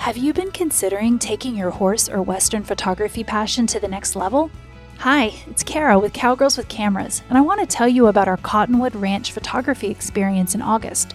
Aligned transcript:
Have 0.00 0.16
you 0.16 0.32
been 0.32 0.50
considering 0.50 1.18
taking 1.18 1.54
your 1.54 1.68
horse 1.68 2.08
or 2.08 2.22
Western 2.22 2.62
photography 2.62 3.22
passion 3.22 3.66
to 3.66 3.78
the 3.78 3.86
next 3.86 4.16
level? 4.16 4.50
Hi, 4.96 5.34
it's 5.46 5.62
Cara 5.62 5.98
with 5.98 6.14
Cowgirls 6.14 6.56
with 6.56 6.68
Cameras, 6.68 7.22
and 7.28 7.36
I 7.36 7.42
want 7.42 7.60
to 7.60 7.66
tell 7.66 7.86
you 7.86 8.06
about 8.06 8.26
our 8.26 8.38
Cottonwood 8.38 8.96
Ranch 8.96 9.30
photography 9.30 9.88
experience 9.88 10.54
in 10.54 10.62
August. 10.62 11.14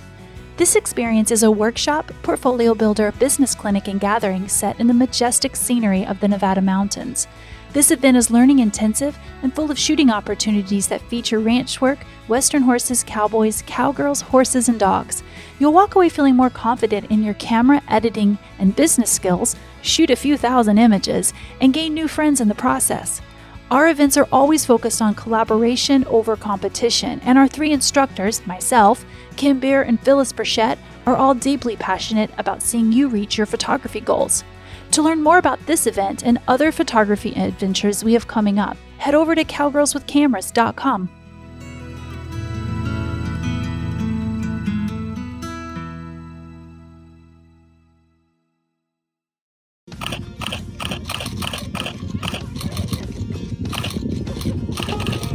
This 0.57 0.75
experience 0.75 1.31
is 1.31 1.41
a 1.41 1.49
workshop, 1.49 2.11
portfolio 2.21 2.75
builder, 2.75 3.11
business 3.13 3.55
clinic, 3.55 3.87
and 3.87 3.99
gathering 3.99 4.47
set 4.47 4.79
in 4.79 4.85
the 4.85 4.93
majestic 4.93 5.55
scenery 5.55 6.05
of 6.05 6.19
the 6.19 6.27
Nevada 6.27 6.61
mountains. 6.61 7.27
This 7.75 7.91
event 7.91 8.15
is 8.15 8.31
learning 8.31 8.59
intensive 8.59 9.19
and 9.43 9.53
full 9.53 9.69
of 9.69 9.77
shooting 9.77 10.09
opportunities 10.09 10.87
that 10.87 11.01
feature 11.09 11.39
ranch 11.39 11.81
work, 11.81 11.99
Western 12.29 12.61
horses, 12.61 13.03
cowboys, 13.03 13.63
cowgirls, 13.67 14.21
horses, 14.21 14.69
and 14.69 14.79
dogs. 14.79 15.23
You'll 15.59 15.73
walk 15.73 15.95
away 15.95 16.07
feeling 16.07 16.37
more 16.37 16.49
confident 16.49 17.11
in 17.11 17.21
your 17.21 17.33
camera 17.33 17.81
editing 17.89 18.37
and 18.59 18.73
business 18.77 19.11
skills, 19.11 19.57
shoot 19.81 20.09
a 20.09 20.15
few 20.15 20.37
thousand 20.37 20.77
images, 20.77 21.33
and 21.59 21.73
gain 21.73 21.93
new 21.93 22.07
friends 22.07 22.39
in 22.39 22.47
the 22.47 22.55
process. 22.55 23.21
Our 23.69 23.89
events 23.89 24.15
are 24.15 24.29
always 24.31 24.65
focused 24.65 25.01
on 25.01 25.13
collaboration 25.13 26.05
over 26.05 26.37
competition, 26.37 27.19
and 27.25 27.37
our 27.37 27.49
three 27.49 27.73
instructors, 27.73 28.47
myself, 28.47 29.03
Kim 29.35 29.59
Beer, 29.59 29.81
and 29.81 29.99
Phyllis 29.99 30.31
Burchett, 30.31 30.77
are 31.05 31.17
all 31.17 31.35
deeply 31.35 31.75
passionate 31.75 32.31
about 32.37 32.61
seeing 32.61 32.93
you 32.93 33.09
reach 33.09 33.37
your 33.37 33.45
photography 33.45 33.99
goals. 33.99 34.45
To 34.95 35.01
learn 35.01 35.21
more 35.21 35.39
about 35.39 35.59
this 35.65 35.87
event 35.87 36.23
and 36.23 36.39
other 36.47 36.71
photography 36.71 37.33
adventures 37.35 38.01
we 38.01 38.13
have 38.13 38.29
coming 38.29 38.59
up, 38.59 38.77
head 38.97 39.13
over 39.13 39.35
to 39.35 39.43
cowgirlswithcameras.com. 39.43 41.09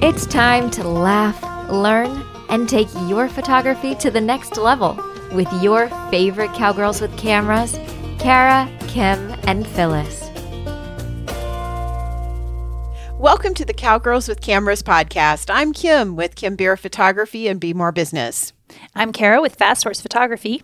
It's 0.02 0.24
time 0.24 0.70
to 0.70 0.88
laugh, 0.88 1.70
learn, 1.70 2.24
and 2.48 2.66
take 2.66 2.88
your 3.08 3.28
photography 3.28 3.94
to 3.96 4.10
the 4.10 4.22
next 4.22 4.56
level 4.56 4.98
with 5.34 5.52
your 5.62 5.88
favorite 6.10 6.54
cowgirls 6.54 7.02
with 7.02 7.14
cameras, 7.18 7.78
Cara, 8.18 8.66
Kim, 8.88 9.39
and 9.44 9.66
Phyllis. 9.66 10.30
Welcome 13.18 13.54
to 13.54 13.64
the 13.64 13.74
Cowgirls 13.74 14.28
with 14.28 14.40
Cameras 14.40 14.82
podcast. 14.82 15.50
I'm 15.52 15.72
Kim 15.72 16.16
with 16.16 16.36
Kim 16.36 16.56
Beer 16.56 16.76
Photography 16.76 17.48
and 17.48 17.60
Be 17.60 17.74
More 17.74 17.92
Business. 17.92 18.52
I'm 18.94 19.12
Cara 19.12 19.42
with 19.42 19.56
Fast 19.56 19.84
Horse 19.84 20.00
Photography. 20.00 20.62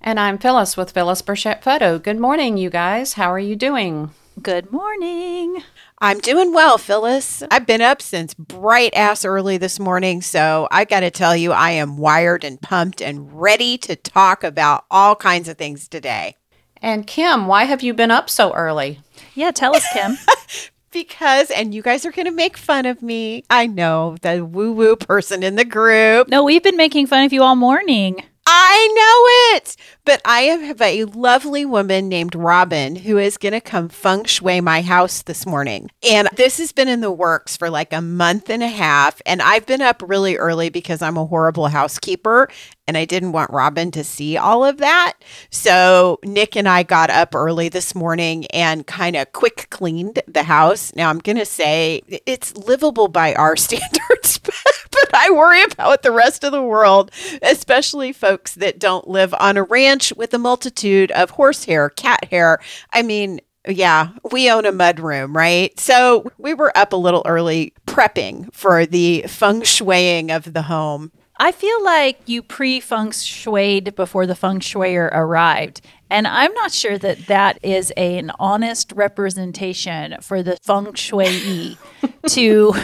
And 0.00 0.20
I'm 0.20 0.38
Phyllis 0.38 0.76
with 0.76 0.92
Phyllis 0.92 1.22
Burchett 1.22 1.62
Photo. 1.62 1.98
Good 1.98 2.18
morning, 2.18 2.56
you 2.56 2.70
guys. 2.70 3.14
How 3.14 3.32
are 3.32 3.38
you 3.38 3.56
doing? 3.56 4.10
Good 4.40 4.72
morning. 4.72 5.62
I'm 5.98 6.18
doing 6.18 6.52
well, 6.52 6.78
Phyllis. 6.78 7.42
I've 7.50 7.66
been 7.66 7.82
up 7.82 8.00
since 8.00 8.32
bright 8.34 8.94
ass 8.94 9.24
early 9.24 9.58
this 9.58 9.78
morning, 9.78 10.22
so 10.22 10.66
I 10.70 10.84
got 10.84 11.00
to 11.00 11.10
tell 11.10 11.36
you, 11.36 11.52
I 11.52 11.72
am 11.72 11.98
wired 11.98 12.42
and 12.42 12.60
pumped 12.60 13.02
and 13.02 13.40
ready 13.40 13.76
to 13.78 13.94
talk 13.94 14.42
about 14.42 14.84
all 14.90 15.14
kinds 15.14 15.48
of 15.48 15.58
things 15.58 15.86
today. 15.86 16.36
And 16.82 17.06
Kim, 17.06 17.46
why 17.46 17.64
have 17.64 17.82
you 17.82 17.94
been 17.94 18.10
up 18.10 18.28
so 18.28 18.52
early? 18.52 18.98
Yeah, 19.34 19.52
tell 19.52 19.74
us, 19.74 19.86
Kim. 19.92 20.18
because, 20.92 21.50
and 21.52 21.72
you 21.72 21.80
guys 21.80 22.04
are 22.04 22.10
going 22.10 22.26
to 22.26 22.32
make 22.32 22.56
fun 22.56 22.86
of 22.86 23.00
me. 23.00 23.44
I 23.48 23.68
know 23.68 24.16
the 24.20 24.44
woo 24.44 24.72
woo 24.72 24.96
person 24.96 25.44
in 25.44 25.54
the 25.54 25.64
group. 25.64 26.28
no, 26.28 26.42
we've 26.42 26.62
been 26.62 26.76
making 26.76 27.06
fun 27.06 27.24
of 27.24 27.32
you 27.32 27.42
all 27.42 27.54
morning. 27.56 28.24
I 28.54 28.88
know 28.94 29.56
it. 29.56 29.76
But 30.04 30.20
I 30.24 30.40
have 30.42 30.82
a 30.82 31.04
lovely 31.04 31.64
woman 31.64 32.08
named 32.08 32.34
Robin 32.34 32.96
who 32.96 33.16
is 33.16 33.38
going 33.38 33.52
to 33.52 33.60
come 33.60 33.88
feng 33.88 34.24
shui 34.24 34.60
my 34.60 34.82
house 34.82 35.22
this 35.22 35.46
morning. 35.46 35.90
And 36.06 36.28
this 36.36 36.58
has 36.58 36.72
been 36.72 36.88
in 36.88 37.00
the 37.00 37.10
works 37.12 37.56
for 37.56 37.70
like 37.70 37.92
a 37.92 38.02
month 38.02 38.50
and 38.50 38.62
a 38.62 38.68
half. 38.68 39.22
And 39.24 39.40
I've 39.40 39.64
been 39.64 39.80
up 39.80 40.02
really 40.04 40.36
early 40.36 40.68
because 40.68 41.00
I'm 41.00 41.16
a 41.16 41.24
horrible 41.24 41.68
housekeeper 41.68 42.50
and 42.86 42.98
I 42.98 43.04
didn't 43.04 43.32
want 43.32 43.52
Robin 43.52 43.90
to 43.92 44.04
see 44.04 44.36
all 44.36 44.64
of 44.64 44.78
that. 44.78 45.14
So 45.50 46.18
Nick 46.24 46.56
and 46.56 46.68
I 46.68 46.82
got 46.82 47.08
up 47.08 47.34
early 47.34 47.68
this 47.70 47.94
morning 47.94 48.46
and 48.46 48.86
kind 48.86 49.16
of 49.16 49.32
quick 49.32 49.68
cleaned 49.70 50.20
the 50.26 50.42
house. 50.42 50.92
Now 50.94 51.08
I'm 51.08 51.20
going 51.20 51.38
to 51.38 51.46
say 51.46 52.02
it's 52.26 52.56
livable 52.56 53.08
by 53.08 53.34
our 53.34 53.56
standards, 53.56 54.38
but 54.38 54.71
I 55.14 55.30
worry 55.30 55.62
about 55.64 56.02
the 56.02 56.10
rest 56.10 56.44
of 56.44 56.52
the 56.52 56.62
world, 56.62 57.10
especially 57.42 58.12
folks 58.12 58.54
that 58.54 58.78
don't 58.78 59.08
live 59.08 59.34
on 59.38 59.56
a 59.56 59.62
ranch 59.62 60.12
with 60.16 60.32
a 60.32 60.38
multitude 60.38 61.10
of 61.12 61.30
horsehair, 61.30 61.90
cat 61.90 62.24
hair. 62.30 62.60
I 62.92 63.02
mean, 63.02 63.40
yeah, 63.68 64.10
we 64.30 64.50
own 64.50 64.66
a 64.66 64.72
mud 64.72 64.98
room, 64.98 65.36
right? 65.36 65.78
So 65.78 66.30
we 66.38 66.54
were 66.54 66.76
up 66.76 66.92
a 66.92 66.96
little 66.96 67.22
early 67.26 67.74
prepping 67.86 68.52
for 68.54 68.86
the 68.86 69.24
feng 69.28 69.60
shuiing 69.60 70.34
of 70.34 70.52
the 70.52 70.62
home. 70.62 71.12
I 71.36 71.52
feel 71.52 71.82
like 71.84 72.20
you 72.26 72.42
pre 72.42 72.80
feng 72.80 73.10
shuied 73.10 73.94
before 73.94 74.26
the 74.26 74.34
feng 74.34 74.60
shuier 74.60 75.10
arrived. 75.12 75.80
And 76.10 76.26
I'm 76.26 76.52
not 76.54 76.72
sure 76.72 76.98
that 76.98 77.26
that 77.26 77.58
is 77.62 77.92
a, 77.96 78.18
an 78.18 78.32
honest 78.38 78.92
representation 78.92 80.16
for 80.20 80.42
the 80.42 80.58
feng 80.62 80.94
shui 80.94 81.78
to 82.28 82.74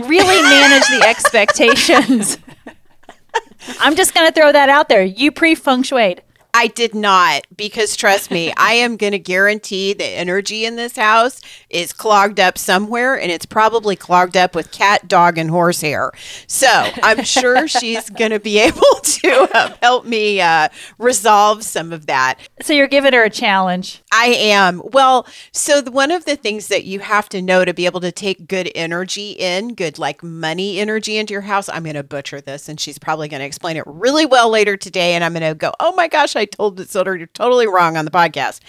really 0.00 0.42
manage 0.42 0.86
the 0.88 1.04
expectations. 1.06 2.38
I'm 3.80 3.96
just 3.96 4.14
going 4.14 4.26
to 4.26 4.32
throw 4.32 4.52
that 4.52 4.68
out 4.68 4.88
there. 4.88 5.02
You 5.02 5.32
pre 5.32 5.54
feng 5.54 5.82
shuied. 5.82 6.20
I 6.56 6.68
did 6.68 6.94
not 6.94 7.48
because 7.56 7.96
trust 7.96 8.30
me, 8.30 8.52
I 8.56 8.74
am 8.74 8.96
going 8.96 9.10
to 9.10 9.18
guarantee 9.18 9.92
the 9.92 10.04
energy 10.04 10.64
in 10.64 10.76
this 10.76 10.94
house 10.94 11.40
is 11.68 11.92
clogged 11.92 12.38
up 12.38 12.56
somewhere 12.58 13.18
and 13.18 13.32
it's 13.32 13.44
probably 13.44 13.96
clogged 13.96 14.36
up 14.36 14.54
with 14.54 14.70
cat, 14.70 15.08
dog, 15.08 15.36
and 15.36 15.50
horse 15.50 15.80
hair. 15.80 16.12
So 16.46 16.68
I'm 17.02 17.24
sure 17.24 17.66
she's 17.80 18.08
going 18.08 18.30
to 18.30 18.38
be 18.38 18.60
able 18.60 18.80
to 19.02 19.48
uh, 19.52 19.74
help 19.82 20.06
me 20.06 20.40
uh, 20.40 20.68
resolve 20.96 21.64
some 21.64 21.92
of 21.92 22.06
that. 22.06 22.38
So 22.62 22.72
you're 22.72 22.86
giving 22.86 23.14
her 23.14 23.24
a 23.24 23.30
challenge. 23.30 24.04
I 24.12 24.26
am. 24.26 24.80
Well, 24.84 25.26
so 25.50 25.80
the, 25.80 25.90
one 25.90 26.12
of 26.12 26.24
the 26.24 26.36
things 26.36 26.68
that 26.68 26.84
you 26.84 27.00
have 27.00 27.28
to 27.30 27.42
know 27.42 27.64
to 27.64 27.74
be 27.74 27.84
able 27.84 28.00
to 28.00 28.12
take 28.12 28.46
good 28.46 28.70
energy 28.76 29.32
in, 29.32 29.74
good 29.74 29.98
like 29.98 30.22
money 30.22 30.78
energy 30.78 31.16
into 31.16 31.32
your 31.32 31.40
house, 31.40 31.68
I'm 31.68 31.82
going 31.82 31.96
to 31.96 32.04
butcher 32.04 32.40
this 32.40 32.68
and 32.68 32.78
she's 32.78 32.96
probably 32.98 33.26
going 33.26 33.40
to 33.40 33.46
explain 33.46 33.76
it 33.76 33.82
really 33.88 34.24
well 34.24 34.50
later 34.50 34.76
today. 34.76 35.14
And 35.14 35.24
I'm 35.24 35.32
going 35.32 35.42
to 35.42 35.56
go, 35.56 35.72
oh 35.80 35.92
my 35.96 36.06
gosh, 36.06 36.36
I 36.36 36.43
told 36.46 36.80
it 36.80 36.90
so 36.90 37.04
you're 37.04 37.26
totally 37.26 37.66
wrong 37.66 37.96
on 37.96 38.04
the 38.04 38.10
podcast. 38.10 38.60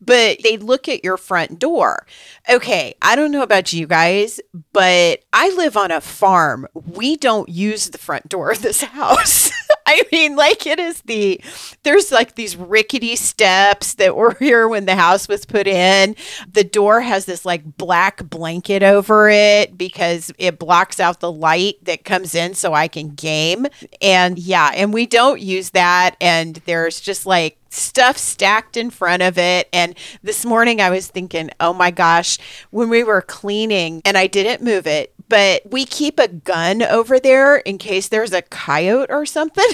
But 0.00 0.38
they 0.42 0.56
look 0.56 0.88
at 0.88 1.04
your 1.04 1.16
front 1.16 1.58
door. 1.58 2.06
Okay, 2.48 2.94
I 3.02 3.16
don't 3.16 3.30
know 3.30 3.42
about 3.42 3.72
you 3.72 3.86
guys, 3.86 4.40
but 4.72 5.20
I 5.32 5.50
live 5.50 5.76
on 5.76 5.90
a 5.90 6.00
farm. 6.00 6.66
We 6.74 7.16
don't 7.16 7.48
use 7.48 7.90
the 7.90 7.98
front 7.98 8.28
door 8.28 8.50
of 8.50 8.62
this 8.62 8.82
house. 8.82 9.50
I 9.88 10.02
mean, 10.10 10.34
like 10.34 10.66
it 10.66 10.80
is 10.80 11.00
the 11.02 11.40
there's 11.84 12.10
like 12.10 12.34
these 12.34 12.56
rickety 12.56 13.14
steps 13.14 13.94
that 13.94 14.16
were 14.16 14.34
here 14.38 14.66
when 14.66 14.84
the 14.84 14.96
house 14.96 15.28
was 15.28 15.46
put 15.46 15.68
in. 15.68 16.16
The 16.52 16.64
door 16.64 17.00
has 17.02 17.24
this 17.24 17.44
like 17.44 17.76
black 17.76 18.28
blanket 18.28 18.82
over 18.82 19.28
it 19.30 19.78
because 19.78 20.32
it 20.38 20.58
blocks 20.58 20.98
out 20.98 21.20
the 21.20 21.30
light 21.30 21.76
that 21.84 22.04
comes 22.04 22.34
in 22.34 22.54
so 22.54 22.74
I 22.74 22.88
can 22.88 23.10
game. 23.10 23.66
And 24.02 24.38
yeah, 24.38 24.72
and 24.74 24.92
we 24.92 25.06
don't 25.06 25.40
use 25.40 25.70
that. 25.70 26.16
And 26.20 26.56
there's 26.66 27.00
just 27.00 27.24
like 27.24 27.58
stuff 27.68 28.16
stacked 28.16 28.76
in 28.76 28.90
front 28.90 29.22
of 29.22 29.38
it. 29.38 29.68
And 29.72 29.94
this 30.22 30.44
morning 30.44 30.80
I 30.80 30.90
was 30.90 31.06
thinking, 31.06 31.50
oh 31.60 31.72
my 31.72 31.90
gosh, 31.90 32.38
when 32.70 32.88
we 32.88 33.04
were 33.04 33.22
cleaning 33.22 34.02
and 34.04 34.16
I 34.16 34.26
didn't 34.26 34.64
move 34.64 34.86
it, 34.86 35.12
but 35.28 35.62
we 35.70 35.84
keep 35.84 36.18
a 36.18 36.28
gun 36.28 36.82
over 36.82 37.18
there 37.18 37.56
in 37.56 37.78
case 37.78 38.08
there's 38.08 38.32
a 38.32 38.42
coyote 38.42 39.10
or 39.10 39.26
something. 39.26 39.68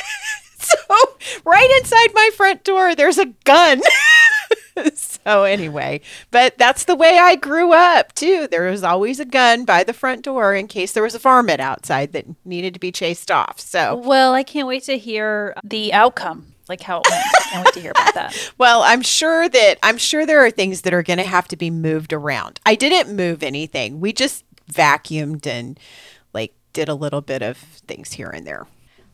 so 0.58 0.76
right 1.44 1.70
inside 1.78 2.08
my 2.14 2.30
front 2.36 2.64
door, 2.64 2.94
there's 2.94 3.18
a 3.18 3.26
gun. 3.44 3.80
so 4.94 5.44
anyway, 5.44 6.00
but 6.30 6.58
that's 6.58 6.84
the 6.84 6.94
way 6.94 7.18
I 7.18 7.36
grew 7.36 7.72
up 7.72 8.14
too. 8.14 8.48
There 8.50 8.70
was 8.70 8.82
always 8.82 9.20
a 9.20 9.24
gun 9.24 9.64
by 9.64 9.84
the 9.84 9.92
front 9.92 10.22
door 10.22 10.54
in 10.54 10.68
case 10.68 10.92
there 10.92 11.02
was 11.02 11.14
a 11.14 11.20
varmint 11.20 11.60
outside 11.60 12.12
that 12.12 12.26
needed 12.44 12.74
to 12.74 12.80
be 12.80 12.92
chased 12.92 13.30
off. 13.30 13.60
So 13.60 13.96
Well, 13.96 14.34
I 14.34 14.42
can't 14.42 14.68
wait 14.68 14.84
to 14.84 14.98
hear 14.98 15.54
the 15.64 15.92
outcome 15.92 16.54
like 16.68 16.80
how 16.80 17.00
it 17.00 17.06
went. 17.08 17.22
I 17.24 17.40
can't 17.50 17.64
wait 17.64 17.74
to 17.74 17.80
hear 17.80 17.90
about 17.92 18.14
that. 18.14 18.52
well, 18.58 18.82
I'm 18.82 19.02
sure 19.02 19.48
that 19.48 19.78
I'm 19.82 19.98
sure 19.98 20.26
there 20.26 20.44
are 20.44 20.50
things 20.50 20.82
that 20.82 20.92
are 20.92 21.02
going 21.02 21.18
to 21.18 21.24
have 21.24 21.48
to 21.48 21.56
be 21.56 21.70
moved 21.70 22.12
around. 22.12 22.60
I 22.66 22.74
didn't 22.74 23.14
move 23.14 23.42
anything. 23.42 24.00
We 24.00 24.12
just 24.12 24.44
vacuumed 24.72 25.46
and 25.46 25.78
like 26.32 26.54
did 26.72 26.88
a 26.88 26.94
little 26.94 27.20
bit 27.20 27.42
of 27.42 27.56
things 27.56 28.12
here 28.12 28.28
and 28.28 28.46
there. 28.46 28.66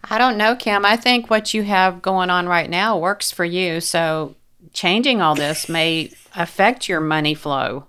I 0.04 0.18
don't 0.18 0.36
know, 0.36 0.56
Kim. 0.56 0.84
I 0.84 0.96
think 0.96 1.30
what 1.30 1.54
you 1.54 1.62
have 1.62 2.02
going 2.02 2.30
on 2.30 2.48
right 2.48 2.68
now 2.68 2.98
works 2.98 3.30
for 3.30 3.44
you. 3.44 3.80
So 3.80 4.34
changing 4.72 5.22
all 5.22 5.34
this 5.34 5.68
may 5.68 6.12
affect 6.34 6.88
your 6.88 7.00
money 7.00 7.34
flow 7.34 7.86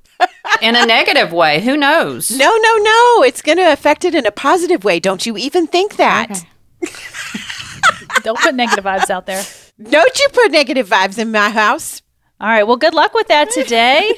in 0.62 0.75
a 0.75 0.86
negative 0.86 1.31
way. 1.31 1.62
Who 1.62 1.75
knows? 1.75 2.31
No, 2.31 2.56
no, 2.56 2.77
no. 2.77 3.24
It's 3.24 3.42
going 3.42 3.57
to 3.57 3.71
affect 3.71 4.06
it 4.06 4.15
in 4.15 4.25
a 4.25 4.31
positive 4.31 4.83
way. 4.83 5.00
Don't 5.00 5.25
you 5.25 5.38
even 5.38 5.68
think 5.68 5.98
that? 5.98 6.45
Okay. 6.83 6.94
Don't 8.24 8.39
put 8.39 8.56
negative 8.56 8.86
vibes 8.86 9.10
out 9.10 9.25
there. 9.25 9.44
Don't 9.81 10.19
you 10.19 10.27
put 10.31 10.51
negative 10.51 10.88
vibes 10.88 11.18
in 11.18 11.31
my 11.31 11.50
house. 11.50 12.01
All 12.39 12.48
right. 12.48 12.63
Well, 12.63 12.77
good 12.77 12.94
luck 12.94 13.13
with 13.13 13.27
that 13.27 13.51
today. 13.51 14.13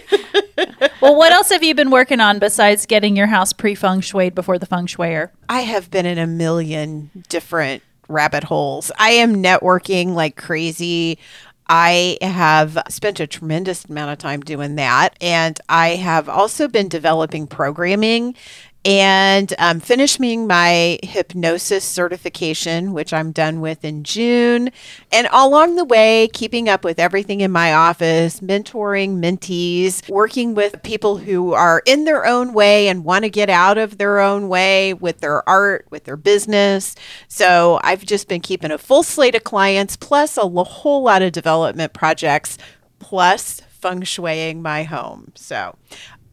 well, 1.01 1.15
what 1.15 1.31
else 1.31 1.49
have 1.49 1.63
you 1.63 1.75
been 1.75 1.91
working 1.91 2.19
on 2.19 2.39
besides 2.39 2.85
getting 2.85 3.15
your 3.15 3.27
house 3.27 3.53
pre 3.53 3.75
feng 3.75 4.01
shuied 4.01 4.35
before 4.35 4.59
the 4.59 4.65
feng 4.65 4.87
shuier? 4.87 5.29
I 5.49 5.61
have 5.61 5.91
been 5.91 6.05
in 6.05 6.17
a 6.17 6.27
million 6.27 7.11
different 7.29 7.83
rabbit 8.07 8.43
holes. 8.43 8.91
I 8.97 9.11
am 9.11 9.41
networking 9.41 10.13
like 10.13 10.35
crazy. 10.35 11.17
I 11.67 12.17
have 12.21 12.77
spent 12.89 13.19
a 13.19 13.27
tremendous 13.27 13.85
amount 13.85 14.11
of 14.11 14.17
time 14.19 14.41
doing 14.41 14.75
that. 14.75 15.17
And 15.19 15.59
I 15.67 15.89
have 15.89 16.29
also 16.29 16.67
been 16.67 16.87
developing 16.87 17.47
programming 17.47 18.35
and 18.85 19.51
um, 19.57 19.79
finishing 19.79 20.45
my 20.45 20.99
hypnosis 21.01 21.83
certification, 21.83 22.93
which 22.93 23.11
I'm 23.11 23.31
done 23.31 23.59
with 23.59 23.83
in 23.83 24.03
June. 24.03 24.69
And 25.11 25.27
along 25.31 25.75
the 25.75 25.83
way, 25.83 26.29
keeping 26.31 26.69
up 26.69 26.83
with 26.83 26.99
everything 26.99 27.41
in 27.41 27.51
my 27.51 27.73
office, 27.73 28.41
mentoring 28.41 29.17
mentees, 29.17 30.07
working 30.07 30.53
with 30.53 30.83
people 30.83 31.17
who 31.17 31.53
are 31.53 31.81
in 31.87 32.05
their 32.05 32.27
own 32.27 32.53
way 32.53 32.87
and 32.87 33.03
want 33.03 33.23
to 33.23 33.29
get 33.29 33.49
out 33.49 33.79
of 33.79 33.97
their 33.97 34.19
own 34.19 34.49
way 34.49 34.93
with 34.93 35.19
their 35.19 35.47
art, 35.49 35.87
with 35.89 36.03
their 36.03 36.17
business. 36.17 36.95
So 37.27 37.79
I've 37.83 38.05
just 38.05 38.27
been 38.27 38.41
keeping 38.41 38.69
a 38.69 38.77
full 38.77 39.01
slate 39.01 39.33
of 39.33 39.43
clients, 39.43 39.97
plus 39.97 40.37
a 40.37 40.47
whole 40.47 41.01
lot 41.01 41.23
of 41.23 41.31
development 41.31 41.93
projects, 41.93 42.59
plus 42.99 43.61
feng 43.61 44.01
shuiing 44.01 44.61
my 44.61 44.83
home. 44.83 45.31
So 45.35 45.75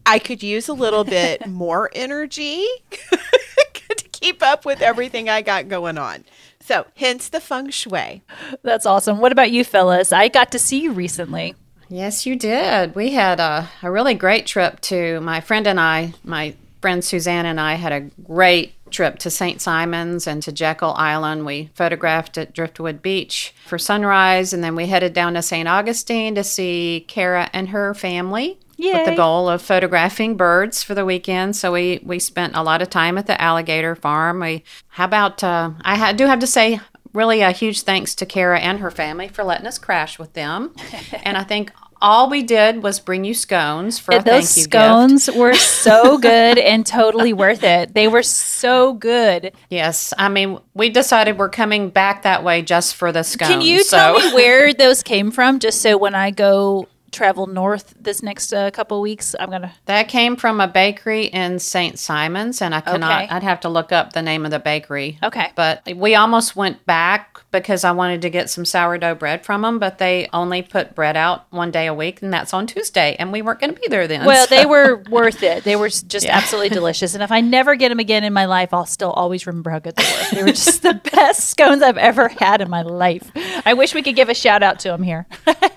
I 0.05 0.19
could 0.19 0.43
use 0.43 0.69
a 0.69 0.73
little 0.73 1.05
bit 1.05 1.47
more 1.49 1.91
energy 1.95 2.67
to 2.91 4.09
keep 4.13 4.43
up 4.43 4.65
with 4.65 4.81
everything 4.83 5.29
I 5.29 5.43
got 5.43 5.69
going 5.69 5.99
on. 5.99 6.25
So, 6.61 6.87
hence 6.97 7.29
the 7.29 7.41
feng 7.41 7.71
shui. 7.71 8.23
That's 8.63 8.87
awesome. 8.87 9.19
What 9.19 9.33
about 9.33 9.51
you, 9.51 9.65
Phyllis? 9.65 10.13
I 10.13 10.29
got 10.29 10.53
to 10.53 10.59
see 10.59 10.83
you 10.83 10.93
recently. 10.93 11.57
Yes, 11.89 12.25
you 12.25 12.37
did. 12.37 12.95
We 12.95 13.11
had 13.11 13.41
a, 13.41 13.69
a 13.83 13.91
really 13.91 14.15
great 14.15 14.47
trip 14.47 14.81
to 14.83 15.21
my 15.21 15.41
friend 15.41 15.67
and 15.67 15.79
I, 15.79 16.15
my 16.25 16.55
friend 16.81 17.05
Suzanne 17.05 17.47
and 17.47 17.61
I 17.61 17.75
had 17.75 17.93
a 17.93 18.01
great 18.23 18.75
trip 18.91 19.19
to 19.21 19.31
St. 19.31 19.61
Simons 19.61 20.27
and 20.27 20.43
to 20.43 20.53
Jekyll 20.53 20.95
Island. 20.95 21.45
We 21.45 21.71
photographed 21.75 22.39
at 22.39 22.53
Driftwood 22.53 23.03
Beach 23.03 23.55
for 23.67 23.79
sunrise, 23.79 24.53
and 24.53 24.63
then 24.63 24.77
we 24.77 24.87
headed 24.87 25.13
down 25.13 25.35
to 25.35 25.43
St. 25.43 25.69
Augustine 25.69 26.35
to 26.35 26.45
see 26.45 27.05
Cara 27.09 27.51
and 27.53 27.71
her 27.71 27.95
family. 27.95 28.59
Yay. 28.83 28.95
With 28.95 29.07
the 29.07 29.15
goal 29.15 29.49
of 29.49 29.63
photographing 29.63 30.37
birds 30.37 30.83
for 30.83 30.93
the 30.93 31.05
weekend, 31.05 31.55
so 31.55 31.73
we 31.73 32.01
we 32.03 32.19
spent 32.19 32.57
a 32.57 32.65
lot 32.65 32.83
of 32.83 32.91
time 32.91 33.17
at 33.17 33.29
the 33.29 33.41
alligator 33.41 33.95
farm. 33.95 34.41
We 34.41 34.65
how 34.89 35.05
about 35.05 35.45
uh, 35.45 35.71
I 35.83 35.97
ha- 35.97 36.13
do 36.13 36.27
have 36.27 36.41
to 36.41 36.49
say 36.49 36.81
really 37.13 37.43
a 37.43 37.53
huge 37.53 37.83
thanks 37.83 38.17
to 38.17 38.27
Cara 38.27 38.59
and 38.59 38.81
her 38.81 38.91
family 38.91 39.29
for 39.29 39.45
letting 39.45 39.69
us 39.69 39.79
crash 39.79 40.19
with 40.19 40.33
them, 40.33 40.75
and 41.23 41.37
I 41.37 41.45
think 41.45 41.71
all 42.01 42.29
we 42.29 42.43
did 42.43 42.83
was 42.83 42.99
bring 42.99 43.25
you 43.25 43.35
scones 43.35 44.01
for 44.01 44.17
a 44.17 44.17
those 44.17 44.25
thank 44.25 44.57
you 44.57 44.63
scones 44.65 45.27
gift. 45.27 45.39
were 45.39 45.55
so 45.55 46.19
good 46.19 46.59
and 46.59 46.85
totally 46.85 47.33
worth 47.33 47.63
it. 47.63 47.95
They 47.95 48.09
were 48.09 48.25
so 48.25 48.95
good. 48.95 49.53
Yes, 49.71 50.13
I 50.19 50.29
mean 50.29 50.59
we 50.75 50.91
decided 50.91 51.39
we're 51.39 51.49
coming 51.49 51.89
back 51.89 52.23
that 52.23 52.43
way 52.43 52.63
just 52.63 52.97
for 52.97 53.13
the 53.13 53.23
scones. 53.23 53.49
Can 53.49 53.61
you 53.61 53.85
so. 53.85 53.97
tell 53.97 54.19
me 54.19 54.35
where 54.35 54.75
those 54.75 55.05
came 55.05 55.31
from? 55.31 55.61
Just 55.61 55.81
so 55.81 55.97
when 55.97 56.17
I 56.17 56.33
go 56.33 56.89
travel 57.13 57.47
north 57.47 57.95
this 58.01 58.23
next 58.23 58.53
uh, 58.53 58.71
couple 58.71 59.01
weeks, 59.01 59.35
I'm 59.39 59.51
gonna. 59.51 59.73
That 59.87 60.09
came 60.09 60.35
from 60.37 60.61
a 60.61 60.67
bakery 60.67 61.27
in 61.27 61.59
St. 61.59 61.99
Simons, 61.99 62.61
and 62.63 62.75
I 62.75 62.81
cannot. 62.81 63.25
Okay. 63.25 63.35
I'd 63.35 63.43
have 63.43 63.61
to 63.61 63.69
look 63.69 63.93
up 63.93 64.13
the 64.15 64.23
name 64.23 64.45
of 64.45 64.51
the 64.51 64.59
bakery. 64.59 65.19
Okay. 65.23 65.51
But 65.55 65.83
we 65.97 66.15
almost 66.15 66.57
went 66.57 66.85
back 66.87 67.39
because 67.53 67.85
I 67.85 67.93
wanted 67.93 68.23
to 68.23 68.31
get 68.31 68.49
some 68.49 68.65
sourdough 68.65 69.17
bread 69.17 69.45
from 69.45 69.61
them, 69.63 69.79
but 69.79 69.99
they 69.99 70.27
only 70.33 70.63
put 70.63 70.95
bread 70.95 71.17
out 71.17 71.45
one 71.53 71.71
day 71.71 71.87
a 71.87 71.93
week, 71.95 72.23
and 72.23 72.33
that's 72.33 72.55
on 72.55 72.67
Tuesday, 72.67 73.15
and 73.19 73.31
we 73.31 73.43
weren't 73.43 73.61
going 73.61 73.75
to 73.75 73.79
be 73.81 73.89
there 73.89 74.09
then. 74.09 74.25
Well, 74.25 74.47
so- 74.47 74.55
they 74.57 74.65
were 74.65 75.03
worth 75.11 75.43
it. 75.43 75.63
They 75.65 75.77
were 75.77 75.89
just 75.91 76.25
Yeah. 76.25 76.37
absolutely 76.37 76.69
delicious. 76.81 77.13
And 77.15 77.23
if 77.23 77.31
I 77.31 77.41
never 77.43 77.75
get 77.77 77.91
them 77.91 77.99
again 77.99 78.25
in 78.25 78.33
my 78.33 78.47
life, 78.47 78.73
I'll 78.73 78.87
still 78.87 79.11
always 79.13 79.47
remember 79.47 79.69
how 79.71 79.81
good 79.81 79.97
they 79.97 80.03
were. 80.03 80.37
They 80.37 80.43
were 80.45 80.49
just 80.49 80.81
the 80.83 80.95
best 81.13 81.51
scones 81.51 81.83
I've 81.83 81.99
ever 81.99 82.29
had 82.29 82.63
in 82.63 82.71
my 82.71 82.81
life. 82.83 83.31
I 83.67 83.75
wish 83.75 83.95
we 83.95 84.01
could 84.03 84.17
give 84.17 84.31
a 84.31 84.35
shout 84.35 84.63
out 84.63 84.79
to 84.81 84.89
them 84.89 85.03
here. 85.03 85.27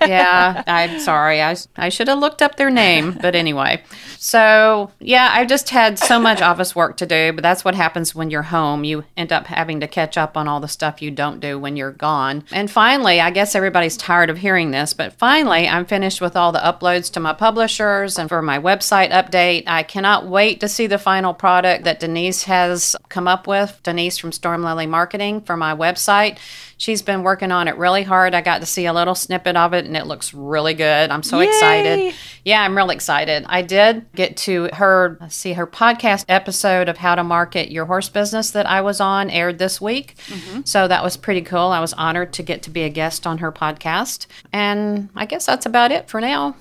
yeah, 0.01 0.63
I'm 0.67 0.99
sorry. 1.01 1.24
I, 1.31 1.55
I 1.75 1.89
should 1.89 2.07
have 2.07 2.19
looked 2.19 2.41
up 2.41 2.55
their 2.55 2.69
name. 2.69 3.17
But 3.21 3.35
anyway, 3.35 3.83
so 4.17 4.91
yeah, 4.99 5.29
I 5.31 5.45
just 5.45 5.69
had 5.69 5.97
so 5.99 6.19
much 6.19 6.41
office 6.41 6.75
work 6.75 6.97
to 6.97 7.05
do. 7.05 7.33
But 7.33 7.43
that's 7.43 7.65
what 7.65 7.75
happens 7.75 8.13
when 8.13 8.29
you're 8.29 8.43
home. 8.43 8.83
You 8.83 9.03
end 9.17 9.31
up 9.31 9.47
having 9.47 9.79
to 9.79 9.87
catch 9.87 10.17
up 10.17 10.37
on 10.37 10.47
all 10.47 10.59
the 10.59 10.67
stuff 10.67 11.01
you 11.01 11.11
don't 11.11 11.39
do 11.39 11.57
when 11.59 11.75
you're 11.75 11.91
gone. 11.91 12.43
And 12.51 12.69
finally, 12.69 13.19
I 13.19 13.31
guess 13.31 13.55
everybody's 13.55 13.97
tired 13.97 14.29
of 14.29 14.37
hearing 14.37 14.71
this, 14.71 14.93
but 14.93 15.13
finally, 15.13 15.67
I'm 15.67 15.85
finished 15.85 16.21
with 16.21 16.35
all 16.35 16.51
the 16.51 16.59
uploads 16.59 17.11
to 17.13 17.19
my 17.19 17.33
publishers 17.33 18.17
and 18.17 18.29
for 18.29 18.41
my 18.41 18.59
website 18.59 19.11
update. 19.11 19.63
I 19.67 19.83
cannot 19.83 20.27
wait 20.27 20.59
to 20.59 20.69
see 20.69 20.87
the 20.87 20.97
final 20.97 21.33
product 21.33 21.83
that 21.85 21.99
Denise 21.99 22.43
has 22.43 22.95
come 23.09 23.27
up 23.27 23.47
with. 23.47 23.79
Denise 23.83 24.17
from 24.17 24.31
Storm 24.31 24.63
Lily 24.63 24.85
Marketing 24.85 25.41
for 25.41 25.57
my 25.57 25.75
website. 25.75 26.37
She's 26.77 27.01
been 27.01 27.23
working 27.23 27.51
on 27.51 27.67
it 27.67 27.77
really 27.77 28.03
hard. 28.03 28.33
I 28.33 28.41
got 28.41 28.59
to 28.59 28.65
see 28.65 28.85
a 28.85 28.93
little 28.93 29.15
snippet 29.15 29.55
of 29.55 29.73
it 29.73 29.85
and 29.85 29.95
it 29.95 30.07
looks 30.07 30.33
really 30.33 30.73
good. 30.73 31.09
I'm 31.15 31.23
so 31.23 31.39
Yay. 31.39 31.47
excited. 31.47 32.15
Yeah, 32.43 32.61
I'm 32.61 32.77
real 32.77 32.91
excited. 32.91 33.45
I 33.47 33.63
did 33.63 34.05
get 34.13 34.37
to 34.37 34.69
her 34.73 35.17
see 35.29 35.53
her 35.53 35.65
podcast 35.65 36.25
episode 36.29 36.89
of 36.89 36.97
how 36.97 37.15
to 37.15 37.23
market 37.23 37.71
your 37.71 37.85
horse 37.85 38.09
business 38.09 38.51
that 38.51 38.67
I 38.67 38.81
was 38.81 39.01
on 39.01 39.31
aired 39.31 39.57
this 39.57 39.81
week. 39.81 40.15
Mm-hmm. 40.27 40.61
So 40.65 40.87
that 40.87 41.03
was 41.03 41.17
pretty 41.17 41.41
cool. 41.41 41.59
I 41.71 41.79
was 41.79 41.93
honored 41.93 42.33
to 42.33 42.43
get 42.43 42.61
to 42.63 42.69
be 42.69 42.83
a 42.83 42.89
guest 42.89 43.25
on 43.25 43.39
her 43.39 43.51
podcast. 43.51 44.27
And 44.53 45.09
I 45.15 45.25
guess 45.25 45.45
that's 45.47 45.65
about 45.65 45.91
it 45.91 46.07
for 46.07 46.21
now. 46.21 46.55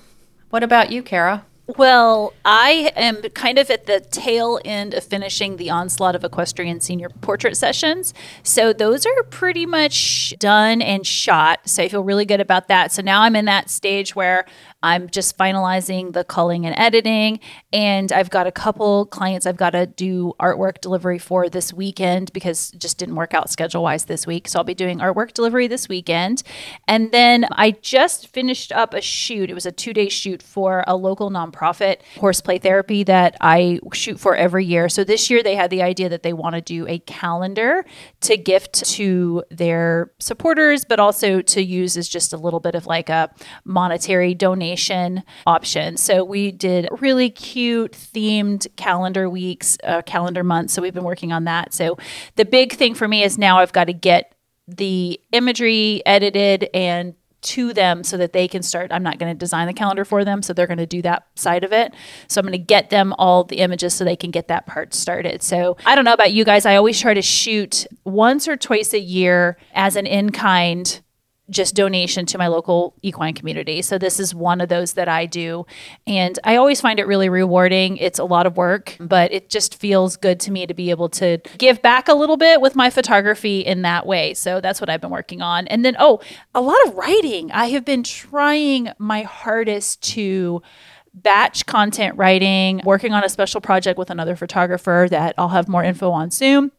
What 0.49 0.63
about 0.63 0.91
you, 0.91 1.03
Cara? 1.03 1.45
Well, 1.67 2.33
I 2.45 2.91
am 2.95 3.23
kind 3.31 3.57
of 3.57 3.71
at 3.71 3.87
the 3.87 3.99
tail 3.99 4.59
end 4.63 4.93
of 4.93 5.03
finishing 5.03 5.57
the 5.57 5.71
onslaught 5.71 6.15
of 6.15 6.23
equestrian 6.23 6.79
senior 6.79 7.09
portrait 7.09 7.57
sessions. 7.57 8.13
So 8.43 8.71
those 8.71 9.03
are 9.07 9.23
pretty 9.31 9.65
much 9.65 10.35
done 10.37 10.83
and 10.83 11.07
shot. 11.07 11.67
So 11.67 11.81
I 11.81 11.89
feel 11.89 12.03
really 12.03 12.25
good 12.25 12.39
about 12.39 12.67
that. 12.67 12.91
So 12.91 13.01
now 13.01 13.23
I'm 13.23 13.35
in 13.35 13.45
that 13.45 13.71
stage 13.71 14.15
where 14.15 14.45
I'm 14.85 15.09
just 15.09 15.35
finalizing 15.35 16.13
the 16.13 16.23
culling 16.23 16.67
and 16.67 16.77
editing. 16.77 17.39
And 17.73 18.11
I've 18.11 18.29
got 18.29 18.45
a 18.45 18.51
couple 18.51 19.07
clients 19.07 19.47
I've 19.47 19.57
got 19.57 19.71
to 19.71 19.87
do 19.87 20.33
artwork 20.39 20.79
delivery 20.79 21.17
for 21.17 21.49
this 21.49 21.73
weekend 21.73 22.31
because 22.33 22.69
just 22.77 22.99
didn't 22.99 23.15
work 23.15 23.33
out 23.33 23.49
schedule 23.49 23.81
wise 23.81 24.05
this 24.05 24.27
week. 24.27 24.47
So 24.47 24.59
I'll 24.59 24.63
be 24.63 24.75
doing 24.75 24.99
artwork 24.99 25.33
delivery 25.33 25.65
this 25.65 25.89
weekend. 25.89 26.43
And 26.87 27.11
then 27.11 27.47
I 27.53 27.71
just 27.71 28.27
finished 28.27 28.71
up 28.73 28.93
a 28.93 29.01
shoot. 29.01 29.49
It 29.49 29.55
was 29.55 29.65
a 29.65 29.71
two 29.71 29.91
day 29.91 30.07
shoot 30.07 30.43
for 30.43 30.83
a 30.85 30.95
local 30.95 31.31
nonprofit 31.31 32.01
horseplay 32.19 32.59
therapy 32.59 33.03
that 33.05 33.35
I 33.41 33.79
shoot 33.91 34.19
for 34.19 34.35
every 34.35 34.65
year. 34.65 34.87
So 34.87 35.03
this 35.03 35.31
year 35.31 35.41
they 35.41 35.55
had 35.55 35.71
the 35.71 35.81
idea 35.81 36.09
that 36.09 36.21
they 36.21 36.33
want 36.33 36.53
to 36.53 36.61
do 36.61 36.85
a 36.87 36.99
calendar 36.99 37.85
to 38.21 38.37
gift 38.37 38.85
to 38.85 39.43
their 39.49 40.11
supporters, 40.19 40.85
but 40.85 40.99
also 40.99 41.41
to 41.41 41.63
use 41.63 41.97
as 41.97 42.07
just 42.07 42.33
a 42.33 42.37
little 42.37 42.59
bit 42.59 42.75
of 42.75 42.85
like 42.85 43.09
a 43.09 43.31
monetary 43.63 44.35
donation 44.35 44.74
option. 45.45 45.97
So 45.97 46.23
we 46.23 46.51
did 46.51 46.87
really 46.99 47.29
cute 47.29 47.93
themed 47.93 48.67
calendar 48.75 49.29
weeks, 49.29 49.77
uh, 49.83 50.01
calendar 50.03 50.43
months. 50.43 50.73
So 50.73 50.81
we've 50.81 50.93
been 50.93 51.03
working 51.03 51.31
on 51.31 51.45
that. 51.45 51.73
So 51.73 51.97
the 52.35 52.45
big 52.45 52.73
thing 52.73 52.95
for 52.95 53.07
me 53.07 53.23
is 53.23 53.37
now 53.37 53.59
I've 53.59 53.73
got 53.73 53.85
to 53.85 53.93
get 53.93 54.35
the 54.67 55.19
imagery 55.31 56.01
edited 56.05 56.69
and 56.73 57.15
to 57.45 57.73
them 57.73 58.03
so 58.03 58.17
that 58.17 58.33
they 58.33 58.47
can 58.47 58.63
start. 58.63 58.91
I'm 58.91 59.03
not 59.03 59.19
going 59.19 59.31
to 59.31 59.37
design 59.37 59.67
the 59.67 59.73
calendar 59.73 60.03
for 60.03 60.25
them, 60.25 60.41
so 60.41 60.51
they're 60.51 60.67
going 60.67 60.79
to 60.79 60.87
do 60.87 61.01
that 61.03 61.27
side 61.35 61.63
of 61.63 61.71
it. 61.71 61.93
So 62.27 62.39
I'm 62.39 62.45
going 62.45 62.53
to 62.53 62.57
get 62.57 62.89
them 62.89 63.13
all 63.17 63.43
the 63.43 63.57
images 63.57 63.93
so 63.93 64.03
they 64.03 64.15
can 64.15 64.31
get 64.31 64.47
that 64.47 64.65
part 64.65 64.93
started. 64.93 65.43
So 65.43 65.77
I 65.85 65.95
don't 65.95 66.05
know 66.05 66.13
about 66.13 66.33
you 66.33 66.43
guys. 66.43 66.65
I 66.65 66.75
always 66.75 66.99
try 66.99 67.13
to 67.13 67.21
shoot 67.21 67.85
once 68.03 68.47
or 68.47 68.57
twice 68.57 68.93
a 68.93 68.99
year 68.99 69.57
as 69.73 69.95
an 69.95 70.07
in 70.07 70.31
kind 70.31 70.99
just 71.49 71.75
donation 71.75 72.25
to 72.25 72.37
my 72.37 72.47
local 72.47 72.95
equine 73.01 73.33
community. 73.33 73.81
So 73.81 73.97
this 73.97 74.19
is 74.19 74.33
one 74.33 74.61
of 74.61 74.69
those 74.69 74.93
that 74.93 75.07
I 75.07 75.25
do. 75.25 75.65
And 76.07 76.37
I 76.43 76.55
always 76.55 76.81
find 76.81 76.99
it 76.99 77.07
really 77.07 77.29
rewarding. 77.29 77.97
It's 77.97 78.19
a 78.19 78.23
lot 78.23 78.47
of 78.47 78.57
work, 78.57 78.97
but 78.99 79.31
it 79.31 79.49
just 79.49 79.75
feels 79.79 80.17
good 80.17 80.39
to 80.41 80.51
me 80.51 80.65
to 80.65 80.73
be 80.73 80.89
able 80.89 81.09
to 81.09 81.37
give 81.57 81.81
back 81.81 82.07
a 82.07 82.13
little 82.13 82.37
bit 82.37 82.61
with 82.61 82.75
my 82.75 82.89
photography 82.89 83.59
in 83.59 83.83
that 83.83 84.05
way. 84.05 84.33
So 84.33 84.59
that's 84.59 84.81
what 84.81 84.89
I've 84.89 85.01
been 85.01 85.11
working 85.11 85.41
on. 85.41 85.67
And 85.67 85.85
then 85.85 85.95
oh, 85.99 86.19
a 86.53 86.61
lot 86.61 86.77
of 86.87 86.95
writing. 86.95 87.51
I 87.51 87.67
have 87.67 87.85
been 87.85 88.03
trying 88.03 88.89
my 88.97 89.21
hardest 89.21 90.01
to 90.13 90.61
batch 91.13 91.65
content 91.65 92.17
writing, 92.17 92.81
working 92.83 93.13
on 93.13 93.23
a 93.23 93.29
special 93.29 93.61
project 93.61 93.97
with 93.97 94.09
another 94.09 94.35
photographer 94.35 95.07
that 95.09 95.35
I'll 95.37 95.49
have 95.49 95.67
more 95.67 95.83
info 95.83 96.11
on 96.11 96.31
soon 96.31 96.71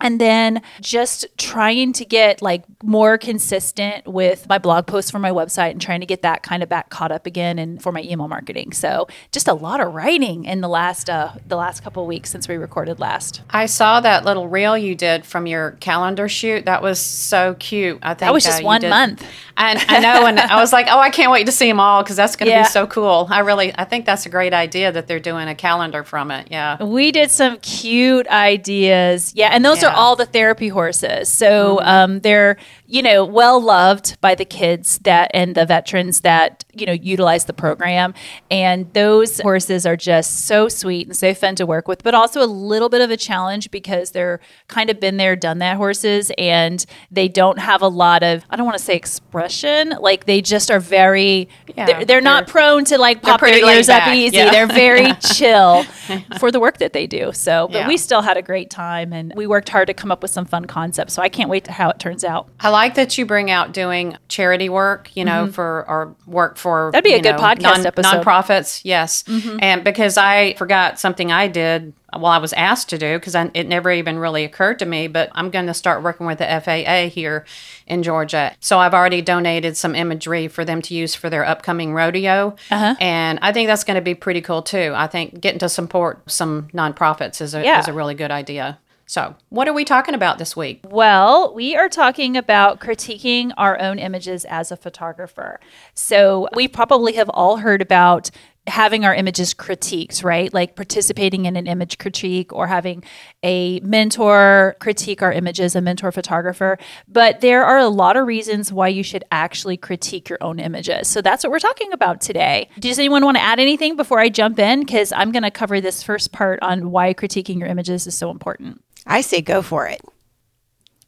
and 0.00 0.20
then 0.20 0.62
just 0.80 1.26
trying 1.36 1.92
to 1.94 2.04
get 2.04 2.40
like 2.42 2.64
more 2.82 3.18
consistent 3.18 4.06
with 4.06 4.48
my 4.48 4.58
blog 4.58 4.86
posts 4.86 5.10
for 5.10 5.18
my 5.18 5.30
website 5.30 5.72
and 5.72 5.80
trying 5.80 6.00
to 6.00 6.06
get 6.06 6.22
that 6.22 6.42
kind 6.42 6.62
of 6.62 6.68
back 6.68 6.90
caught 6.90 7.10
up 7.12 7.26
again 7.26 7.58
and 7.58 7.82
for 7.82 7.92
my 7.92 8.02
email 8.02 8.28
marketing 8.28 8.72
so 8.72 9.06
just 9.32 9.48
a 9.48 9.54
lot 9.54 9.80
of 9.80 9.94
writing 9.94 10.44
in 10.44 10.60
the 10.60 10.68
last 10.68 11.08
uh 11.10 11.32
the 11.46 11.56
last 11.56 11.82
couple 11.82 12.02
of 12.02 12.08
weeks 12.08 12.30
since 12.30 12.48
we 12.48 12.56
recorded 12.56 12.98
last 13.00 13.42
I 13.50 13.66
saw 13.66 14.00
that 14.00 14.24
little 14.24 14.48
reel 14.48 14.76
you 14.76 14.94
did 14.94 15.24
from 15.24 15.46
your 15.46 15.72
calendar 15.80 16.28
shoot. 16.28 16.64
That 16.66 16.82
was 16.82 17.00
so 17.00 17.54
cute. 17.58 17.98
I 18.02 18.08
think 18.10 18.20
that 18.20 18.32
was 18.32 18.44
just 18.44 18.62
uh, 18.62 18.64
one 18.66 18.80
did- 18.80 18.90
month 18.90 19.24
And 19.56 19.78
I 19.88 19.98
know, 19.98 20.26
and 20.26 20.38
I 20.38 20.60
was 20.60 20.72
like, 20.72 20.86
oh, 20.88 21.00
I 21.00 21.10
can't 21.10 21.32
wait 21.32 21.46
to 21.46 21.52
see 21.52 21.66
them 21.66 21.80
all 21.80 22.02
because 22.02 22.14
that's 22.14 22.36
going 22.36 22.46
to 22.46 22.52
Yeah. 22.52 22.62
be 22.62 22.68
so 22.68 22.86
cool. 22.86 23.26
I 23.28 23.40
really, 23.40 23.72
I 23.76 23.84
think 23.84 24.06
that's 24.06 24.24
a 24.24 24.28
great 24.28 24.52
idea 24.54 24.92
that 24.92 25.08
they're 25.08 25.18
doing 25.18 25.48
a 25.48 25.54
calendar 25.56 26.04
from 26.04 26.30
it. 26.30 26.46
Yeah. 26.48 26.80
We 26.80 27.10
did 27.10 27.30
some 27.32 27.56
cute 27.58 28.28
ideas. 28.28 29.32
Yeah, 29.34 29.48
and 29.48 29.64
those 29.64 29.82
are 29.82 29.87
Mm-hmm. 29.88 29.98
all 29.98 30.16
the 30.16 30.26
therapy 30.26 30.68
horses. 30.68 31.28
So 31.28 31.80
um, 31.82 32.20
they're, 32.20 32.56
you 32.86 33.02
know, 33.02 33.24
well 33.24 33.60
loved 33.60 34.20
by 34.20 34.34
the 34.34 34.44
kids 34.44 34.98
that 35.00 35.30
and 35.34 35.54
the 35.54 35.66
veterans 35.66 36.20
that, 36.20 36.64
you 36.80 36.86
know, 36.86 36.92
utilize 36.92 37.44
the 37.46 37.52
program. 37.52 38.14
And 38.50 38.92
those 38.94 39.40
horses 39.40 39.86
are 39.86 39.96
just 39.96 40.46
so 40.46 40.68
sweet 40.68 41.06
and 41.08 41.16
so 41.16 41.34
fun 41.34 41.54
to 41.56 41.66
work 41.66 41.88
with, 41.88 42.02
but 42.02 42.14
also 42.14 42.42
a 42.42 42.46
little 42.46 42.88
bit 42.88 43.00
of 43.00 43.10
a 43.10 43.16
challenge 43.16 43.70
because 43.70 44.12
they're 44.12 44.40
kind 44.68 44.90
of 44.90 45.00
been 45.00 45.16
there, 45.16 45.36
done 45.36 45.58
that 45.58 45.76
horses 45.76 46.30
and 46.38 46.84
they 47.10 47.28
don't 47.28 47.58
have 47.58 47.82
a 47.82 47.88
lot 47.88 48.22
of, 48.22 48.44
I 48.50 48.56
don't 48.56 48.66
want 48.66 48.78
to 48.78 48.84
say 48.84 48.96
expression, 48.96 49.90
like 50.00 50.26
they 50.26 50.40
just 50.40 50.70
are 50.70 50.80
very, 50.80 51.48
Yeah, 51.76 51.86
they're, 51.86 52.04
they're 52.04 52.20
not 52.20 52.46
they're- 52.46 52.52
prone 52.52 52.84
to 52.86 52.98
like 52.98 53.22
pop 53.22 53.40
their 53.40 53.74
ears 53.74 53.88
up 53.88 54.08
easy. 54.08 54.36
yeah. 54.36 54.50
They're 54.50 54.66
very 54.66 55.12
chill 55.34 55.82
for 56.38 56.50
the 56.50 56.60
work 56.60 56.78
that 56.78 56.92
they 56.92 57.06
do. 57.06 57.32
So, 57.32 57.68
but 57.68 57.78
Yeah. 57.78 57.88
we 57.88 57.96
still 57.96 58.22
had 58.22 58.36
a 58.36 58.42
great 58.42 58.70
time 58.70 59.12
and 59.12 59.32
we 59.36 59.46
worked 59.46 59.68
hard 59.68 59.86
to 59.88 59.94
come 59.94 60.10
up 60.10 60.22
with 60.22 60.30
some 60.30 60.44
fun 60.44 60.64
concepts. 60.66 61.12
So 61.14 61.22
I 61.22 61.28
can't 61.28 61.50
wait 61.50 61.64
to 61.64 61.72
how 61.72 61.90
it 61.90 61.98
turns 61.98 62.24
out. 62.24 62.48
I 62.60 62.70
like 62.70 62.94
that 62.94 63.16
you 63.18 63.26
bring 63.26 63.50
out 63.50 63.72
doing 63.72 64.16
charity 64.28 64.68
work, 64.68 65.14
you 65.16 65.24
know, 65.24 65.44
mm-hmm. 65.44 65.52
for 65.52 65.84
or 65.88 66.14
work 66.26 66.56
for 66.56 66.67
Mm-hmm. 66.68 66.90
That'd 66.92 67.04
be 67.04 67.14
a 67.14 67.22
good 67.22 67.36
know, 67.36 67.42
podcast 67.42 67.84
episode. 67.84 68.08
Mm-hmm. 68.22 68.28
Nonprofits, 68.28 68.80
yes. 68.84 69.24
And 69.60 69.84
because 69.84 70.16
I 70.16 70.54
forgot 70.54 70.98
something 70.98 71.32
I 71.32 71.48
did 71.48 71.92
well, 72.14 72.26
I 72.26 72.38
was 72.38 72.54
asked 72.54 72.88
to 72.88 72.96
do 72.98 73.18
because 73.18 73.34
it 73.34 73.68
never 73.68 73.90
even 73.92 74.18
really 74.18 74.42
occurred 74.44 74.78
to 74.78 74.86
me. 74.86 75.08
But 75.08 75.28
I'm 75.34 75.50
going 75.50 75.66
to 75.66 75.74
start 75.74 76.02
working 76.02 76.26
with 76.26 76.38
the 76.38 76.46
FAA 76.46 77.08
here 77.14 77.44
in 77.86 78.02
Georgia. 78.02 78.54
So 78.60 78.78
I've 78.78 78.94
already 78.94 79.20
donated 79.20 79.76
some 79.76 79.94
imagery 79.94 80.48
for 80.48 80.64
them 80.64 80.80
to 80.82 80.94
use 80.94 81.14
for 81.14 81.28
their 81.28 81.44
upcoming 81.44 81.92
rodeo, 81.92 82.56
Uh-huh. 82.70 82.94
and 82.98 83.38
I 83.42 83.52
think 83.52 83.68
that's 83.68 83.84
going 83.84 83.96
to 83.96 84.00
be 84.02 84.14
pretty 84.14 84.40
cool 84.40 84.62
too. 84.62 84.92
I 84.96 85.06
think 85.06 85.40
getting 85.40 85.58
to 85.58 85.68
support 85.68 86.30
some 86.30 86.68
nonprofits 86.72 87.42
is 87.42 87.54
a 87.54 87.62
Yeah. 87.62 87.78
is 87.80 87.88
a 87.88 87.92
really 87.92 88.14
good 88.14 88.30
idea. 88.30 88.78
So, 89.08 89.36
what 89.48 89.66
are 89.66 89.72
we 89.72 89.86
talking 89.86 90.14
about 90.14 90.36
this 90.36 90.54
week? 90.54 90.80
Well, 90.84 91.54
we 91.54 91.74
are 91.74 91.88
talking 91.88 92.36
about 92.36 92.78
critiquing 92.78 93.52
our 93.56 93.80
own 93.80 93.98
images 93.98 94.44
as 94.44 94.70
a 94.70 94.76
photographer. 94.76 95.60
So, 95.94 96.46
we 96.54 96.68
probably 96.68 97.14
have 97.14 97.30
all 97.30 97.56
heard 97.56 97.80
about 97.80 98.30
having 98.66 99.06
our 99.06 99.14
images 99.14 99.54
critiqued, 99.54 100.22
right? 100.22 100.52
Like 100.52 100.76
participating 100.76 101.46
in 101.46 101.56
an 101.56 101.66
image 101.66 101.96
critique 101.96 102.52
or 102.52 102.66
having 102.66 103.02
a 103.42 103.80
mentor 103.80 104.76
critique 104.78 105.22
our 105.22 105.32
images, 105.32 105.74
a 105.74 105.80
mentor 105.80 106.12
photographer. 106.12 106.76
But 107.08 107.40
there 107.40 107.64
are 107.64 107.78
a 107.78 107.88
lot 107.88 108.18
of 108.18 108.26
reasons 108.26 108.70
why 108.70 108.88
you 108.88 109.02
should 109.02 109.24
actually 109.32 109.78
critique 109.78 110.28
your 110.28 110.36
own 110.42 110.58
images. 110.58 111.08
So, 111.08 111.22
that's 111.22 111.44
what 111.44 111.50
we're 111.50 111.60
talking 111.60 111.94
about 111.94 112.20
today. 112.20 112.68
Does 112.78 112.98
anyone 112.98 113.24
want 113.24 113.38
to 113.38 113.42
add 113.42 113.58
anything 113.58 113.96
before 113.96 114.20
I 114.20 114.28
jump 114.28 114.58
in? 114.58 114.80
Because 114.80 115.12
I'm 115.12 115.32
going 115.32 115.44
to 115.44 115.50
cover 115.50 115.80
this 115.80 116.02
first 116.02 116.30
part 116.30 116.58
on 116.60 116.90
why 116.90 117.14
critiquing 117.14 117.58
your 117.58 117.68
images 117.68 118.06
is 118.06 118.14
so 118.14 118.30
important. 118.30 118.82
I 119.08 119.22
say 119.22 119.40
go 119.40 119.62
for 119.62 119.86
it. 119.88 120.00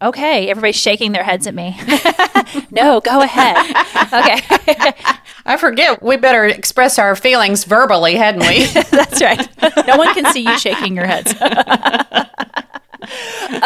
Okay, 0.02 0.48
everybody's 0.48 0.76
shaking 0.76 1.12
their 1.12 1.22
heads 1.22 1.46
at 1.46 1.54
me. 1.54 1.78
no, 2.70 3.02
go 3.02 3.20
ahead. 3.20 3.58
Okay, 4.06 4.40
I 5.44 5.58
forget. 5.58 6.02
We 6.02 6.16
better 6.16 6.46
express 6.46 6.98
our 6.98 7.14
feelings 7.14 7.64
verbally, 7.64 8.14
hadn't 8.14 8.40
we? 8.48 8.64
that's 8.90 9.20
right. 9.20 9.46
No 9.86 9.98
one 9.98 10.14
can 10.14 10.24
see 10.32 10.40
you 10.40 10.58
shaking 10.58 10.96
your 10.96 11.04
heads. 11.04 11.34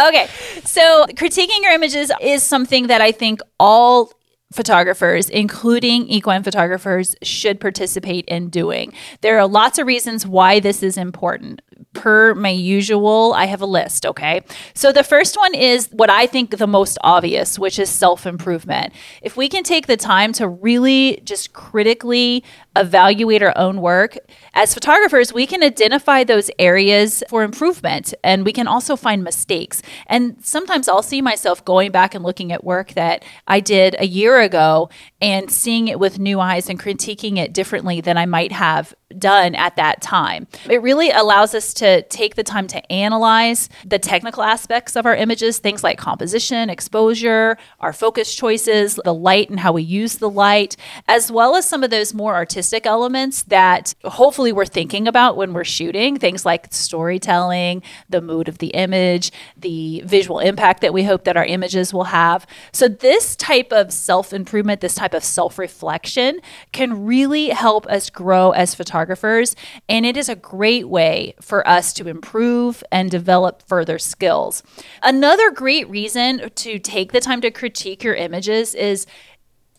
okay, 0.08 0.26
so 0.64 1.06
critiquing 1.10 1.62
your 1.62 1.72
images 1.72 2.10
is 2.20 2.42
something 2.42 2.88
that 2.88 3.00
I 3.00 3.12
think 3.12 3.38
all 3.60 4.10
photographers, 4.52 5.30
including 5.30 6.08
equine 6.08 6.42
photographers, 6.42 7.14
should 7.22 7.60
participate 7.60 8.24
in 8.26 8.50
doing. 8.50 8.92
There 9.20 9.38
are 9.38 9.46
lots 9.46 9.78
of 9.78 9.86
reasons 9.86 10.26
why 10.26 10.58
this 10.58 10.82
is 10.82 10.96
important. 10.96 11.62
Per 11.92 12.34
my 12.34 12.50
usual, 12.50 13.32
I 13.34 13.46
have 13.46 13.60
a 13.60 13.66
list, 13.66 14.06
okay? 14.06 14.42
So 14.74 14.92
the 14.92 15.04
first 15.04 15.36
one 15.36 15.54
is 15.54 15.88
what 15.92 16.10
I 16.10 16.26
think 16.26 16.56
the 16.56 16.66
most 16.66 16.98
obvious, 17.02 17.58
which 17.58 17.78
is 17.78 17.90
self 17.90 18.26
improvement. 18.26 18.92
If 19.22 19.36
we 19.36 19.48
can 19.48 19.62
take 19.62 19.86
the 19.86 19.96
time 19.96 20.32
to 20.34 20.48
really 20.48 21.20
just 21.24 21.52
critically 21.52 22.44
evaluate 22.76 23.42
our 23.42 23.56
own 23.56 23.80
work, 23.80 24.16
as 24.54 24.74
photographers, 24.74 25.32
we 25.32 25.46
can 25.46 25.62
identify 25.62 26.24
those 26.24 26.50
areas 26.58 27.22
for 27.28 27.42
improvement 27.42 28.14
and 28.22 28.44
we 28.44 28.52
can 28.52 28.66
also 28.66 28.96
find 28.96 29.22
mistakes. 29.22 29.82
And 30.06 30.36
sometimes 30.44 30.88
I'll 30.88 31.02
see 31.02 31.22
myself 31.22 31.64
going 31.64 31.92
back 31.92 32.14
and 32.14 32.24
looking 32.24 32.52
at 32.52 32.64
work 32.64 32.92
that 32.94 33.24
I 33.46 33.60
did 33.60 33.96
a 33.98 34.06
year 34.06 34.40
ago 34.40 34.90
and 35.20 35.50
seeing 35.50 35.88
it 35.88 35.98
with 35.98 36.18
new 36.18 36.40
eyes 36.40 36.68
and 36.68 36.78
critiquing 36.78 37.38
it 37.38 37.52
differently 37.52 38.00
than 38.00 38.16
I 38.16 38.26
might 38.26 38.52
have 38.52 38.94
done 39.18 39.54
at 39.54 39.76
that 39.76 40.00
time. 40.00 40.46
It 40.68 40.82
really 40.82 41.10
allows 41.10 41.54
us 41.54 41.73
to 41.74 42.02
take 42.02 42.34
the 42.34 42.42
time 42.42 42.66
to 42.68 42.92
analyze 42.92 43.68
the 43.84 43.98
technical 43.98 44.42
aspects 44.42 44.96
of 44.96 45.06
our 45.06 45.14
images, 45.14 45.58
things 45.58 45.84
like 45.84 45.98
composition, 45.98 46.70
exposure, 46.70 47.56
our 47.80 47.92
focus 47.92 48.34
choices, 48.34 48.98
the 49.04 49.14
light 49.14 49.50
and 49.50 49.60
how 49.60 49.72
we 49.72 49.82
use 49.82 50.16
the 50.16 50.30
light, 50.30 50.76
as 51.08 51.30
well 51.30 51.56
as 51.56 51.68
some 51.68 51.84
of 51.84 51.90
those 51.90 52.14
more 52.14 52.34
artistic 52.34 52.86
elements 52.86 53.42
that 53.44 53.94
hopefully 54.04 54.52
we're 54.52 54.64
thinking 54.64 55.06
about 55.06 55.36
when 55.36 55.52
we're 55.52 55.64
shooting, 55.64 56.16
things 56.16 56.46
like 56.46 56.72
storytelling, 56.72 57.82
the 58.08 58.20
mood 58.20 58.48
of 58.48 58.58
the 58.58 58.68
image, 58.68 59.30
the 59.56 60.02
visual 60.06 60.38
impact 60.38 60.80
that 60.80 60.92
we 60.92 61.04
hope 61.04 61.24
that 61.24 61.36
our 61.36 61.44
images 61.44 61.92
will 61.92 62.04
have. 62.04 62.46
So 62.72 62.88
this 62.88 63.36
type 63.36 63.72
of 63.72 63.92
self-improvement, 63.92 64.80
this 64.80 64.94
type 64.94 65.14
of 65.14 65.24
self-reflection 65.24 66.40
can 66.72 67.04
really 67.04 67.48
help 67.50 67.86
us 67.86 68.10
grow 68.10 68.52
as 68.52 68.74
photographers 68.74 69.56
and 69.88 70.06
it 70.06 70.16
is 70.16 70.28
a 70.28 70.34
great 70.34 70.88
way 70.88 71.34
for 71.40 71.53
us 71.62 71.92
to 71.94 72.08
improve 72.08 72.82
and 72.90 73.10
develop 73.10 73.62
further 73.62 73.98
skills. 73.98 74.62
Another 75.02 75.50
great 75.50 75.88
reason 75.88 76.50
to 76.50 76.78
take 76.78 77.12
the 77.12 77.20
time 77.20 77.40
to 77.42 77.50
critique 77.50 78.02
your 78.02 78.14
images 78.14 78.74
is 78.74 79.06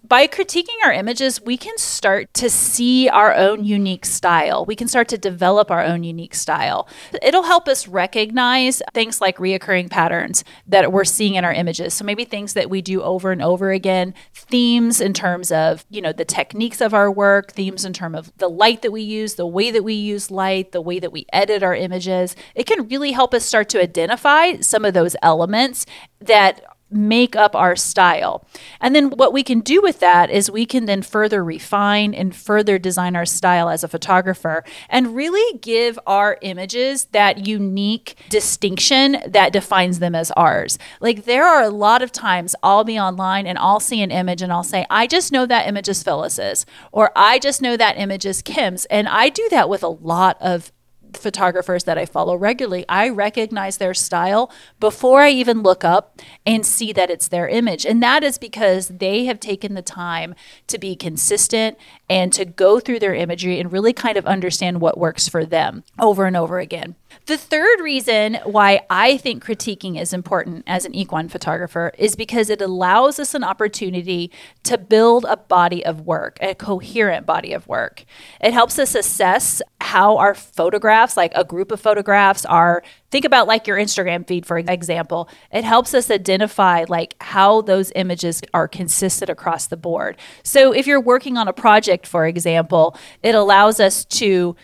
by 0.08 0.28
critiquing 0.28 0.76
our 0.84 0.92
images, 0.92 1.42
we 1.42 1.58
can 1.58 1.78
start 1.78 2.34
to 2.36 2.50
see 2.50 3.10
our 3.10 3.34
own 3.34 3.64
unique 3.64 4.06
style. 4.06 4.66
We 4.66 4.76
can 4.76 4.88
start 4.88 5.08
to 5.10 5.18
develop 5.18 5.72
our 5.72 5.84
own 5.84 6.04
unique 6.04 6.36
style. 6.36 6.88
It'll 7.22 7.44
help 7.44 7.68
us 7.68 7.88
recognize 7.88 8.82
things 8.94 9.22
like 9.22 9.38
reoccurring 9.38 9.90
patterns 9.90 10.44
that 10.68 10.92
we're 10.92 11.06
seeing 11.06 11.36
in 11.36 11.46
our 11.46 11.54
images. 11.54 11.94
So 11.94 12.06
maybe 12.06 12.26
things 12.26 12.54
that 12.54 12.70
we 12.70 12.82
do 12.82 13.02
over 13.02 13.32
and 13.32 13.42
over 13.42 13.72
again, 13.72 14.14
themes 14.34 15.02
in 15.02 15.14
terms 15.14 15.52
of, 15.52 15.86
you 15.90 16.02
know, 16.02 16.14
the 16.14 16.26
techniques 16.26 16.82
of 16.82 16.94
our 16.94 17.12
work, 17.12 17.52
themes 17.54 17.86
in 17.86 17.94
terms 17.94 18.18
of 18.18 18.38
the 18.38 18.50
light 18.50 18.82
that 18.82 18.92
we 18.92 19.02
use, 19.02 19.36
the 19.36 19.48
way 19.48 19.72
that 19.72 19.84
we 19.84 19.94
use 19.94 20.30
light, 20.30 20.72
the 20.72 20.82
way 20.82 21.00
that 21.00 21.12
we 21.12 21.26
edit 21.32 21.64
our 21.64 21.76
images. 21.76 22.36
It 22.54 22.66
can 22.66 22.88
really 22.88 23.12
help 23.12 23.34
us 23.34 23.46
start 23.46 23.70
to 23.70 23.82
identify 23.82 24.60
some 24.60 24.86
of 24.86 24.94
those 24.94 25.16
elements 25.22 25.86
that 26.20 26.64
make 26.90 27.36
up 27.36 27.56
our 27.56 27.76
style. 27.76 28.46
And 28.80 28.96
then 28.96 29.10
what 29.10 29.34
we 29.34 29.44
can 29.44 29.60
do 29.60 29.82
with 29.82 30.00
that 30.00 30.30
is 30.30 30.52
we 30.52 30.66
can 30.66 30.86
then 30.86 31.02
further 31.02 31.44
refine 31.44 32.14
and 32.14 32.36
further 32.36 32.78
design 32.78 33.16
our 33.16 33.26
style 33.26 33.70
as 33.70 33.84
a 33.84 33.88
photographer 33.88 34.64
and 34.88 35.16
really 35.16 35.58
give 35.60 35.98
our 36.06 36.38
images 36.42 37.06
that 37.06 37.48
unique 37.48 38.18
distinction 38.30 39.18
that 39.28 39.52
defines 39.52 40.00
them 40.00 40.14
as 40.14 40.32
ours. 40.32 40.78
Like 41.00 41.26
there 41.26 41.46
are 41.46 41.64
a 41.64 41.70
lot 41.70 42.02
of 42.02 42.12
times 42.12 42.56
I'll 42.62 42.84
be 42.84 43.00
online 43.00 43.48
and 43.48 43.58
I'll 43.58 43.80
see 43.80 44.02
an 44.02 44.12
image 44.12 44.42
and 44.42 44.54
I'll 44.54 44.64
say, 44.64 44.86
I 44.90 45.08
just 45.08 45.32
know 45.32 45.46
that 45.46 45.68
image 45.68 45.90
is 45.90 46.04
Phyllis's, 46.04 46.66
or 46.92 47.12
I 47.16 47.40
just 47.40 47.62
know 47.62 47.76
that 47.78 47.98
image 47.98 48.26
is 48.26 48.42
Kim's. 48.42 48.86
And 48.86 49.08
I 49.08 49.30
do 49.30 49.48
that 49.50 49.70
with 49.70 49.84
a 49.84 49.88
lot 49.88 50.38
of 50.40 50.72
photographers 51.18 51.84
that 51.86 51.98
I 51.98 52.06
follow 52.06 52.36
regularly, 52.36 52.86
I 52.88 53.10
recognize 53.10 53.78
their 53.78 53.94
style 53.94 54.52
before 54.80 55.22
I 55.22 55.30
even 55.30 55.62
look 55.62 55.84
up 55.84 56.22
and 56.46 56.66
see 56.66 56.94
that 56.94 57.10
it's 57.10 57.28
their 57.28 57.48
image. 57.48 57.86
And 57.86 58.02
that 58.04 58.24
is 58.24 58.38
because 58.38 58.88
they 58.88 59.26
have 59.26 59.40
taken 59.40 59.74
the 59.74 59.82
time 59.82 60.36
to 60.68 60.78
be 60.78 60.96
consistent 60.96 61.78
and 62.10 62.32
to 62.34 62.46
go 62.46 62.80
through 62.80 63.00
their 63.00 63.14
imagery 63.14 63.60
and 63.60 63.72
really 63.72 63.94
kind 63.94 64.18
of 64.18 64.26
understand 64.26 64.82
what 64.82 64.98
works 64.98 65.28
for 65.28 65.46
them 65.46 65.84
over 66.00 66.26
and 66.26 66.38
over 66.38 66.60
again. 66.60 66.96
The 67.28 67.38
third 67.38 67.80
reason 67.80 68.36
why 68.44 68.82
I 68.90 69.18
think 69.18 69.44
critiquing 69.44 70.00
is 70.00 70.14
important 70.14 70.64
as 70.68 70.86
an 70.86 70.94
equine 70.94 71.30
photographer 71.30 71.92
is 71.98 72.16
because 72.16 72.50
it 72.50 72.62
allows 72.62 73.20
us 73.20 73.34
an 73.34 73.44
opportunity 73.44 74.32
to 74.64 74.78
build 74.78 75.26
a 75.26 75.38
body 75.38 75.84
of 75.84 76.02
work, 76.02 76.38
a 76.42 76.54
coherent 76.54 77.26
body 77.26 77.54
of 77.54 77.68
work. 77.68 78.06
It 78.42 78.54
helps 78.54 78.78
us 78.78 78.94
assess 78.94 79.62
how 79.82 80.18
our 80.18 80.36
photographs, 80.36 81.18
like 81.18 81.32
a 81.36 81.44
group 81.44 81.72
of 81.72 81.80
photographs, 81.80 82.46
are. 82.46 82.84
Think 83.16 83.24
about 83.24 83.48
like 83.48 83.66
your 83.66 83.78
Instagram 83.78 84.28
feed, 84.28 84.46
for 84.46 84.58
example. 84.58 85.30
It 85.50 85.64
helps 85.64 85.94
us 85.94 86.12
identify 86.12 86.84
like 86.90 87.16
how 87.22 87.62
those 87.62 87.94
images 87.96 88.42
are 88.54 88.68
consistent 88.68 89.30
across 89.30 89.68
the 89.68 89.78
board. 89.78 90.18
So 90.44 90.74
if 90.74 90.86
you're 90.86 91.00
working 91.00 91.38
on 91.38 91.48
a 91.48 91.54
project, 91.54 92.06
for 92.08 92.28
example, 92.28 92.98
it 93.24 93.34
allows 93.34 93.80
us 93.80 94.04
to 94.20 94.58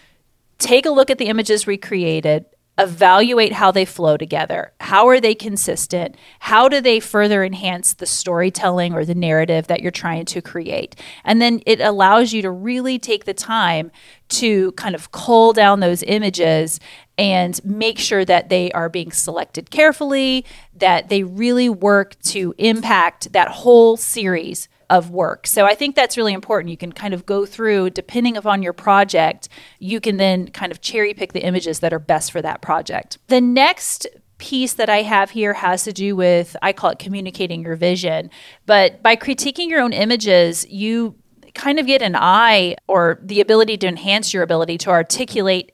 take 0.58 0.86
a 0.86 0.92
look 0.92 1.10
at 1.10 1.18
the 1.18 1.28
images 1.28 1.66
we 1.66 1.78
created, 1.78 2.44
evaluate 2.78 3.54
how 3.54 3.72
they 3.72 3.86
flow 3.86 4.18
together. 4.18 4.74
How 4.82 5.08
are 5.08 5.22
they 5.22 5.36
consistent? 5.36 6.18
How 6.40 6.68
do 6.68 6.82
they 6.82 7.00
further 7.00 7.46
enhance 7.46 7.94
the 7.94 8.06
storytelling 8.06 8.94
or 8.94 9.06
the 9.06 9.16
narrative 9.16 9.68
that 9.68 9.82
you're 9.82 9.92
trying 9.92 10.26
to 10.26 10.42
create? 10.42 10.96
And 11.24 11.42
then 11.42 11.62
it 11.66 11.80
allows 11.80 12.34
you 12.34 12.42
to 12.42 12.52
really 12.52 13.00
take 13.00 13.24
the 13.24 13.34
time 13.34 13.92
to 14.30 14.72
kind 14.74 14.96
of 14.96 15.12
cull 15.12 15.54
down 15.54 15.80
those 15.80 16.04
images 16.04 16.80
and 17.22 17.64
make 17.64 18.00
sure 18.00 18.26
that 18.26 18.50
they 18.50 18.72
are 18.72 18.90
being 18.90 19.12
selected 19.12 19.70
carefully, 19.70 20.46
that 20.76 21.10
they 21.10 21.24
really 21.24 21.70
work 21.70 22.20
to 22.24 22.54
impact 22.58 23.34
that 23.34 23.48
whole 23.50 23.98
series 23.98 24.68
of 24.90 25.10
work. 25.10 25.48
So 25.48 25.66
I 25.66 25.74
think 25.74 25.96
that's 25.96 26.18
really 26.18 26.34
important. 26.34 26.70
You 26.70 26.78
can 26.78 26.92
kind 26.92 27.14
of 27.14 27.26
go 27.26 27.46
through, 27.46 27.92
depending 27.92 28.36
upon 28.36 28.62
your 28.62 28.74
project, 28.74 29.48
you 29.80 30.02
can 30.02 30.18
then 30.18 30.50
kind 30.50 30.72
of 30.72 30.82
cherry 30.82 31.14
pick 31.14 31.32
the 31.32 31.46
images 31.46 31.80
that 31.80 31.94
are 31.94 32.00
best 32.00 32.32
for 32.32 32.42
that 32.42 32.62
project. 32.62 33.18
The 33.28 33.40
next 33.40 34.08
piece 34.38 34.74
that 34.74 34.90
I 34.90 35.04
have 35.04 35.30
here 35.30 35.54
has 35.54 35.84
to 35.86 35.94
do 35.94 36.16
with, 36.16 36.58
I 36.62 36.74
call 36.74 36.90
it 36.90 37.00
communicating 37.00 37.62
your 37.62 37.76
vision. 37.76 38.32
But 38.66 39.02
by 39.02 39.16
critiquing 39.16 39.70
your 39.70 39.80
own 39.80 39.94
images, 39.94 40.68
you 40.68 41.16
kind 41.54 41.80
of 41.80 41.86
get 41.86 42.02
an 42.02 42.16
eye 42.16 42.76
or 42.88 43.20
the 43.22 43.40
ability 43.40 43.78
to 43.78 43.88
enhance 43.88 44.34
your 44.34 44.44
ability 44.44 44.78
to 44.80 44.90
articulate 44.90 45.72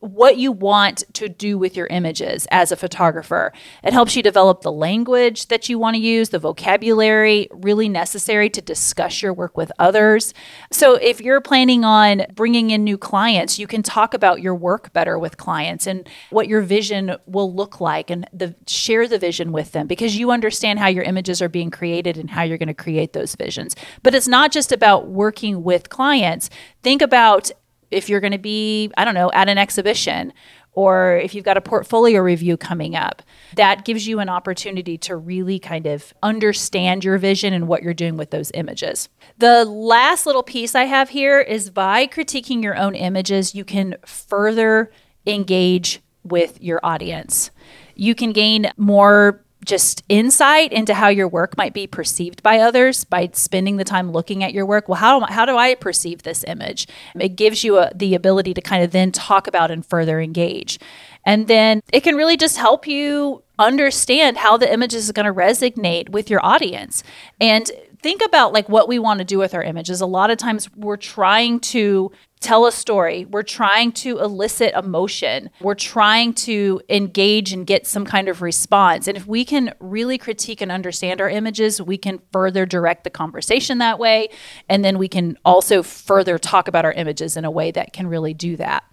what 0.00 0.36
you 0.36 0.52
want 0.52 1.04
to 1.14 1.28
do 1.28 1.56
with 1.56 1.76
your 1.76 1.86
images 1.86 2.46
as 2.50 2.70
a 2.70 2.76
photographer. 2.76 3.52
It 3.82 3.92
helps 3.92 4.14
you 4.14 4.22
develop 4.22 4.60
the 4.60 4.72
language 4.72 5.48
that 5.48 5.68
you 5.68 5.78
want 5.78 5.96
to 5.96 6.00
use, 6.00 6.28
the 6.28 6.38
vocabulary 6.38 7.48
really 7.50 7.88
necessary 7.88 8.50
to 8.50 8.60
discuss 8.60 9.22
your 9.22 9.32
work 9.32 9.56
with 9.56 9.72
others. 9.78 10.34
So, 10.70 10.94
if 10.94 11.20
you're 11.20 11.40
planning 11.40 11.84
on 11.84 12.26
bringing 12.34 12.70
in 12.70 12.84
new 12.84 12.98
clients, 12.98 13.58
you 13.58 13.66
can 13.66 13.82
talk 13.82 14.12
about 14.12 14.42
your 14.42 14.54
work 14.54 14.92
better 14.92 15.18
with 15.18 15.38
clients 15.38 15.86
and 15.86 16.06
what 16.30 16.46
your 16.46 16.60
vision 16.60 17.16
will 17.26 17.52
look 17.52 17.80
like 17.80 18.10
and 18.10 18.28
the, 18.32 18.54
share 18.66 19.08
the 19.08 19.18
vision 19.18 19.50
with 19.50 19.72
them 19.72 19.86
because 19.86 20.16
you 20.16 20.30
understand 20.30 20.78
how 20.78 20.88
your 20.88 21.04
images 21.04 21.40
are 21.40 21.48
being 21.48 21.70
created 21.70 22.18
and 22.18 22.30
how 22.30 22.42
you're 22.42 22.58
going 22.58 22.68
to 22.68 22.74
create 22.74 23.14
those 23.14 23.34
visions. 23.34 23.74
But 24.02 24.14
it's 24.14 24.28
not 24.28 24.52
just 24.52 24.72
about 24.72 25.08
working 25.08 25.62
with 25.62 25.88
clients. 25.88 26.50
Think 26.82 27.00
about 27.00 27.50
if 27.90 28.08
you're 28.08 28.20
going 28.20 28.32
to 28.32 28.38
be, 28.38 28.90
I 28.96 29.04
don't 29.04 29.14
know, 29.14 29.30
at 29.32 29.48
an 29.48 29.58
exhibition 29.58 30.32
or 30.76 31.16
if 31.16 31.34
you've 31.34 31.44
got 31.44 31.56
a 31.56 31.62
portfolio 31.62 32.20
review 32.20 32.58
coming 32.58 32.94
up, 32.94 33.22
that 33.54 33.86
gives 33.86 34.06
you 34.06 34.20
an 34.20 34.28
opportunity 34.28 34.98
to 34.98 35.16
really 35.16 35.58
kind 35.58 35.86
of 35.86 36.12
understand 36.22 37.02
your 37.02 37.16
vision 37.16 37.54
and 37.54 37.66
what 37.66 37.82
you're 37.82 37.94
doing 37.94 38.18
with 38.18 38.30
those 38.30 38.52
images. 38.52 39.08
The 39.38 39.64
last 39.64 40.26
little 40.26 40.42
piece 40.42 40.74
I 40.74 40.84
have 40.84 41.08
here 41.08 41.40
is 41.40 41.70
by 41.70 42.06
critiquing 42.06 42.62
your 42.62 42.76
own 42.76 42.94
images, 42.94 43.54
you 43.54 43.64
can 43.64 43.96
further 44.04 44.92
engage 45.26 46.02
with 46.22 46.60
your 46.62 46.78
audience. 46.82 47.50
You 47.94 48.14
can 48.14 48.32
gain 48.32 48.70
more 48.76 49.45
just 49.64 50.02
insight 50.08 50.72
into 50.72 50.94
how 50.94 51.08
your 51.08 51.26
work 51.26 51.56
might 51.56 51.74
be 51.74 51.86
perceived 51.86 52.42
by 52.42 52.58
others 52.58 53.04
by 53.04 53.28
spending 53.32 53.76
the 53.76 53.84
time 53.84 54.12
looking 54.12 54.44
at 54.44 54.52
your 54.52 54.66
work. 54.66 54.88
Well, 54.88 54.98
how, 54.98 55.20
how 55.26 55.44
do 55.44 55.56
I 55.56 55.74
perceive 55.74 56.22
this 56.22 56.44
image? 56.44 56.86
It 57.18 57.30
gives 57.30 57.64
you 57.64 57.78
a, 57.78 57.90
the 57.94 58.14
ability 58.14 58.54
to 58.54 58.60
kind 58.60 58.84
of 58.84 58.92
then 58.92 59.12
talk 59.12 59.46
about 59.46 59.70
and 59.70 59.84
further 59.84 60.20
engage. 60.20 60.78
And 61.24 61.48
then 61.48 61.82
it 61.92 62.02
can 62.02 62.14
really 62.14 62.36
just 62.36 62.56
help 62.56 62.86
you 62.86 63.42
understand 63.58 64.36
how 64.36 64.56
the 64.56 64.72
image 64.72 64.94
is 64.94 65.10
going 65.12 65.26
to 65.26 65.32
resonate 65.32 66.10
with 66.10 66.30
your 66.30 66.44
audience. 66.44 67.02
And 67.40 67.70
think 68.02 68.22
about 68.24 68.52
like 68.52 68.68
what 68.68 68.88
we 68.88 68.98
want 68.98 69.18
to 69.18 69.24
do 69.24 69.38
with 69.38 69.54
our 69.54 69.62
images. 69.62 70.00
A 70.00 70.06
lot 70.06 70.30
of 70.30 70.38
times 70.38 70.68
we're 70.74 70.96
trying 70.96 71.60
to 71.60 72.12
tell 72.40 72.66
a 72.66 72.72
story. 72.72 73.24
We're 73.24 73.42
trying 73.42 73.92
to 73.92 74.18
elicit 74.18 74.74
emotion. 74.74 75.50
We're 75.60 75.74
trying 75.74 76.34
to 76.34 76.80
engage 76.88 77.52
and 77.52 77.66
get 77.66 77.86
some 77.86 78.04
kind 78.04 78.28
of 78.28 78.42
response. 78.42 79.08
And 79.08 79.16
if 79.16 79.26
we 79.26 79.44
can 79.44 79.74
really 79.80 80.18
critique 80.18 80.60
and 80.60 80.70
understand 80.70 81.20
our 81.20 81.30
images, 81.30 81.80
we 81.80 81.96
can 81.96 82.20
further 82.32 82.66
direct 82.66 83.04
the 83.04 83.10
conversation 83.10 83.78
that 83.78 83.98
way. 83.98 84.28
And 84.68 84.84
then 84.84 84.98
we 84.98 85.08
can 85.08 85.38
also 85.44 85.82
further 85.82 86.38
talk 86.38 86.68
about 86.68 86.84
our 86.84 86.92
images 86.92 87.36
in 87.36 87.44
a 87.44 87.50
way 87.50 87.70
that 87.70 87.92
can 87.92 88.06
really 88.06 88.34
do 88.34 88.56
that. 88.56 88.84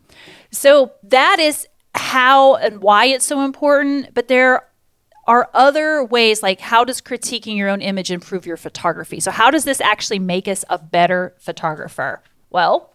So 0.52 0.94
that 1.04 1.40
is 1.40 1.68
how 1.96 2.56
and 2.56 2.82
why 2.82 3.06
it's 3.06 3.26
so 3.26 3.42
important. 3.42 4.14
But 4.14 4.28
there 4.30 4.68
are 5.26 5.50
other 5.54 6.04
ways 6.04 6.44
like 6.44 6.60
how 6.60 6.84
does 6.84 7.02
critiquing 7.02 7.58
your 7.58 7.70
own 7.70 7.82
image 7.82 8.12
improve 8.12 8.46
your 8.46 8.58
photography? 8.58 9.20
So, 9.20 9.32
how 9.32 9.52
does 9.52 9.66
this 9.66 9.82
actually 9.82 10.20
make 10.20 10.48
us 10.48 10.66
a 10.70 10.78
better 10.78 11.34
photographer? 11.40 12.22
Well, 12.50 12.94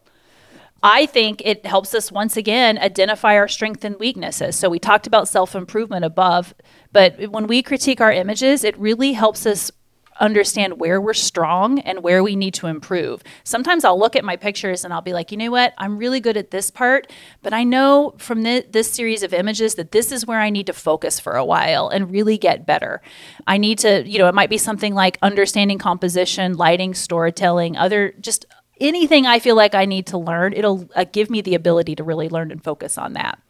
I 0.83 1.07
think 1.07 1.43
it 1.45 1.67
helps 1.67 1.93
us 1.95 2.13
once 2.13 2.37
again 2.37 2.79
identify 2.79 3.37
our 3.37 3.49
strengths 3.49 3.85
and 3.85 3.99
weaknesses. 3.99 4.55
So 4.55 4.69
we 4.69 4.79
talked 4.79 5.07
about 5.09 5.27
self 5.27 5.57
improvement 5.57 6.05
above, 6.05 6.55
but 6.93 7.31
when 7.31 7.47
we 7.49 7.63
critique 7.63 8.01
our 8.01 8.13
images, 8.13 8.63
it 8.63 8.79
really 8.79 9.13
helps 9.13 9.45
us 9.45 9.73
understand 10.21 10.81
where 10.81 11.01
we're 11.01 11.15
strong 11.15 11.79
and 11.81 12.03
where 12.03 12.23
we 12.23 12.37
need 12.37 12.55
to 12.55 12.67
improve. 12.67 13.23
Sometimes 13.45 13.85
I'll 13.85 13.99
look 13.99 14.17
at 14.17 14.25
my 14.25 14.37
pictures 14.37 14.85
and 14.85 14.93
I'll 14.93 15.01
be 15.01 15.13
like, 15.13 15.31
you 15.31 15.39
know 15.39 15.51
what? 15.51 15.75
I'm 15.79 15.99
really 15.99 16.21
good 16.21 16.37
at 16.37 16.51
this 16.51 16.71
part, 16.71 17.13
but 17.43 17.53
I 17.53 17.65
know 17.65 18.15
from 18.19 18.43
this 18.43 18.91
series 18.91 19.23
of 19.23 19.33
images 19.33 19.75
that 19.77 19.93
this 19.93 20.13
is 20.13 20.27
where 20.27 20.41
I 20.41 20.51
need 20.51 20.67
to 20.67 20.73
focus 20.73 21.21
for 21.21 21.35
a 21.35 21.45
while 21.45 21.89
and 21.89 22.11
really 22.11 22.39
get 22.39 22.67
better. 22.67 23.01
I 23.47 23.59
need 23.59 23.79
to, 23.81 24.09
you 24.09 24.19
know, 24.19 24.29
it 24.29 24.35
might 24.35 24.51
be 24.51 24.59
something 24.59 24.95
like 24.95 25.19
understanding 25.23 25.79
composition, 25.79 26.57
lighting, 26.57 26.95
storytelling, 26.95 27.77
other 27.77 28.15
just 28.21 28.47
anything 28.81 29.27
I 29.27 29.39
feel 29.39 29.57
like 29.57 29.75
I 29.75 29.85
need 29.85 30.07
to 30.09 30.19
learn, 30.19 30.53
it'll 30.53 30.89
uh, 30.95 31.05
give 31.11 31.31
me 31.31 31.41
the 31.41 31.55
ability 31.55 31.97
to 31.97 32.05
really 32.05 32.29
learn 32.29 32.51
and 32.51 32.63
focus 32.63 32.99
on 32.99 33.15
that. 33.15 33.41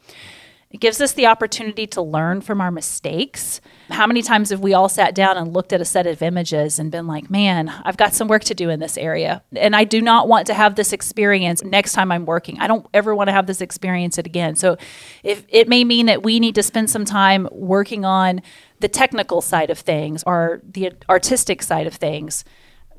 It 0.70 0.80
gives 0.80 1.00
us 1.00 1.12
the 1.12 1.26
opportunity 1.26 1.86
to 1.88 2.02
learn 2.02 2.42
from 2.42 2.60
our 2.60 2.70
mistakes. 2.70 3.62
How 3.88 4.06
many 4.06 4.20
times 4.20 4.50
have 4.50 4.60
we 4.60 4.74
all 4.74 4.90
sat 4.90 5.14
down 5.14 5.38
and 5.38 5.54
looked 5.54 5.72
at 5.72 5.80
a 5.80 5.84
set 5.84 6.06
of 6.06 6.20
images 6.20 6.78
and 6.78 6.90
been 6.90 7.06
like, 7.06 7.30
man, 7.30 7.70
I've 7.84 7.96
got 7.96 8.12
some 8.12 8.28
work 8.28 8.44
to 8.44 8.54
do 8.54 8.68
in 8.68 8.78
this 8.78 8.98
area. 8.98 9.42
And 9.56 9.74
I 9.74 9.84
do 9.84 10.02
not 10.02 10.28
want 10.28 10.46
to 10.48 10.54
have 10.54 10.74
this 10.74 10.92
experience 10.92 11.64
next 11.64 11.94
time 11.94 12.12
I'm 12.12 12.26
working. 12.26 12.60
I 12.60 12.66
don't 12.66 12.86
ever 12.92 13.14
want 13.14 13.28
to 13.28 13.32
have 13.32 13.46
this 13.46 13.62
experience 13.62 14.18
again. 14.18 14.56
So 14.56 14.76
if 15.22 15.46
it 15.48 15.68
may 15.68 15.84
mean 15.84 16.04
that 16.04 16.22
we 16.22 16.38
need 16.38 16.54
to 16.56 16.62
spend 16.62 16.90
some 16.90 17.06
time 17.06 17.48
working 17.50 18.04
on 18.04 18.42
the 18.80 18.88
technical 18.88 19.40
side 19.40 19.70
of 19.70 19.78
things 19.78 20.22
or 20.26 20.60
the 20.68 20.92
artistic 21.08 21.62
side 21.62 21.86
of 21.86 21.94
things 21.94 22.44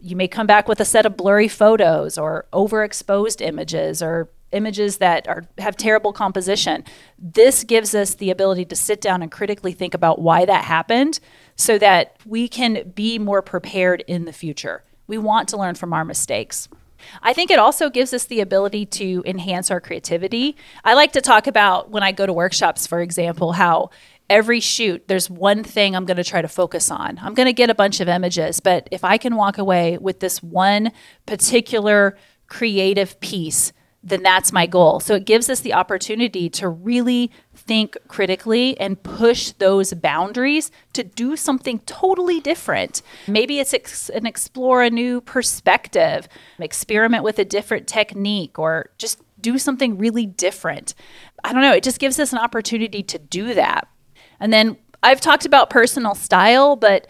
you 0.02 0.16
may 0.16 0.28
come 0.28 0.48
back 0.48 0.68
with 0.68 0.80
a 0.80 0.86
set 0.86 1.06
of 1.06 1.18
blurry 1.18 1.48
photos 1.48 2.18
or 2.18 2.48
overexposed 2.54 3.46
images 3.46 4.02
or 4.02 4.30
images 4.52 4.98
that 4.98 5.28
are 5.28 5.44
have 5.58 5.78
terrible 5.78 6.14
composition. 6.14 6.84
This 7.18 7.64
gives 7.64 7.94
us 7.94 8.16
the 8.16 8.32
ability 8.32 8.66
to 8.66 8.76
sit 8.76 9.02
down 9.02 9.22
and 9.22 9.32
critically 9.32 9.74
think 9.74 9.94
about 9.94 10.22
why 10.22 10.46
that 10.46 10.66
happened 10.66 11.20
so 11.56 11.78
that 11.78 12.16
we 12.26 12.48
can 12.48 12.92
be 12.96 13.20
more 13.20 13.42
prepared 13.42 14.04
in 14.08 14.26
the 14.26 14.34
future. 14.34 14.84
We 15.08 15.18
want 15.18 15.50
to 15.50 15.58
learn 15.58 15.76
from 15.76 15.94
our 15.94 16.06
mistakes. 16.06 16.70
I 17.22 17.34
think 17.34 17.50
it 17.50 17.60
also 17.60 17.90
gives 17.90 18.14
us 18.14 18.26
the 18.26 18.42
ability 18.42 18.86
to 18.88 19.24
enhance 19.26 19.72
our 19.72 19.80
creativity. 19.80 20.56
I 20.84 20.94
like 20.94 21.14
to 21.14 21.22
talk 21.22 21.48
about 21.48 21.90
when 21.90 22.04
I 22.04 22.12
go 22.12 22.26
to 22.26 22.34
workshops, 22.34 22.86
for 22.86 23.02
example, 23.02 23.54
how 23.54 23.90
every 24.30 24.60
shoot, 24.60 25.08
there's 25.08 25.30
one 25.30 25.64
thing 25.64 25.96
I'm 25.96 26.06
going 26.06 26.18
to 26.18 26.24
try 26.24 26.42
to 26.42 26.48
focus 26.48 26.92
on. 26.92 27.20
I'm 27.22 27.34
going 27.34 27.48
to 27.48 27.54
get 27.54 27.70
a 27.70 27.76
bunch 27.76 28.00
of 28.00 28.08
images, 28.08 28.60
but 28.60 28.88
if 28.92 29.04
I 29.04 29.18
can 29.18 29.36
walk 29.36 29.58
away 29.58 29.98
with 29.98 30.20
this 30.20 30.44
one 30.44 30.92
particular 31.26 32.18
creative 32.48 33.20
piece, 33.20 33.74
then 34.02 34.24
that's 34.24 34.54
my 34.54 34.66
goal. 34.66 35.00
So 35.00 35.16
it 35.16 35.26
gives 35.26 35.50
us 35.50 35.60
the 35.60 35.74
opportunity 35.74 36.50
to 36.52 36.70
really 36.70 37.32
think 37.54 37.98
critically 38.08 38.80
and 38.80 39.02
push 39.02 39.52
those 39.54 39.94
boundaries 39.94 40.72
to 40.94 41.04
do 41.04 41.36
something 41.36 41.80
totally 41.80 42.40
different. 42.40 43.02
Maybe 43.28 43.60
it's 43.60 43.74
ex- 43.74 44.10
and 44.10 44.26
explore 44.26 44.84
a 44.84 44.90
new 44.90 45.20
perspective, 45.22 46.30
experiment 46.60 47.24
with 47.24 47.40
a 47.40 47.46
different 47.46 47.88
technique, 47.88 48.58
or 48.58 48.90
just 48.98 49.22
do 49.42 49.58
something 49.58 49.98
really 49.98 50.26
different. 50.26 50.94
I 51.44 51.52
don't 51.52 51.62
know. 51.62 51.74
It 51.74 51.84
just 51.84 52.00
gives 52.00 52.20
us 52.20 52.32
an 52.32 52.40
opportunity 52.40 53.04
to 53.04 53.20
do 53.20 53.54
that. 53.54 53.88
And 54.40 54.54
then 54.54 54.78
I've 55.04 55.22
talked 55.22 55.46
about 55.46 55.70
personal 55.70 56.16
style, 56.16 56.76
but 56.76 57.08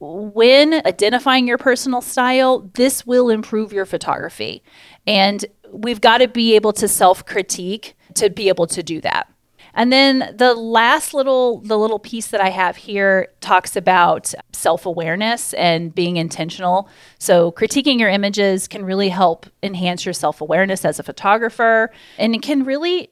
when 0.00 0.74
identifying 0.86 1.46
your 1.46 1.58
personal 1.58 2.00
style, 2.00 2.70
this 2.74 3.06
will 3.06 3.28
improve 3.28 3.72
your 3.72 3.84
photography. 3.84 4.62
And 5.06 5.44
we've 5.72 6.00
got 6.00 6.18
to 6.18 6.28
be 6.28 6.54
able 6.54 6.72
to 6.74 6.88
self 6.88 7.24
critique 7.24 7.96
to 8.14 8.30
be 8.30 8.48
able 8.48 8.66
to 8.68 8.82
do 8.82 9.00
that. 9.00 9.28
And 9.74 9.92
then 9.92 10.34
the 10.36 10.54
last 10.54 11.14
little 11.14 11.60
the 11.60 11.78
little 11.78 11.98
piece 11.98 12.28
that 12.28 12.40
I 12.40 12.50
have 12.50 12.76
here 12.76 13.28
talks 13.40 13.76
about 13.76 14.34
self-awareness 14.52 15.54
and 15.54 15.94
being 15.94 16.16
intentional. 16.16 16.88
So 17.18 17.52
critiquing 17.52 17.98
your 17.98 18.08
images 18.08 18.68
can 18.68 18.84
really 18.84 19.08
help 19.08 19.46
enhance 19.62 20.04
your 20.04 20.12
self-awareness 20.12 20.84
as 20.84 20.98
a 20.98 21.02
photographer 21.02 21.90
and 22.18 22.34
it 22.34 22.42
can 22.42 22.64
really 22.64 23.10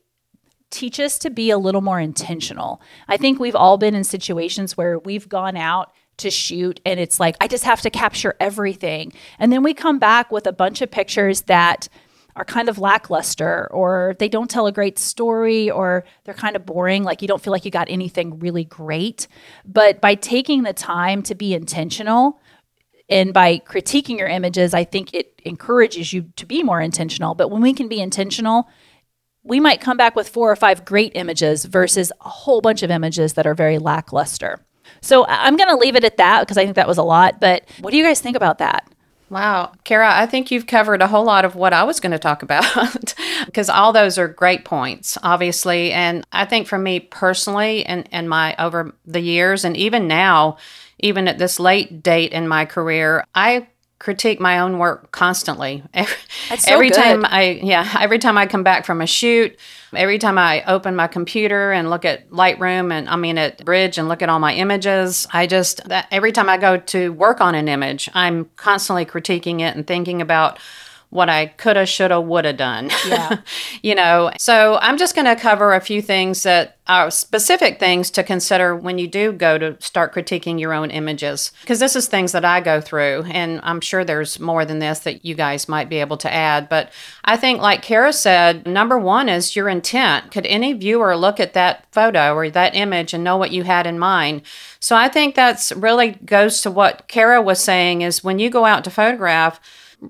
teach 0.70 1.00
us 1.00 1.18
to 1.18 1.30
be 1.30 1.50
a 1.50 1.58
little 1.58 1.80
more 1.80 2.00
intentional. 2.00 2.82
I 3.08 3.16
think 3.16 3.40
we've 3.40 3.56
all 3.56 3.78
been 3.78 3.94
in 3.94 4.04
situations 4.04 4.76
where 4.76 4.98
we've 4.98 5.28
gone 5.28 5.56
out 5.56 5.92
to 6.18 6.30
shoot 6.30 6.80
and 6.84 6.98
it's 7.00 7.20
like 7.20 7.36
I 7.40 7.46
just 7.46 7.64
have 7.64 7.80
to 7.82 7.90
capture 7.90 8.34
everything. 8.40 9.12
And 9.38 9.52
then 9.52 9.62
we 9.62 9.72
come 9.72 9.98
back 9.98 10.30
with 10.32 10.46
a 10.46 10.52
bunch 10.52 10.82
of 10.82 10.90
pictures 10.90 11.42
that 11.42 11.88
are 12.38 12.44
kind 12.44 12.68
of 12.68 12.78
lackluster 12.78 13.68
or 13.72 14.14
they 14.20 14.28
don't 14.28 14.48
tell 14.48 14.68
a 14.68 14.72
great 14.72 14.96
story 14.96 15.68
or 15.68 16.04
they're 16.24 16.34
kind 16.34 16.54
of 16.54 16.64
boring 16.64 17.02
like 17.02 17.20
you 17.20 17.26
don't 17.26 17.42
feel 17.42 17.50
like 17.50 17.64
you 17.64 17.70
got 17.70 17.90
anything 17.90 18.38
really 18.38 18.62
great. 18.62 19.26
But 19.64 20.00
by 20.00 20.14
taking 20.14 20.62
the 20.62 20.72
time 20.72 21.22
to 21.24 21.34
be 21.34 21.52
intentional 21.52 22.40
and 23.08 23.34
by 23.34 23.58
critiquing 23.58 24.18
your 24.18 24.28
images, 24.28 24.72
I 24.72 24.84
think 24.84 25.12
it 25.12 25.42
encourages 25.44 26.12
you 26.12 26.30
to 26.36 26.46
be 26.46 26.62
more 26.62 26.80
intentional. 26.80 27.34
But 27.34 27.50
when 27.50 27.60
we 27.60 27.74
can 27.74 27.88
be 27.88 28.00
intentional, 28.00 28.68
we 29.42 29.58
might 29.58 29.80
come 29.80 29.96
back 29.96 30.14
with 30.14 30.28
four 30.28 30.48
or 30.48 30.56
five 30.56 30.84
great 30.84 31.12
images 31.16 31.64
versus 31.64 32.12
a 32.20 32.28
whole 32.28 32.60
bunch 32.60 32.84
of 32.84 32.90
images 32.92 33.32
that 33.32 33.48
are 33.48 33.54
very 33.54 33.78
lackluster. 33.78 34.64
So 35.00 35.26
I'm 35.26 35.56
going 35.56 35.70
to 35.70 35.76
leave 35.76 35.96
it 35.96 36.04
at 36.04 36.18
that 36.18 36.40
because 36.40 36.56
I 36.56 36.64
think 36.64 36.76
that 36.76 36.86
was 36.86 36.98
a 36.98 37.02
lot. 37.02 37.40
But 37.40 37.68
what 37.80 37.90
do 37.90 37.96
you 37.96 38.04
guys 38.04 38.20
think 38.20 38.36
about 38.36 38.58
that? 38.58 38.88
Wow. 39.30 39.72
Cara, 39.84 40.10
I 40.14 40.26
think 40.26 40.50
you've 40.50 40.66
covered 40.66 41.02
a 41.02 41.06
whole 41.06 41.24
lot 41.24 41.44
of 41.44 41.54
what 41.54 41.74
I 41.74 41.84
was 41.84 42.00
going 42.00 42.12
to 42.12 42.18
talk 42.18 42.42
about 42.44 43.14
because 43.46 43.68
all 43.68 43.92
those 43.92 44.18
are 44.18 44.28
great 44.28 44.64
points, 44.64 45.18
obviously. 45.22 45.92
And 45.92 46.26
I 46.32 46.44
think 46.44 46.66
for 46.66 46.78
me 46.78 47.00
personally, 47.00 47.84
and, 47.84 48.08
and 48.12 48.28
my 48.28 48.56
over 48.58 48.94
the 49.04 49.20
years, 49.20 49.64
and 49.64 49.76
even 49.76 50.08
now, 50.08 50.56
even 50.98 51.28
at 51.28 51.38
this 51.38 51.60
late 51.60 52.02
date 52.02 52.32
in 52.32 52.48
my 52.48 52.64
career, 52.64 53.24
I 53.34 53.68
critique 53.98 54.40
my 54.40 54.60
own 54.60 54.78
work 54.78 55.10
constantly. 55.10 55.82
Every, 55.94 56.16
so 56.58 56.72
every 56.72 56.90
time 56.90 57.24
I 57.24 57.60
yeah, 57.62 57.96
every 58.00 58.18
time 58.18 58.38
I 58.38 58.46
come 58.46 58.62
back 58.62 58.86
from 58.86 59.00
a 59.00 59.06
shoot, 59.06 59.58
every 59.94 60.18
time 60.18 60.38
I 60.38 60.62
open 60.64 60.94
my 60.94 61.08
computer 61.08 61.72
and 61.72 61.90
look 61.90 62.04
at 62.04 62.30
Lightroom 62.30 62.92
and 62.92 63.08
I 63.08 63.16
mean 63.16 63.38
at 63.38 63.64
Bridge 63.64 63.98
and 63.98 64.08
look 64.08 64.22
at 64.22 64.28
all 64.28 64.38
my 64.38 64.54
images, 64.54 65.26
I 65.32 65.46
just 65.46 65.84
that 65.88 66.06
every 66.10 66.32
time 66.32 66.48
I 66.48 66.58
go 66.58 66.76
to 66.76 67.12
work 67.12 67.40
on 67.40 67.54
an 67.54 67.68
image, 67.68 68.08
I'm 68.14 68.48
constantly 68.56 69.04
critiquing 69.04 69.60
it 69.60 69.74
and 69.74 69.86
thinking 69.86 70.22
about 70.22 70.58
what 71.10 71.30
I 71.30 71.46
coulda, 71.46 71.86
shoulda, 71.86 72.20
woulda 72.20 72.52
done. 72.52 72.90
Yeah. 73.06 73.40
you 73.82 73.94
know, 73.94 74.30
so 74.38 74.78
I'm 74.82 74.98
just 74.98 75.14
going 75.14 75.24
to 75.24 75.36
cover 75.36 75.72
a 75.74 75.80
few 75.80 76.02
things 76.02 76.42
that 76.42 76.76
are 76.86 77.10
specific 77.10 77.78
things 77.78 78.10
to 78.10 78.22
consider 78.22 78.74
when 78.74 78.98
you 78.98 79.06
do 79.06 79.32
go 79.32 79.58
to 79.58 79.76
start 79.80 80.14
critiquing 80.14 80.58
your 80.58 80.72
own 80.72 80.90
images. 80.90 81.52
Because 81.60 81.80
this 81.80 81.94
is 81.94 82.06
things 82.06 82.32
that 82.32 82.44
I 82.44 82.60
go 82.60 82.80
through, 82.80 83.24
and 83.30 83.60
I'm 83.62 83.80
sure 83.80 84.04
there's 84.04 84.40
more 84.40 84.64
than 84.64 84.78
this 84.78 85.00
that 85.00 85.24
you 85.24 85.34
guys 85.34 85.68
might 85.68 85.90
be 85.90 85.98
able 85.98 86.16
to 86.18 86.32
add. 86.32 86.68
But 86.68 86.90
I 87.24 87.36
think, 87.36 87.60
like 87.60 87.82
Cara 87.82 88.12
said, 88.12 88.66
number 88.66 88.98
one 88.98 89.28
is 89.28 89.54
your 89.54 89.68
intent. 89.68 90.30
Could 90.30 90.46
any 90.46 90.72
viewer 90.72 91.14
look 91.16 91.40
at 91.40 91.52
that 91.54 91.84
photo 91.92 92.34
or 92.34 92.48
that 92.50 92.74
image 92.74 93.12
and 93.12 93.22
know 93.22 93.36
what 93.36 93.52
you 93.52 93.64
had 93.64 93.86
in 93.86 93.98
mind? 93.98 94.42
So 94.80 94.96
I 94.96 95.08
think 95.08 95.34
that's 95.34 95.72
really 95.72 96.12
goes 96.24 96.62
to 96.62 96.70
what 96.70 97.06
Cara 97.08 97.42
was 97.42 97.60
saying 97.60 98.00
is 98.02 98.24
when 98.24 98.38
you 98.38 98.48
go 98.48 98.64
out 98.64 98.84
to 98.84 98.90
photograph, 98.90 99.60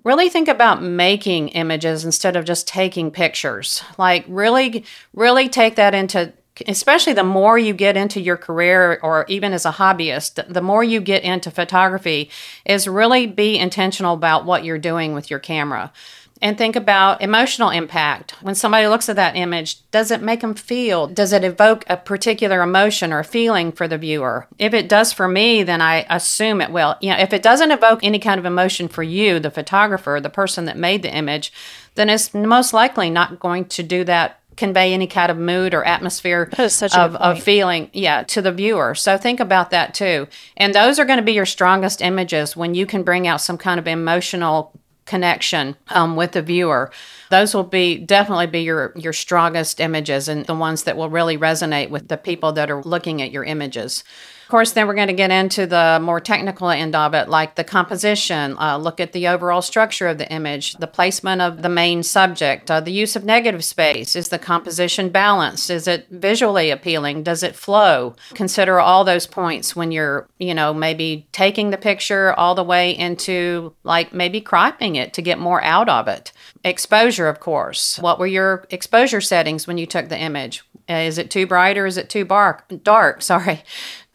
really 0.05 0.29
think 0.29 0.49
about 0.49 0.83
making 0.83 1.49
images 1.49 2.05
instead 2.05 2.37
of 2.37 2.45
just 2.45 2.69
taking 2.69 3.11
pictures. 3.11 3.83
Like 3.97 4.25
really 4.29 4.85
really 5.13 5.49
take 5.49 5.77
that 5.77 5.95
into 5.95 6.33
especially 6.67 7.13
the 7.13 7.23
more 7.23 7.57
you 7.57 7.73
get 7.73 7.97
into 7.97 8.21
your 8.21 8.37
career 8.37 8.99
or 9.03 9.25
even 9.29 9.53
as 9.53 9.65
a 9.65 9.71
hobbyist, 9.71 10.53
the 10.53 10.61
more 10.61 10.83
you 10.83 11.01
get 11.01 11.23
into 11.23 11.53
photography 11.53 12.31
is 12.65 12.89
really 12.89 13.27
be 13.27 13.57
intentional 13.57 14.15
about 14.15 14.45
what 14.45 14.65
you're 14.65 14.79
doing 14.79 15.15
with 15.15 15.31
your 15.31 15.39
camera 15.39 15.93
and 16.41 16.57
think 16.57 16.77
about 16.77 17.21
emotional 17.21 17.71
impact. 17.71 18.35
When 18.43 18.55
somebody 18.55 18.87
looks 18.87 19.09
at 19.09 19.17
that 19.17 19.37
image, 19.37 19.89
does 19.91 20.11
it 20.11 20.23
make 20.23 20.41
them 20.41 20.55
feel? 20.55 21.07
Does 21.07 21.33
it 21.33 21.45
evoke 21.45 21.85
a 21.89 21.97
particular 21.97 22.63
emotion 22.63 23.13
or 23.13 23.23
feeling 23.23 23.73
for 23.73 23.89
the 23.89 23.99
viewer? 23.99 24.47
If 24.59 24.75
it 24.75 24.89
does 24.89 25.13
for 25.13 25.29
me, 25.29 25.63
then 25.63 25.81
I 25.81 26.07
assume 26.09 26.61
it 26.61 26.71
will. 26.71 26.97
You 27.01 27.11
know, 27.11 27.19
if 27.19 27.33
it 27.33 27.43
doesn't 27.43 27.71
evoke 27.71 28.01
any 28.03 28.19
kind 28.19 28.39
of 28.39 28.45
emotion 28.45 28.89
for 28.89 29.03
you, 29.03 29.41
the 29.41 29.51
photographer, 29.51 30.21
the 30.23 30.31
person 30.31 30.65
that 30.67 30.77
made 30.77 31.03
the 31.03 31.15
image, 31.15 31.53
then 31.95 32.09
it's 32.09 32.33
most 32.33 32.73
likely 32.73 33.11
not 33.11 33.41
going 33.41 33.65
to 33.67 33.83
do 33.83 34.05
that 34.05 34.41
convey 34.57 34.93
any 34.93 35.07
kind 35.07 35.31
of 35.31 35.39
mood 35.39 35.73
or 35.73 35.85
atmosphere 35.85 36.51
of, 36.59 37.15
of 37.15 37.41
feeling 37.41 37.89
yeah 37.93 38.25
to 38.25 38.43
the 38.43 38.51
viewer 38.51 38.93
so 38.93 39.17
think 39.17 39.39
about 39.39 39.71
that 39.71 39.95
too 39.95 40.27
and 40.57 40.75
those 40.75 40.99
are 40.99 41.05
going 41.05 41.19
to 41.19 41.25
be 41.25 41.33
your 41.33 41.47
strongest 41.47 42.03
images 42.03 42.57
when 42.57 42.75
you 42.75 42.85
can 42.85 43.05
bring 43.05 43.29
out 43.29 43.41
some 43.41 43.57
kind 43.57 43.79
of 43.79 43.87
emotional 43.87 44.73
connection 45.09 45.75
um, 45.89 46.15
with 46.15 46.33
the 46.33 46.43
viewer. 46.43 46.93
Those 47.31 47.55
will 47.55 47.65
be 47.65 47.99
definitely 47.99 48.47
be 48.47 48.61
your 48.61 48.93
your 48.95 49.13
strongest 49.13 49.81
images 49.81 50.29
and 50.29 50.47
the 50.47 50.55
ones 50.55 50.85
that 50.85 50.97
will 50.97 51.11
really 51.11 51.37
resonate 51.37 51.91
with 51.91 52.09
the 52.09 52.17
people 52.19 52.53
that 52.53 52.71
are 52.71 52.83
looking 52.83 53.21
at 53.23 53.33
your 53.33 53.43
images 53.43 54.05
of 54.49 54.51
course, 54.51 54.73
then 54.73 54.87
we're 54.87 54.95
going 54.95 55.09
to 55.09 55.13
get 55.13 55.31
into 55.31 55.67
the 55.67 55.99
more 56.01 56.21
technical 56.21 56.71
end 56.71 56.97
of 56.97 57.13
it, 57.13 57.29
like 57.29 57.57
the 57.57 57.65
composition, 57.65 58.57
uh, 58.59 58.79
look 58.79 58.99
at 58.99 59.13
the 59.13 59.29
overall 59.29 59.61
structure 59.61 60.09
of 60.09 60.17
the 60.17 60.33
image, 60.33 60.73
the 60.77 60.87
placement 60.87 61.43
of 61.43 61.61
the 61.61 61.69
main 61.69 62.03
subject, 62.03 62.71
uh, 62.71 62.81
the 62.81 62.91
use 62.91 63.15
of 63.15 63.25
negative 63.25 63.63
space. 63.63 64.17
Is 64.17 64.31
the 64.31 64.39
composition 64.39 65.11
balanced? 65.11 65.69
Is 65.69 65.87
it 65.87 66.07
visually 66.09 66.71
appealing? 66.71 67.25
Does 67.25 67.43
it 67.43 67.57
flow? 67.57 68.17
Consider 68.33 68.81
all 68.81 69.05
those 69.05 69.27
points 69.27 69.77
when 69.77 69.93
you're, 69.93 70.27
you 70.39 70.55
know, 70.55 70.73
maybe 70.73 71.29
taking 71.31 71.69
the 71.69 71.77
picture 71.77 72.33
all 72.33 72.55
the 72.55 72.65
way 72.65 72.93
into 72.93 73.75
like 73.85 74.15
maybe 74.15 74.41
cropping 74.41 74.97
it 74.97 75.13
to 75.13 75.21
get 75.21 75.39
more 75.39 75.63
out 75.63 75.91
of 75.91 76.09
it. 76.09 76.33
Exposure, 76.65 77.29
of 77.29 77.39
course. 77.39 77.99
What 77.99 78.19
were 78.19 78.27
your 78.27 78.65
exposure 78.71 79.21
settings 79.21 79.67
when 79.67 79.77
you 79.77 79.85
took 79.85 80.09
the 80.09 80.19
image? 80.19 80.65
Uh, 80.89 80.95
Is 80.95 81.19
it 81.19 81.31
too 81.31 81.47
bright 81.47 81.77
or 81.77 81.85
is 81.85 81.99
it 81.99 82.09
too 82.09 82.25
bark, 82.25 82.65
dark? 82.83 83.21
Sorry, 83.29 83.63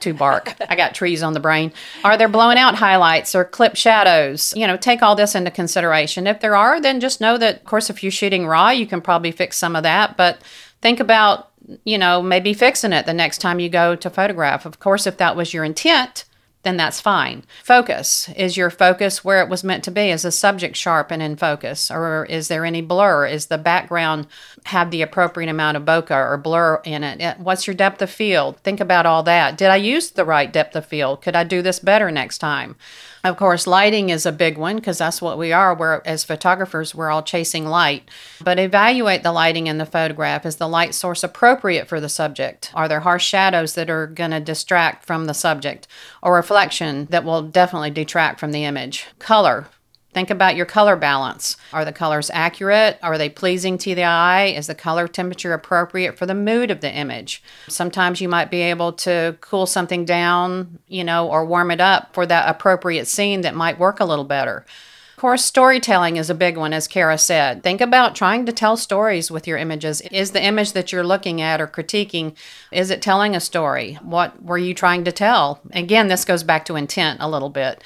too 0.03 0.13
bark. 0.13 0.53
I 0.69 0.75
got 0.75 0.93
trees 0.93 1.23
on 1.23 1.33
the 1.33 1.39
brain. 1.39 1.71
Are 2.03 2.17
there 2.17 2.27
blown 2.27 2.57
out 2.57 2.75
highlights 2.75 3.33
or 3.33 3.45
clip 3.45 3.75
shadows? 3.75 4.53
You 4.55 4.67
know, 4.67 4.77
take 4.77 5.01
all 5.01 5.15
this 5.15 5.33
into 5.33 5.49
consideration. 5.49 6.27
If 6.27 6.41
there 6.41 6.55
are, 6.55 6.81
then 6.81 6.99
just 6.99 7.21
know 7.21 7.37
that, 7.37 7.57
of 7.57 7.63
course, 7.63 7.89
if 7.89 8.03
you're 8.03 8.11
shooting 8.11 8.45
raw, 8.45 8.69
you 8.69 8.85
can 8.85 9.01
probably 9.01 9.31
fix 9.31 9.57
some 9.57 9.75
of 9.75 9.83
that. 9.83 10.17
But 10.17 10.41
think 10.81 10.99
about, 10.99 11.51
you 11.85 11.97
know, 11.97 12.21
maybe 12.21 12.53
fixing 12.53 12.91
it 12.91 13.05
the 13.05 13.13
next 13.13 13.37
time 13.37 13.59
you 13.59 13.69
go 13.69 13.95
to 13.95 14.09
photograph. 14.09 14.65
Of 14.65 14.79
course, 14.79 15.07
if 15.07 15.17
that 15.17 15.35
was 15.35 15.53
your 15.53 15.63
intent, 15.63 16.25
then 16.63 16.77
that's 16.77 17.01
fine. 17.01 17.43
Focus. 17.63 18.29
Is 18.35 18.57
your 18.57 18.69
focus 18.69 19.23
where 19.23 19.41
it 19.41 19.49
was 19.49 19.63
meant 19.63 19.83
to 19.83 19.91
be? 19.91 20.09
Is 20.09 20.23
the 20.23 20.31
subject 20.31 20.75
sharp 20.75 21.11
and 21.11 21.21
in 21.21 21.35
focus? 21.35 21.91
Or 21.91 22.25
is 22.25 22.47
there 22.47 22.65
any 22.65 22.81
blur? 22.81 23.27
Is 23.27 23.47
the 23.47 23.57
background 23.57 24.27
have 24.65 24.89
the 24.89 25.01
appropriate 25.01 25.49
amount 25.49 25.77
of 25.77 25.83
bokeh 25.83 26.11
or 26.11 26.37
blur 26.37 26.81
in 26.85 27.03
it? 27.03 27.39
What's 27.39 27.67
your 27.67 27.75
depth 27.75 28.01
of 28.01 28.09
field? 28.09 28.57
Think 28.61 28.79
about 28.79 29.05
all 29.05 29.23
that. 29.23 29.57
Did 29.57 29.69
I 29.69 29.75
use 29.75 30.11
the 30.11 30.25
right 30.25 30.51
depth 30.51 30.75
of 30.75 30.85
field? 30.85 31.21
Could 31.21 31.35
I 31.35 31.43
do 31.43 31.61
this 31.61 31.79
better 31.79 32.09
next 32.11 32.37
time? 32.37 32.77
Of 33.23 33.37
course, 33.37 33.67
lighting 33.67 34.09
is 34.09 34.25
a 34.25 34.33
big 34.33 34.57
one 34.57 34.75
because 34.75 34.97
that's 34.97 35.21
what 35.21 35.37
we 35.37 35.53
are. 35.53 35.73
We're 35.73 36.01
as 36.03 36.25
photographers, 36.25 36.93
we're 36.93 37.09
all 37.09 37.23
chasing 37.23 37.65
light. 37.65 38.09
But 38.41 38.59
evaluate 38.59 39.23
the 39.23 39.31
lighting 39.31 39.67
in 39.67 39.77
the 39.77 39.85
photograph. 39.85 40.45
Is 40.45 40.57
the 40.57 40.67
light 40.67 40.93
source 40.93 41.23
appropriate 41.23 41.87
for 41.87 42.01
the 42.01 42.09
subject? 42.09 42.71
Are 42.73 42.89
there 42.89 42.99
harsh 42.99 43.25
shadows 43.25 43.75
that 43.75 43.89
are 43.89 44.07
going 44.07 44.31
to 44.31 44.41
distract 44.41 45.05
from 45.05 45.25
the 45.25 45.33
subject 45.33 45.87
or 46.21 46.35
reflection 46.35 47.05
that 47.11 47.23
will 47.23 47.41
definitely 47.41 47.91
detract 47.91 48.41
from 48.41 48.51
the 48.51 48.65
image? 48.65 49.07
Color. 49.19 49.67
Think 50.13 50.29
about 50.29 50.55
your 50.55 50.65
color 50.65 50.95
balance. 50.95 51.57
Are 51.71 51.85
the 51.85 51.91
colors 51.91 52.29
accurate? 52.33 52.99
Are 53.01 53.17
they 53.17 53.29
pleasing 53.29 53.77
to 53.79 53.95
the 53.95 54.03
eye? 54.03 54.45
Is 54.45 54.67
the 54.67 54.75
color 54.75 55.07
temperature 55.07 55.53
appropriate 55.53 56.17
for 56.17 56.25
the 56.25 56.35
mood 56.35 56.69
of 56.69 56.81
the 56.81 56.93
image? 56.93 57.41
Sometimes 57.67 58.21
you 58.21 58.29
might 58.29 58.51
be 58.51 58.61
able 58.61 58.93
to 58.93 59.37
cool 59.41 59.65
something 59.65 60.05
down, 60.05 60.79
you 60.87 61.03
know, 61.03 61.27
or 61.27 61.45
warm 61.45 61.71
it 61.71 61.81
up 61.81 62.13
for 62.13 62.25
that 62.25 62.47
appropriate 62.47 63.07
scene 63.07 63.41
that 63.41 63.55
might 63.55 63.79
work 63.79 63.99
a 63.99 64.05
little 64.05 64.25
better. 64.25 64.65
Of 65.15 65.17
course, 65.17 65.45
storytelling 65.45 66.17
is 66.17 66.29
a 66.29 66.35
big 66.35 66.57
one, 66.57 66.73
as 66.73 66.87
Cara 66.87 67.17
said. 67.17 67.63
Think 67.63 67.81
about 67.81 68.15
trying 68.15 68.45
to 68.45 68.51
tell 68.51 68.75
stories 68.75 69.31
with 69.31 69.47
your 69.47 69.57
images. 69.57 70.01
Is 70.11 70.31
the 70.31 70.43
image 70.43 70.73
that 70.73 70.91
you're 70.91 71.03
looking 71.03 71.39
at 71.39 71.61
or 71.61 71.67
critiquing, 71.67 72.35
is 72.71 72.89
it 72.89 73.01
telling 73.01 73.35
a 73.35 73.39
story? 73.39 73.93
What 74.01 74.43
were 74.43 74.57
you 74.57 74.73
trying 74.73 75.05
to 75.05 75.11
tell? 75.13 75.61
Again, 75.71 76.07
this 76.07 76.25
goes 76.25 76.43
back 76.43 76.65
to 76.65 76.75
intent 76.75 77.21
a 77.21 77.29
little 77.29 77.49
bit. 77.49 77.83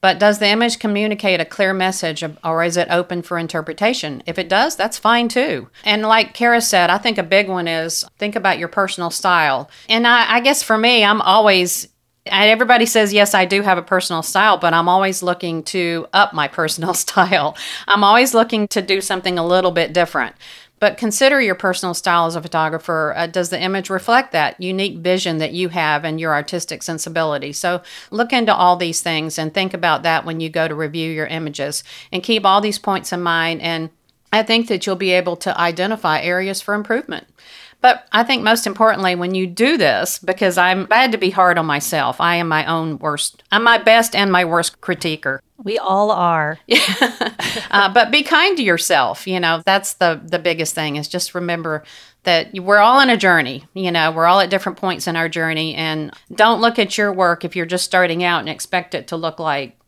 But 0.00 0.18
does 0.18 0.38
the 0.38 0.48
image 0.48 0.78
communicate 0.78 1.40
a 1.40 1.44
clear 1.44 1.74
message 1.74 2.24
or 2.42 2.64
is 2.64 2.76
it 2.76 2.88
open 2.90 3.22
for 3.22 3.38
interpretation? 3.38 4.22
If 4.26 4.38
it 4.38 4.48
does, 4.48 4.76
that's 4.76 4.98
fine 4.98 5.28
too. 5.28 5.68
And 5.84 6.02
like 6.02 6.32
Cara 6.32 6.60
said, 6.60 6.90
I 6.90 6.98
think 6.98 7.18
a 7.18 7.22
big 7.22 7.48
one 7.48 7.68
is 7.68 8.04
think 8.18 8.34
about 8.34 8.58
your 8.58 8.68
personal 8.68 9.10
style. 9.10 9.70
And 9.88 10.06
I, 10.06 10.36
I 10.36 10.40
guess 10.40 10.62
for 10.62 10.78
me, 10.78 11.04
I'm 11.04 11.20
always 11.20 11.88
everybody 12.26 12.84
says 12.84 13.14
yes 13.14 13.34
i 13.34 13.46
do 13.46 13.62
have 13.62 13.78
a 13.78 13.82
personal 13.82 14.22
style 14.22 14.58
but 14.58 14.74
i'm 14.74 14.90
always 14.90 15.22
looking 15.22 15.62
to 15.62 16.06
up 16.12 16.34
my 16.34 16.46
personal 16.46 16.92
style 17.04 17.56
i'm 17.88 18.04
always 18.04 18.34
looking 18.34 18.68
to 18.68 18.82
do 18.82 19.00
something 19.00 19.38
a 19.38 19.46
little 19.46 19.70
bit 19.70 19.94
different 19.94 20.36
But 20.80 20.96
consider 20.96 21.40
your 21.40 21.54
personal 21.54 21.94
style 21.94 22.26
as 22.26 22.34
a 22.34 22.42
photographer. 22.42 23.14
Uh, 23.16 23.26
does 23.26 23.50
the 23.50 23.60
image 23.60 23.90
reflect 23.90 24.32
that 24.32 24.60
unique 24.60 24.98
vision 24.98 25.38
that 25.38 25.52
you 25.52 25.68
have 25.68 26.04
and 26.04 26.18
your 26.18 26.32
artistic 26.32 26.82
sensibility? 26.82 27.52
So 27.52 27.82
look 28.10 28.32
into 28.32 28.54
all 28.54 28.76
these 28.76 29.02
things 29.02 29.38
and 29.38 29.52
think 29.52 29.74
about 29.74 30.02
that 30.02 30.24
when 30.24 30.40
you 30.40 30.48
go 30.48 30.66
to 30.66 30.74
review 30.74 31.10
your 31.10 31.26
images 31.26 31.84
and 32.10 32.22
keep 32.22 32.44
all 32.44 32.60
these 32.60 32.78
points 32.78 33.12
in 33.12 33.20
mind. 33.20 33.60
And 33.60 33.90
I 34.32 34.42
think 34.42 34.68
that 34.68 34.86
you'll 34.86 34.96
be 34.96 35.10
able 35.10 35.36
to 35.36 35.58
identify 35.60 36.20
areas 36.20 36.60
for 36.60 36.74
improvement. 36.74 37.26
But 37.80 38.06
I 38.12 38.24
think 38.24 38.42
most 38.42 38.66
importantly, 38.66 39.14
when 39.14 39.34
you 39.34 39.46
do 39.46 39.76
this, 39.76 40.18
because 40.18 40.58
I'm 40.58 40.84
bad 40.86 41.12
to 41.12 41.18
be 41.18 41.30
hard 41.30 41.56
on 41.56 41.66
myself, 41.66 42.20
I 42.20 42.36
am 42.36 42.48
my 42.48 42.66
own 42.66 42.98
worst, 42.98 43.42
I'm 43.50 43.64
my 43.64 43.78
best 43.78 44.14
and 44.14 44.30
my 44.30 44.44
worst 44.44 44.80
critiquer. 44.80 45.38
We 45.62 45.78
all 45.78 46.10
are. 46.10 46.58
uh, 47.70 47.92
but 47.92 48.10
be 48.10 48.22
kind 48.22 48.56
to 48.56 48.62
yourself. 48.62 49.26
You 49.26 49.40
know, 49.40 49.62
that's 49.64 49.94
the 49.94 50.20
the 50.24 50.38
biggest 50.38 50.74
thing 50.74 50.96
is 50.96 51.08
just 51.08 51.34
remember 51.34 51.84
that 52.22 52.52
we're 52.54 52.78
all 52.78 52.98
on 52.98 53.10
a 53.10 53.16
journey. 53.16 53.64
You 53.74 53.90
know, 53.90 54.10
we're 54.10 54.26
all 54.26 54.40
at 54.40 54.50
different 54.50 54.78
points 54.78 55.06
in 55.06 55.16
our 55.16 55.28
journey, 55.28 55.74
and 55.74 56.12
don't 56.34 56.62
look 56.62 56.78
at 56.78 56.96
your 56.96 57.12
work 57.12 57.44
if 57.44 57.56
you're 57.56 57.66
just 57.66 57.84
starting 57.84 58.24
out 58.24 58.40
and 58.40 58.48
expect 58.48 58.94
it 58.94 59.08
to 59.08 59.16
look 59.16 59.38
like 59.38 59.78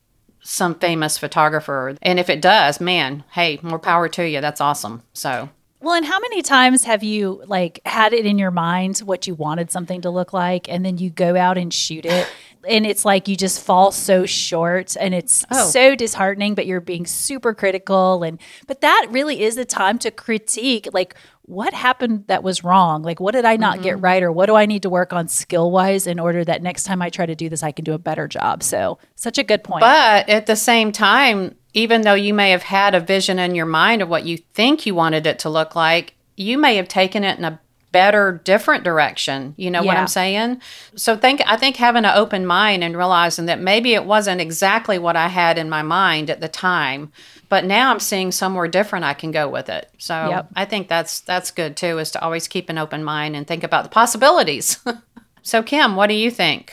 some 0.42 0.74
famous 0.74 1.16
photographer. 1.16 1.96
And 2.02 2.18
if 2.18 2.28
it 2.28 2.42
does, 2.42 2.80
man, 2.80 3.24
hey, 3.32 3.58
more 3.62 3.78
power 3.78 4.08
to 4.10 4.28
you. 4.28 4.40
That's 4.40 4.60
awesome. 4.60 5.02
So 5.12 5.48
Well, 5.82 5.94
and 5.94 6.06
how 6.06 6.20
many 6.20 6.42
times 6.42 6.84
have 6.84 7.02
you 7.02 7.42
like 7.46 7.80
had 7.84 8.12
it 8.12 8.24
in 8.24 8.38
your 8.38 8.52
mind 8.52 8.98
what 8.98 9.26
you 9.26 9.34
wanted 9.34 9.72
something 9.72 10.00
to 10.02 10.10
look 10.10 10.32
like 10.32 10.68
and 10.68 10.84
then 10.84 10.96
you 10.96 11.10
go 11.10 11.36
out 11.36 11.58
and 11.58 11.74
shoot 11.74 12.06
it 12.06 12.28
and 12.68 12.86
it's 12.86 13.04
like 13.04 13.26
you 13.26 13.36
just 13.36 13.60
fall 13.60 13.90
so 13.90 14.24
short 14.24 14.96
and 15.00 15.12
it's 15.12 15.44
Oh. 15.50 15.66
so 15.66 15.96
disheartening 15.96 16.54
but 16.54 16.66
you're 16.66 16.80
being 16.80 17.04
super 17.04 17.52
critical 17.52 18.22
and 18.22 18.40
but 18.68 18.80
that 18.82 19.08
really 19.10 19.42
is 19.42 19.56
the 19.56 19.64
time 19.64 19.98
to 19.98 20.12
critique 20.12 20.86
like 20.92 21.16
what 21.44 21.74
happened 21.74 22.24
that 22.28 22.42
was 22.42 22.62
wrong? 22.62 23.02
Like 23.02 23.20
what 23.20 23.32
did 23.32 23.44
I 23.44 23.56
not 23.56 23.82
get 23.82 23.96
mm-hmm. 23.96 24.04
right 24.04 24.22
or 24.22 24.30
what 24.30 24.46
do 24.46 24.54
I 24.54 24.66
need 24.66 24.82
to 24.82 24.90
work 24.90 25.12
on 25.12 25.28
skill-wise 25.28 26.06
in 26.06 26.18
order 26.18 26.44
that 26.44 26.62
next 26.62 26.84
time 26.84 27.02
I 27.02 27.10
try 27.10 27.26
to 27.26 27.34
do 27.34 27.48
this 27.48 27.62
I 27.62 27.72
can 27.72 27.84
do 27.84 27.92
a 27.92 27.98
better 27.98 28.28
job. 28.28 28.62
So, 28.62 28.98
such 29.16 29.38
a 29.38 29.42
good 29.42 29.64
point. 29.64 29.80
But 29.80 30.28
at 30.28 30.46
the 30.46 30.56
same 30.56 30.92
time, 30.92 31.56
even 31.74 32.02
though 32.02 32.14
you 32.14 32.34
may 32.34 32.50
have 32.50 32.64
had 32.64 32.94
a 32.94 33.00
vision 33.00 33.38
in 33.38 33.54
your 33.54 33.66
mind 33.66 34.02
of 34.02 34.08
what 34.08 34.24
you 34.24 34.38
think 34.54 34.86
you 34.86 34.94
wanted 34.94 35.26
it 35.26 35.38
to 35.40 35.48
look 35.48 35.74
like, 35.74 36.14
you 36.36 36.58
may 36.58 36.76
have 36.76 36.88
taken 36.88 37.24
it 37.24 37.38
in 37.38 37.44
a 37.44 37.60
better, 37.92 38.40
different 38.44 38.84
direction. 38.84 39.54
You 39.56 39.70
know 39.70 39.82
what 39.82 39.96
I'm 39.96 40.08
saying? 40.08 40.60
So 40.96 41.16
think 41.16 41.42
I 41.46 41.56
think 41.56 41.76
having 41.76 42.04
an 42.04 42.16
open 42.16 42.46
mind 42.46 42.82
and 42.82 42.96
realizing 42.96 43.46
that 43.46 43.60
maybe 43.60 43.94
it 43.94 44.04
wasn't 44.04 44.40
exactly 44.40 44.98
what 44.98 45.14
I 45.14 45.28
had 45.28 45.58
in 45.58 45.68
my 45.68 45.82
mind 45.82 46.30
at 46.30 46.40
the 46.40 46.48
time, 46.48 47.12
but 47.50 47.64
now 47.64 47.90
I'm 47.90 48.00
seeing 48.00 48.32
somewhere 48.32 48.66
different 48.66 49.04
I 49.04 49.14
can 49.14 49.30
go 49.30 49.48
with 49.48 49.68
it. 49.68 49.90
So 49.98 50.30
Yep. 50.30 50.48
I 50.56 50.64
think 50.64 50.88
that's 50.88 51.20
that's 51.20 51.50
good 51.50 51.76
too, 51.76 51.98
is 51.98 52.10
to 52.12 52.22
always 52.22 52.48
keep 52.48 52.70
an 52.70 52.78
open 52.78 53.04
mind 53.04 53.36
and 53.36 53.46
think 53.46 53.62
about 53.62 53.84
the 53.84 53.90
possibilities. 53.90 54.78
so 55.42 55.62
Kim, 55.62 55.94
what 55.94 56.06
do 56.06 56.14
you 56.14 56.30
think? 56.30 56.72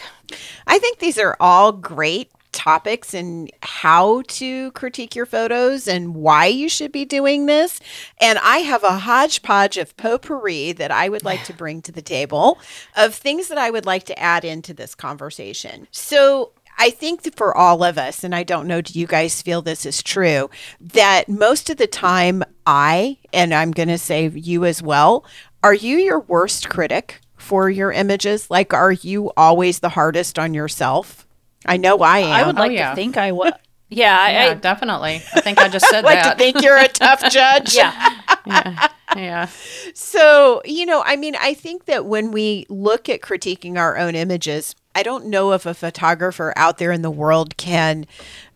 I 0.68 0.80
think 0.80 1.00
these 1.00 1.18
are 1.18 1.36
all 1.40 1.74
great 1.74 2.32
topics 2.52 3.14
and 3.14 3.52
how 3.62 4.22
to 4.28 4.72
critique 4.72 5.16
your 5.16 5.26
photos 5.26 5.88
and 5.88 6.16
why 6.16 6.46
you 6.46 6.70
should 6.70 6.92
be 6.92 7.06
doing 7.06 7.46
this. 7.46 7.80
And 8.20 8.40
I 8.40 8.58
have 8.60 8.84
a 8.84 9.00
hodgepodge 9.00 9.78
of 9.78 9.96
potpourri 9.98 10.72
that 10.74 10.92
I 10.92 11.10
would 11.10 11.24
like 11.24 11.44
to 11.46 11.54
bring 11.58 11.82
to 11.84 11.92
the 11.92 12.02
table 12.02 12.60
of 12.96 13.16
things 13.16 13.48
that 13.48 13.58
I 13.58 13.70
would 13.70 13.86
like 13.86 14.04
to 14.06 14.20
add 14.20 14.46
into 14.46 14.74
this 14.74 14.96
conversation. 14.96 15.88
So, 15.92 16.54
I 16.82 16.92
think 16.92 17.36
for 17.36 17.56
all 17.58 17.84
of 17.84 17.98
us, 17.98 18.24
and 18.24 18.34
I 18.34 18.44
don't 18.44 18.66
know, 18.66 18.80
do 18.80 18.98
you 18.98 19.06
guys 19.06 19.42
feel 19.42 19.62
this 19.62 19.86
is 19.86 20.02
true, 20.02 20.50
that 20.80 21.28
most 21.28 21.70
of 21.70 21.76
the 21.76 21.88
time 21.88 22.42
I, 22.66 23.18
and 23.34 23.54
I'm 23.54 23.72
going 23.72 23.90
to 23.90 23.98
say 23.98 24.30
you 24.30 24.64
as 24.64 24.82
well, 24.82 25.26
are 25.62 25.74
you 25.74 25.98
your 25.98 26.22
worst 26.22 26.70
critic 26.70 27.20
for 27.36 27.70
your 27.70 27.92
images? 27.92 28.50
Like, 28.50 28.74
are 28.74 28.94
you 28.94 29.34
always 29.36 29.80
the 29.80 29.90
hardest 29.90 30.40
on 30.40 30.54
yourself? 30.54 31.28
I 31.66 31.78
know 31.78 31.98
I 32.00 32.20
am. 32.20 32.32
I 32.32 32.48
would 32.48 32.58
oh, 32.58 32.60
like 32.60 32.72
yeah. 32.72 32.92
to 32.92 32.96
think 32.96 33.18
I 33.18 33.32
would. 33.32 33.54
Yeah, 33.90 34.18
I, 34.20 34.32
Yeah, 34.32 34.52
I 34.52 34.54
definitely. 34.54 35.22
I 35.34 35.42
think 35.42 35.60
I 35.60 35.68
just 35.68 35.88
said 35.90 36.04
like 36.04 36.22
that. 36.22 36.38
to 36.38 36.44
think 36.44 36.62
you're 36.62 36.78
a 36.78 36.88
tough 36.88 37.22
judge. 37.32 37.76
yeah. 37.76 38.22
yeah. 38.46 38.90
Yeah. 39.16 39.48
So, 39.96 40.62
you 40.66 40.86
know, 40.86 41.02
I 41.04 41.16
mean, 41.16 41.36
I 41.40 41.56
think 41.56 41.86
that 41.86 42.06
when 42.06 42.32
we 42.32 42.68
look 42.70 43.10
at 43.10 43.22
critiquing 43.22 43.76
our 43.76 43.98
own 43.98 44.14
images, 44.14 44.76
I 44.94 45.02
don't 45.02 45.26
know 45.26 45.54
if 45.54 45.66
a 45.66 45.74
photographer 45.74 46.54
out 46.56 46.78
there 46.78 46.92
in 46.92 47.02
the 47.02 47.10
world 47.10 47.58
can 47.58 48.06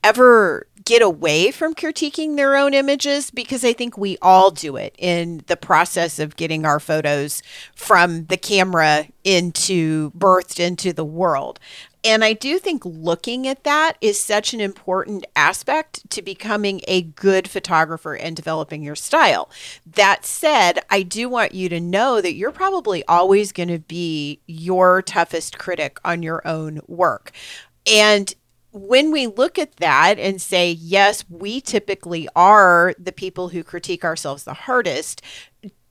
ever 0.03 0.67
get 0.85 1.01
away 1.01 1.51
from 1.51 1.73
critiquing 1.73 2.35
their 2.35 2.55
own 2.55 2.73
images 2.73 3.31
because 3.31 3.63
I 3.63 3.73
think 3.73 3.97
we 3.97 4.17
all 4.21 4.51
do 4.51 4.75
it 4.75 4.93
in 4.97 5.43
the 5.47 5.55
process 5.55 6.19
of 6.19 6.35
getting 6.35 6.65
our 6.65 6.79
photos 6.79 7.41
from 7.73 8.25
the 8.25 8.37
camera 8.37 9.07
into 9.23 10.11
birthed 10.11 10.59
into 10.59 10.91
the 10.91 11.05
world. 11.05 11.59
And 12.03 12.23
I 12.23 12.33
do 12.33 12.59
think 12.59 12.83
looking 12.85 13.47
at 13.47 13.63
that 13.63 13.93
is 14.01 14.19
such 14.19 14.53
an 14.53 14.59
important 14.59 15.25
aspect 15.35 16.09
to 16.11 16.21
becoming 16.21 16.81
a 16.87 17.01
good 17.01 17.49
photographer 17.49 18.13
and 18.13 18.35
developing 18.35 18.83
your 18.83 18.95
style. 18.95 19.49
That 19.85 20.25
said, 20.25 20.79
I 20.89 21.03
do 21.03 21.29
want 21.29 21.53
you 21.53 21.69
to 21.69 21.79
know 21.79 22.19
that 22.19 22.35
you're 22.35 22.51
probably 22.51 23.05
always 23.05 23.53
going 23.53 23.69
to 23.69 23.79
be 23.79 24.41
your 24.47 25.01
toughest 25.01 25.57
critic 25.57 25.97
on 26.03 26.23
your 26.23 26.45
own 26.45 26.81
work. 26.87 27.31
And 27.85 28.33
when 28.73 29.11
we 29.11 29.27
look 29.27 29.59
at 29.59 29.77
that 29.77 30.17
and 30.17 30.41
say, 30.41 30.71
yes, 30.71 31.23
we 31.29 31.61
typically 31.61 32.27
are 32.35 32.95
the 32.97 33.11
people 33.11 33.49
who 33.49 33.63
critique 33.63 34.03
ourselves 34.03 34.43
the 34.43 34.53
hardest, 34.53 35.21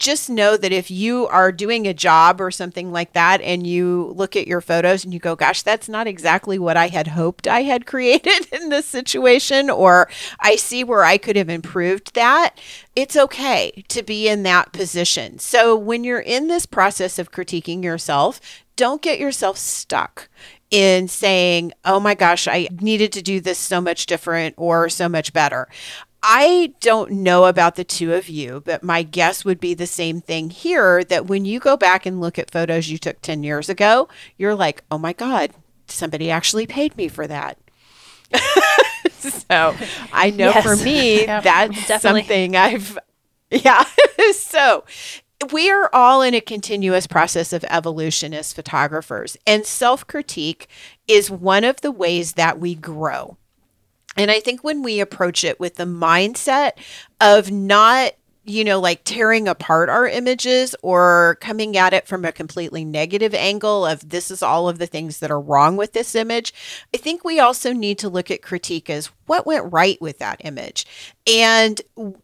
just 0.01 0.29
know 0.29 0.57
that 0.57 0.73
if 0.73 0.91
you 0.91 1.29
are 1.29 1.53
doing 1.53 1.87
a 1.87 1.95
job 1.95 2.41
or 2.41 2.51
something 2.51 2.91
like 2.91 3.13
that 3.13 3.41
and 3.41 3.65
you 3.65 4.13
look 4.17 4.35
at 4.35 4.49
your 4.49 4.61
photos 4.61 5.05
and 5.05 5.15
you 5.15 5.21
go, 5.21 5.37
gosh, 5.37 5.63
that's 5.63 5.89
not 5.89 6.09
exactly 6.09 6.59
what 6.59 6.77
I 6.77 6.89
had 6.89 7.07
hoped 7.07 7.47
I 7.47 7.63
had 7.63 7.87
created 7.87 8.49
in 8.53 8.69
this 8.69 8.85
situation, 8.85 9.71
or 9.71 10.11
I 10.41 10.57
see 10.57 10.83
where 10.83 11.05
I 11.05 11.19
could 11.19 11.37
have 11.37 11.49
improved 11.49 12.15
that, 12.15 12.59
it's 12.97 13.17
okay 13.17 13.85
to 13.89 14.03
be 14.03 14.29
in 14.29 14.43
that 14.43 14.73
position. 14.73 15.39
So 15.39 15.77
when 15.77 16.03
you're 16.03 16.19
in 16.19 16.49
this 16.49 16.67
process 16.67 17.21
of 17.21 17.31
critiquing 17.31 17.85
yourself, 17.85 18.41
don't 18.75 19.03
get 19.03 19.21
yourself 19.21 19.57
stuck 19.57 20.29
in 20.73 21.07
saying, 21.07 21.73
oh 21.85 22.01
my 22.01 22.15
gosh, 22.15 22.49
I 22.49 22.67
needed 22.81 23.13
to 23.13 23.23
do 23.23 23.41
this 23.41 23.59
so 23.59 23.81
much 23.81 24.07
different 24.07 24.55
or 24.57 24.89
so 24.89 25.09
much 25.09 25.33
better. 25.33 25.69
I 26.25 26.73
don't 26.81 27.11
know 27.11 27.45
about 27.45 27.75
the 27.77 27.85
two 27.85 28.15
of 28.15 28.29
you, 28.29 28.63
but 28.65 28.83
my 28.83 29.03
guess 29.03 29.45
would 29.45 29.61
be 29.61 29.75
the 29.75 29.87
same 29.87 30.21
thing 30.21 30.51
here 30.51 31.05
that 31.05 31.27
when 31.27 31.45
you 31.45 31.61
go 31.61 31.77
back 31.77 32.07
and 32.07 32.21
look 32.21 32.39
at 32.39 32.51
photos 32.51 32.89
you 32.89 32.97
took 32.97 33.21
10 33.21 33.43
years 33.43 33.69
ago, 33.69 34.09
you're 34.39 34.55
like, 34.55 34.83
oh 34.91 34.99
my 34.99 35.13
God, 35.13 35.51
somebody 35.89 36.31
actually 36.31 36.67
paid 36.67 36.97
me 36.97 37.09
for 37.09 37.27
that. 37.27 37.59
so 39.11 39.75
I 40.13 40.31
know 40.31 40.51
Yes. 40.51 40.65
for 40.65 40.77
me, 40.83 41.27
that's 41.27 41.87
definitely. 41.87 42.21
something 42.23 42.57
I've, 42.57 42.99
yeah. 43.51 43.85
so 44.33 44.85
we 45.51 45.71
are 45.71 45.89
all 45.93 46.23
in 46.23 46.35
a 46.35 46.41
continuous 46.41 47.07
process 47.07 47.53
of 47.53 47.65
evolution 47.69 48.35
as 48.35 48.53
photographers, 48.53 49.37
and 49.47 49.65
self 49.65 50.07
critique 50.07 50.69
is 51.09 51.31
one 51.31 51.65
of 51.65 51.81
the 51.81 51.91
ways 51.91 52.35
that 52.35 52.61
we 52.61 52.75
grow. 52.75 53.37
And 54.17 54.31
I 54.31 54.41
think 54.41 54.63
when 54.63 54.83
we 54.83 55.01
approach 55.01 55.43
it 55.43 55.59
with 55.59 55.77
the 55.77 55.85
mindset 55.85 56.73
of 57.21 57.51
not, 57.51 58.13
you 58.45 58.65
know, 58.65 58.79
like 58.79 59.05
tearing 59.05 59.49
apart 59.49 59.89
our 59.89 60.07
images 60.07 60.75
or 60.83 61.39
coming 61.41 61.77
at 61.77 61.95
it 61.95 62.07
from 62.07 62.25
a 62.25 62.33
completely 62.33 62.85
negative 62.85 63.35
angle 63.35 63.87
of 63.87 64.11
this 64.11 64.31
is 64.31 64.43
all 64.43 64.69
of 64.69 64.79
the 64.79 64.87
things 64.87 65.21
that 65.21 65.31
are 65.31 65.41
wrong 65.41 65.77
with 65.77 65.93
this 65.93 66.15
image, 66.15 66.53
I 66.93 66.99
think 66.99 67.25
we 67.25 67.41
also 67.41 67.73
need 67.73 67.99
to 68.01 68.09
look 68.09 68.31
at 68.31 68.43
critique 68.43 68.91
as 68.91 69.11
what 69.27 69.47
went 69.47 69.73
right 69.73 70.01
with 70.03 70.19
that 70.19 70.43
image 70.45 70.87
and 71.27 71.81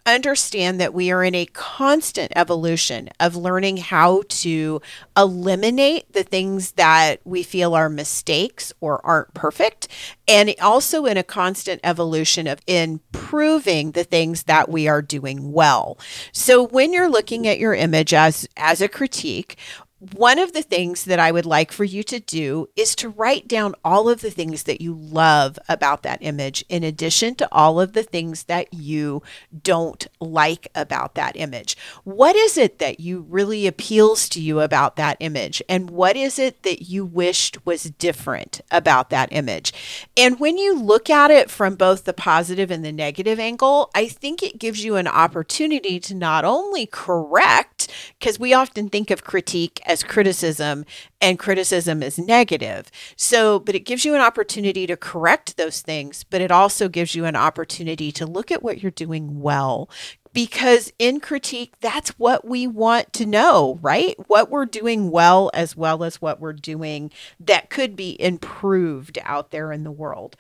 understand 0.07 0.81
that 0.81 0.93
we 0.93 1.11
are 1.13 1.23
in 1.23 1.35
a 1.35 1.47
constant 1.47 2.33
evolution 2.35 3.09
of 3.21 3.37
learning 3.37 3.77
how 3.77 4.23
to 4.29 4.83
eliminate 5.17 6.13
the 6.13 6.25
things 6.25 6.73
that 6.73 7.21
we 7.25 7.45
feel 7.45 7.75
are 7.75 7.89
mistakes 7.89 8.73
or 8.81 9.05
aren't 9.07 9.33
perfect 9.35 9.87
and 10.27 10.53
also 10.61 11.07
in 11.07 11.17
a 11.17 11.23
constant 11.23 11.81
evolution 11.85 12.49
of 12.49 12.61
improving 12.67 13.93
the 13.93 14.05
things 14.05 14.45
that 14.45 14.69
we 14.69 14.89
are 14.89 15.03
doing 15.03 15.53
well. 15.53 15.97
So 16.33 16.67
when 16.67 16.93
you're 16.93 17.09
looking 17.09 17.47
at 17.47 17.59
your 17.59 17.75
image 17.75 18.13
as 18.13 18.49
as 18.57 18.81
a 18.81 18.89
critique 18.89 19.57
one 20.01 20.39
of 20.39 20.53
the 20.53 20.63
things 20.63 21.05
that 21.05 21.19
I 21.19 21.33
would 21.33 21.47
like 21.47 21.73
for 21.73 21.83
you 21.83 22.05
to 22.05 22.21
do 22.21 22.69
is 22.77 22.95
to 22.97 23.09
write 23.09 23.49
down 23.49 23.75
all 23.85 24.09
of 24.09 24.21
the 24.21 24.31
things 24.31 24.63
that 24.63 24.81
you 24.81 24.95
love 24.95 25.59
about 25.69 26.05
that 26.05 26.19
image, 26.21 26.65
in 26.69 26.85
addition 26.85 27.35
to 27.37 27.49
all 27.51 27.81
of 27.81 27.95
the 27.95 28.05
things 28.05 28.45
that 28.45 28.73
you 28.73 29.23
don't 29.63 30.07
like 30.21 30.69
about 30.75 31.17
that 31.17 31.37
image. 31.37 31.77
What 32.05 32.37
is 32.37 32.57
it 32.57 32.79
that 32.79 33.01
you 33.01 33.27
really 33.29 33.67
appeals 33.67 34.29
to 34.31 34.41
you 34.41 34.61
about 34.61 34.95
that 34.97 35.17
image? 35.19 35.61
And 35.69 35.91
what 35.91 36.17
is 36.17 36.39
it 36.39 36.63
that 36.63 36.83
you 36.83 37.05
wished 37.05 37.67
was 37.67 37.85
different 37.85 38.61
about 38.71 39.11
that 39.11 39.31
image? 39.33 39.73
And 40.17 40.39
when 40.39 40.59
you 40.59 40.79
look 40.79 41.11
at 41.11 41.33
it 41.33 41.51
from 41.51 41.75
both 41.75 42.05
the 42.05 42.13
positive 42.13 42.71
and 42.71 42.85
the 42.85 42.93
negative 42.93 43.41
angle, 43.41 43.91
I 43.97 44.07
think 44.07 44.45
it 44.45 44.61
gives 44.61 44.85
you 44.85 44.95
an 44.95 45.09
opportunity 45.09 45.99
to 46.01 46.15
not 46.15 46.45
only 46.45 46.87
correct, 46.87 47.89
because 48.19 48.39
we 48.39 48.55
often 48.55 48.89
think 48.89 49.11
of 49.11 49.25
critique 49.25 49.81
as 49.89 50.05
criticism 50.05 50.85
and 51.21 51.39
criticism 51.39 52.03
is 52.03 52.19
negative. 52.19 52.91
So, 53.17 53.59
but 53.59 53.75
it 53.75 53.81
gives 53.81 54.05
you 54.05 54.15
an 54.15 54.21
opportunity 54.21 54.87
to 54.87 54.97
correct 54.97 55.57
those 55.57 55.81
things, 55.81 56.25
but 56.25 56.41
it 56.41 56.53
also 56.53 56.89
gives 56.89 57.15
you 57.15 57.25
an 57.25 57.35
opportunity 57.35 58.13
to 58.13 58.27
look 58.27 58.53
at 58.53 58.63
what 58.63 58.83
you're 58.83 58.93
doing 58.93 59.41
well. 59.41 59.91
Because 60.35 60.93
in 60.99 61.21
critique, 61.21 61.75
that's 61.81 62.11
what 62.11 62.47
we 62.47 62.67
want 62.67 63.13
to 63.15 63.27
know, 63.27 63.79
right? 63.81 64.15
What 64.29 64.51
we're 64.51 64.67
doing 64.67 65.11
well, 65.11 65.51
as 65.55 65.75
well 65.75 66.05
as 66.05 66.21
what 66.21 66.39
we're 66.39 66.53
doing 66.53 67.11
that 67.41 67.71
could 67.71 67.97
be 67.97 68.21
improved 68.21 69.19
out 69.25 69.51
there 69.51 69.73
in 69.73 69.85
the 69.85 69.91
world. 69.91 70.37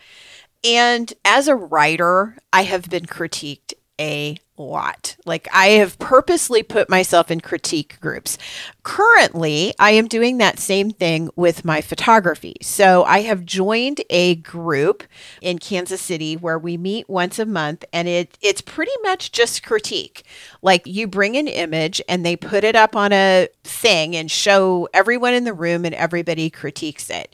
And 0.62 1.12
as 1.24 1.48
a 1.48 1.56
writer, 1.56 2.37
I 2.52 2.64
have 2.64 2.90
been 2.90 3.06
critiqued 3.06 3.72
a 4.00 4.38
lot. 4.56 5.16
Like 5.24 5.48
I 5.52 5.68
have 5.68 5.98
purposely 5.98 6.62
put 6.62 6.90
myself 6.90 7.30
in 7.30 7.40
critique 7.40 7.98
groups. 8.00 8.38
Currently, 8.82 9.74
I 9.78 9.90
am 9.92 10.08
doing 10.08 10.38
that 10.38 10.58
same 10.58 10.90
thing 10.90 11.30
with 11.37 11.64
my 11.64 11.80
photography. 11.80 12.56
So 12.62 13.04
I 13.04 13.20
have 13.20 13.44
joined 13.44 14.00
a 14.11 14.37
group 14.37 15.04
in 15.40 15.58
Kansas 15.58 16.00
City 16.00 16.37
where 16.37 16.58
we 16.58 16.76
meet 16.76 17.08
once 17.08 17.38
a 17.38 17.46
month 17.46 17.84
and 17.92 18.08
it 18.08 18.37
it's 18.40 18.61
pretty 18.61 18.92
much 19.02 19.32
just 19.32 19.62
critique. 19.62 20.24
Like 20.62 20.87
you 20.87 21.06
bring 21.06 21.37
an 21.37 21.48
image 21.48 22.02
and 22.08 22.24
they 22.24 22.37
put 22.37 22.64
it 22.64 22.74
up 22.74 22.96
on 22.96 23.12
a 23.12 23.48
thing 23.64 24.16
and 24.16 24.30
show 24.30 24.88
everyone 24.92 25.34
in 25.34 25.44
the 25.44 25.52
room 25.52 25.84
and 25.84 25.94
everybody 25.94 26.50
critiques 26.50 27.11
it. 27.11 27.32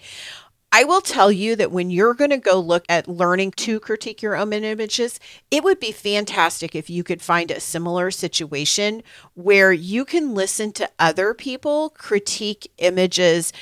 I 0.77 0.83
will 0.83 1.03
tell 1.03 1.31
you 1.31 1.55
that 1.55 1.71
when 1.71 1.89
you're 1.89 2.15
going 2.15 2.31
to 2.31 2.37
go 2.37 2.59
look 2.59 2.85
at 2.89 3.07
learning 3.07 3.53
to 3.59 3.79
critique 3.79 4.23
your 4.23 4.35
own 4.35 4.53
images, 4.53 5.21
it 5.49 5.63
would 5.63 5.79
be 5.79 5.93
fantastic 5.93 6.75
if 6.75 6.91
you 6.91 7.05
could 7.05 7.23
find 7.23 7.53
a 7.53 7.61
similar 7.61 8.11
situation 8.11 9.05
where 9.35 9.73
you 9.73 10.05
can 10.05 10.35
listen 10.35 10.73
to 10.73 10.91
other 10.99 11.33
people 11.33 11.91
critique 11.91 12.73
images 12.79 13.53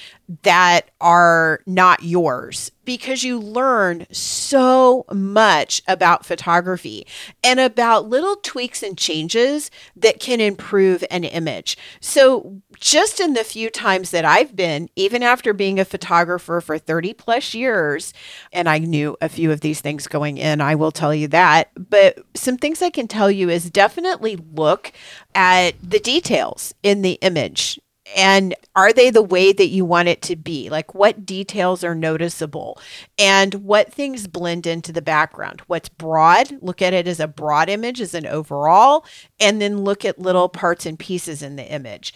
that 0.42 0.90
are 1.00 1.60
not 1.66 2.02
yours 2.02 2.70
because 2.84 3.22
you 3.22 3.38
learn 3.38 4.06
so 4.10 5.04
much 5.12 5.82
about 5.86 6.26
photography 6.26 7.06
and 7.44 7.60
about 7.60 8.08
little 8.08 8.36
tweaks 8.36 8.82
and 8.82 8.98
changes 8.98 9.70
that 9.94 10.20
can 10.20 10.40
improve 10.40 11.04
an 11.10 11.24
image. 11.24 11.76
So, 12.00 12.60
just 12.78 13.20
in 13.20 13.34
the 13.34 13.44
few 13.44 13.70
times 13.70 14.10
that 14.10 14.24
I've 14.24 14.56
been, 14.56 14.88
even 14.96 15.22
after 15.22 15.52
being 15.52 15.78
a 15.78 15.84
photographer 15.84 16.60
for 16.60 16.78
30 16.78 17.14
plus 17.14 17.54
years, 17.54 18.12
and 18.52 18.68
I 18.68 18.78
knew 18.78 19.16
a 19.20 19.28
few 19.28 19.52
of 19.52 19.60
these 19.60 19.80
things 19.80 20.08
going 20.08 20.38
in, 20.38 20.60
I 20.60 20.74
will 20.74 20.90
tell 20.90 21.14
you 21.14 21.28
that. 21.28 21.70
But 21.76 22.18
some 22.34 22.56
things 22.56 22.82
I 22.82 22.90
can 22.90 23.06
tell 23.06 23.30
you 23.30 23.48
is 23.48 23.70
definitely 23.70 24.36
look 24.36 24.92
at 25.34 25.74
the 25.82 26.00
details 26.00 26.74
in 26.82 27.02
the 27.02 27.18
image 27.22 27.78
and 28.16 28.54
are 28.74 28.92
they 28.92 29.10
the 29.10 29.22
way 29.22 29.52
that 29.52 29.68
you 29.68 29.84
want 29.84 30.08
it 30.08 30.22
to 30.22 30.36
be? 30.36 30.70
Like 30.70 30.94
what 30.94 31.26
details 31.26 31.84
are 31.84 31.94
noticeable 31.94 32.80
and 33.18 33.54
what 33.54 33.92
things 33.92 34.26
blend 34.26 34.66
into 34.66 34.92
the 34.92 35.02
background? 35.02 35.62
What's 35.66 35.88
broad? 35.88 36.62
Look 36.62 36.82
at 36.82 36.94
it 36.94 37.06
as 37.06 37.20
a 37.20 37.28
broad 37.28 37.68
image, 37.68 38.00
as 38.00 38.14
an 38.14 38.26
overall, 38.26 39.04
and 39.40 39.60
then 39.60 39.84
look 39.84 40.04
at 40.04 40.18
little 40.18 40.48
parts 40.48 40.86
and 40.86 40.98
pieces 40.98 41.42
in 41.42 41.56
the 41.56 41.70
image. 41.70 42.14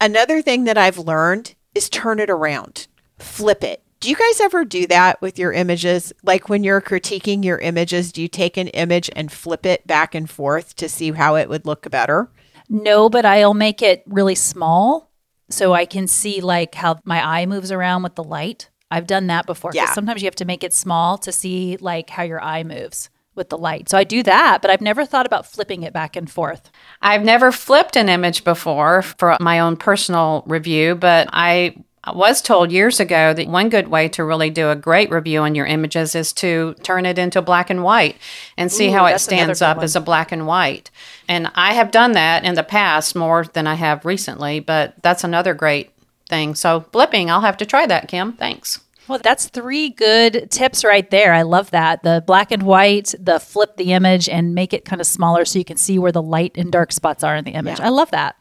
Another 0.00 0.42
thing 0.42 0.64
that 0.64 0.78
I've 0.78 0.98
learned 0.98 1.54
is 1.74 1.88
turn 1.88 2.20
it 2.20 2.30
around, 2.30 2.86
flip 3.18 3.64
it. 3.64 3.82
Do 4.00 4.10
you 4.10 4.16
guys 4.16 4.40
ever 4.42 4.66
do 4.66 4.86
that 4.88 5.22
with 5.22 5.38
your 5.38 5.52
images? 5.52 6.12
Like 6.22 6.50
when 6.50 6.62
you're 6.62 6.82
critiquing 6.82 7.42
your 7.42 7.56
images, 7.58 8.12
do 8.12 8.20
you 8.20 8.28
take 8.28 8.58
an 8.58 8.68
image 8.68 9.08
and 9.16 9.32
flip 9.32 9.64
it 9.64 9.86
back 9.86 10.14
and 10.14 10.28
forth 10.28 10.76
to 10.76 10.90
see 10.90 11.12
how 11.12 11.36
it 11.36 11.48
would 11.48 11.64
look 11.64 11.90
better? 11.90 12.28
No, 12.74 13.08
but 13.08 13.24
I'll 13.24 13.54
make 13.54 13.82
it 13.82 14.02
really 14.06 14.34
small 14.34 15.12
so 15.48 15.72
I 15.72 15.86
can 15.86 16.08
see 16.08 16.40
like 16.40 16.74
how 16.74 16.98
my 17.04 17.24
eye 17.24 17.46
moves 17.46 17.70
around 17.70 18.02
with 18.02 18.16
the 18.16 18.24
light. 18.24 18.68
I've 18.90 19.06
done 19.06 19.28
that 19.28 19.46
before. 19.46 19.70
Yeah. 19.72 19.92
Sometimes 19.92 20.22
you 20.22 20.26
have 20.26 20.34
to 20.36 20.44
make 20.44 20.64
it 20.64 20.74
small 20.74 21.16
to 21.18 21.30
see 21.30 21.76
like 21.76 22.10
how 22.10 22.24
your 22.24 22.42
eye 22.42 22.64
moves 22.64 23.10
with 23.36 23.48
the 23.48 23.58
light. 23.58 23.88
So 23.88 23.96
I 23.96 24.02
do 24.02 24.24
that, 24.24 24.60
but 24.60 24.72
I've 24.72 24.80
never 24.80 25.04
thought 25.04 25.24
about 25.24 25.46
flipping 25.46 25.84
it 25.84 25.92
back 25.92 26.16
and 26.16 26.28
forth. 26.28 26.70
I've 27.00 27.24
never 27.24 27.52
flipped 27.52 27.96
an 27.96 28.08
image 28.08 28.42
before 28.42 29.02
for 29.02 29.36
my 29.40 29.60
own 29.60 29.76
personal 29.76 30.42
review, 30.46 30.96
but 30.96 31.28
I 31.32 31.76
I 32.06 32.12
was 32.12 32.42
told 32.42 32.70
years 32.70 33.00
ago 33.00 33.32
that 33.32 33.48
one 33.48 33.70
good 33.70 33.88
way 33.88 34.08
to 34.10 34.24
really 34.24 34.50
do 34.50 34.68
a 34.68 34.76
great 34.76 35.10
review 35.10 35.40
on 35.40 35.54
your 35.54 35.64
images 35.64 36.14
is 36.14 36.34
to 36.34 36.74
turn 36.82 37.06
it 37.06 37.18
into 37.18 37.40
black 37.40 37.70
and 37.70 37.82
white 37.82 38.16
and 38.58 38.70
see 38.70 38.88
Ooh, 38.88 38.92
how 38.92 39.06
it 39.06 39.18
stands 39.20 39.62
up 39.62 39.78
one. 39.78 39.84
as 39.84 39.96
a 39.96 40.02
black 40.02 40.30
and 40.30 40.46
white. 40.46 40.90
And 41.28 41.50
I 41.54 41.72
have 41.72 41.90
done 41.90 42.12
that 42.12 42.44
in 42.44 42.56
the 42.56 42.62
past 42.62 43.16
more 43.16 43.44
than 43.44 43.66
I 43.66 43.74
have 43.74 44.04
recently, 44.04 44.60
but 44.60 45.02
that's 45.02 45.24
another 45.24 45.54
great 45.54 45.92
thing. 46.28 46.54
So, 46.54 46.82
blipping, 46.92 47.30
I'll 47.30 47.40
have 47.40 47.56
to 47.56 47.66
try 47.66 47.86
that, 47.86 48.08
Kim. 48.08 48.34
Thanks. 48.34 48.80
Well, 49.08 49.18
that's 49.18 49.48
three 49.48 49.90
good 49.90 50.50
tips 50.50 50.84
right 50.84 51.10
there. 51.10 51.32
I 51.32 51.42
love 51.42 51.70
that. 51.72 52.02
The 52.02 52.22
black 52.26 52.50
and 52.52 52.62
white, 52.62 53.14
the 53.18 53.38
flip 53.38 53.76
the 53.76 53.92
image 53.92 54.28
and 54.28 54.54
make 54.54 54.72
it 54.72 54.84
kind 54.84 55.00
of 55.00 55.06
smaller 55.06 55.44
so 55.44 55.58
you 55.58 55.64
can 55.64 55.76
see 55.76 55.98
where 55.98 56.12
the 56.12 56.22
light 56.22 56.52
and 56.56 56.70
dark 56.72 56.92
spots 56.92 57.22
are 57.22 57.36
in 57.36 57.44
the 57.44 57.52
image. 57.52 57.80
I 57.80 57.88
love 57.88 58.10
that. 58.12 58.36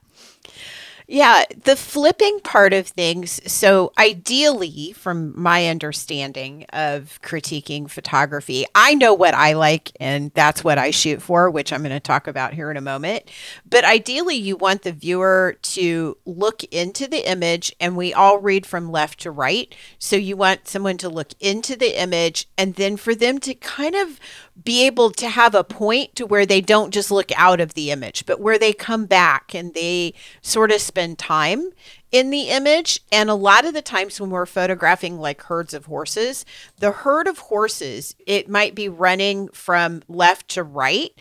Yeah, 1.07 1.43
the 1.63 1.75
flipping 1.75 2.39
part 2.39 2.71
of 2.73 2.87
things. 2.87 3.41
So, 3.51 3.91
ideally, 3.97 4.93
from 4.93 5.39
my 5.39 5.67
understanding 5.67 6.65
of 6.71 7.19
critiquing 7.21 7.89
photography, 7.89 8.65
I 8.73 8.93
know 8.93 9.13
what 9.13 9.33
I 9.33 9.53
like 9.53 9.91
and 9.99 10.31
that's 10.33 10.63
what 10.63 10.77
I 10.77 10.91
shoot 10.91 11.21
for, 11.21 11.49
which 11.49 11.73
I'm 11.73 11.81
going 11.81 11.91
to 11.91 11.99
talk 11.99 12.27
about 12.27 12.53
here 12.53 12.71
in 12.71 12.77
a 12.77 12.81
moment. 12.81 13.29
But 13.69 13.83
ideally, 13.83 14.35
you 14.35 14.55
want 14.55 14.83
the 14.83 14.93
viewer 14.93 15.57
to 15.61 16.17
look 16.25 16.63
into 16.65 17.07
the 17.07 17.29
image, 17.29 17.75
and 17.79 17.97
we 17.97 18.13
all 18.13 18.39
read 18.39 18.65
from 18.65 18.91
left 18.91 19.19
to 19.21 19.31
right. 19.31 19.73
So, 19.99 20.15
you 20.15 20.37
want 20.37 20.67
someone 20.67 20.97
to 20.99 21.09
look 21.09 21.33
into 21.39 21.75
the 21.75 21.99
image 22.01 22.47
and 22.57 22.75
then 22.75 22.95
for 22.95 23.13
them 23.13 23.39
to 23.39 23.53
kind 23.55 23.95
of 23.95 24.19
be 24.61 24.85
able 24.85 25.09
to 25.11 25.27
have 25.27 25.55
a 25.55 25.63
point 25.63 26.15
to 26.15 26.25
where 26.25 26.45
they 26.45 26.61
don't 26.61 26.93
just 26.93 27.09
look 27.09 27.31
out 27.35 27.59
of 27.59 27.73
the 27.73 27.91
image, 27.91 28.25
but 28.25 28.39
where 28.39 28.59
they 28.59 28.73
come 28.73 29.05
back 29.05 29.55
and 29.55 29.73
they 29.73 30.13
sort 30.41 30.71
of 30.71 30.79
spend 30.79 31.17
time 31.17 31.71
in 32.11 32.29
the 32.29 32.49
image. 32.49 32.99
And 33.11 33.29
a 33.29 33.35
lot 33.35 33.65
of 33.65 33.73
the 33.73 33.81
times 33.81 34.21
when 34.21 34.29
we're 34.29 34.45
photographing 34.45 35.19
like 35.19 35.41
herds 35.43 35.73
of 35.73 35.85
horses, 35.85 36.45
the 36.77 36.91
herd 36.91 37.27
of 37.27 37.39
horses, 37.39 38.15
it 38.27 38.47
might 38.47 38.75
be 38.75 38.87
running 38.87 39.47
from 39.49 40.03
left 40.07 40.49
to 40.49 40.63
right, 40.63 41.11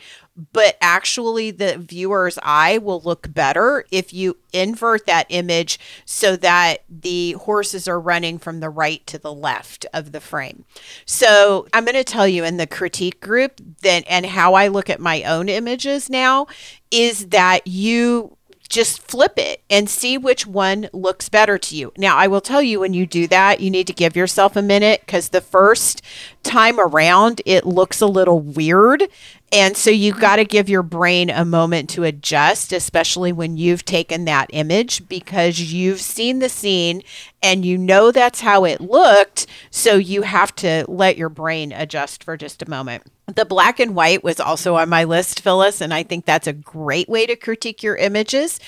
but 0.53 0.77
actually 0.81 1.51
the 1.51 1.77
viewer's 1.77 2.39
eye 2.43 2.79
will 2.79 3.01
look 3.01 3.33
better 3.33 3.85
if 3.91 4.13
you 4.13 4.37
invert 4.53 5.07
that 5.07 5.27
image 5.29 5.79
so 6.05 6.37
that 6.37 6.85
the 6.89 7.33
horses 7.33 7.87
are 7.87 8.01
running 8.01 8.39
from 8.39 8.61
the 8.61 8.71
right 8.71 9.07
to 9.07 9.19
the 9.19 9.33
left 9.33 9.85
of 9.93 10.13
the 10.13 10.21
frame. 10.21 10.65
So 11.05 11.67
I'm 11.73 11.85
going 11.85 11.95
to 11.95 12.05
tell 12.05 12.27
you 12.27 12.45
in 12.45 12.57
the 12.57 12.67
critique 12.67 13.21
group 13.21 13.61
that 13.83 14.05
and 14.09 14.25
how 14.25 14.55
I 14.55 14.69
look 14.69 14.89
at 14.89 15.01
my 15.01 15.23
own 15.25 15.49
images 15.49 16.09
now 16.09 16.47
is 16.91 17.29
that 17.29 17.67
you 17.67 18.37
just 18.73 19.03
flip 19.03 19.35
it 19.37 19.63
and 19.69 19.89
see 19.89 20.17
which 20.17 20.47
one 20.47 20.89
looks 20.95 21.29
better 21.29 21.59
to 21.59 21.77
you. 21.77 21.93
Now, 21.99 22.17
I 22.17 22.27
will 22.27 22.41
tell 22.41 22.63
you 22.63 22.81
when 22.81 22.95
you 22.95 23.07
do 23.07 23.27
that, 23.27 23.61
you 23.61 23.71
need 23.71 23.87
to 23.89 23.93
give 23.93 24.17
yourself 24.17 24.57
a 24.57 24.63
minute 24.63 25.03
because 25.05 25.29
the 25.29 25.43
first 25.43 26.01
time 26.43 26.81
around, 26.81 27.43
it 27.45 27.67
looks 27.67 28.01
a 28.01 28.07
little 28.07 28.41
weird. 28.41 29.05
And 29.53 29.77
so 29.77 29.91
you've 29.91 30.19
got 30.19 30.37
to 30.37 30.47
give 30.47 30.71
your 30.71 30.83
brain 30.83 31.29
a 31.29 31.45
moment 31.45 31.91
to 31.91 32.05
adjust, 32.05 32.73
especially 32.73 33.31
when 33.31 33.59
you've 33.59 33.85
taken 33.85 34.25
that 34.25 34.49
image 34.55 35.07
because 35.07 35.61
you've 35.61 36.01
seen 36.01 36.39
the 36.39 36.49
scene 36.49 37.03
and 37.43 37.67
you 37.67 37.77
know 37.77 38.11
that's 38.11 38.41
how 38.41 38.65
it 38.65 38.81
looked. 38.81 39.47
So 39.71 39.97
you 39.97 40.23
have 40.23 40.55
to 40.57 40.87
let 40.89 41.19
your 41.19 41.29
brain 41.29 41.73
adjust 41.73 42.25
for 42.25 42.39
just 42.39 42.63
a 42.63 42.71
moment. 42.71 43.03
The 43.35 43.45
black 43.45 43.81
and 43.81 43.95
white 43.95 44.23
was 44.23 44.41
also 44.41 44.77
on 44.77 44.89
my 44.89 45.05
list, 45.05 45.41
Phyllis, 45.41 45.81
and 45.81 45.95
I 45.95 46.03
think 46.03 46.25
that's 46.25 46.47
a 46.47 46.53
great 46.53 47.09
way 47.09 47.27
to 47.27 47.37
critique 47.37 47.83
your 47.83 47.97
images 47.97 48.61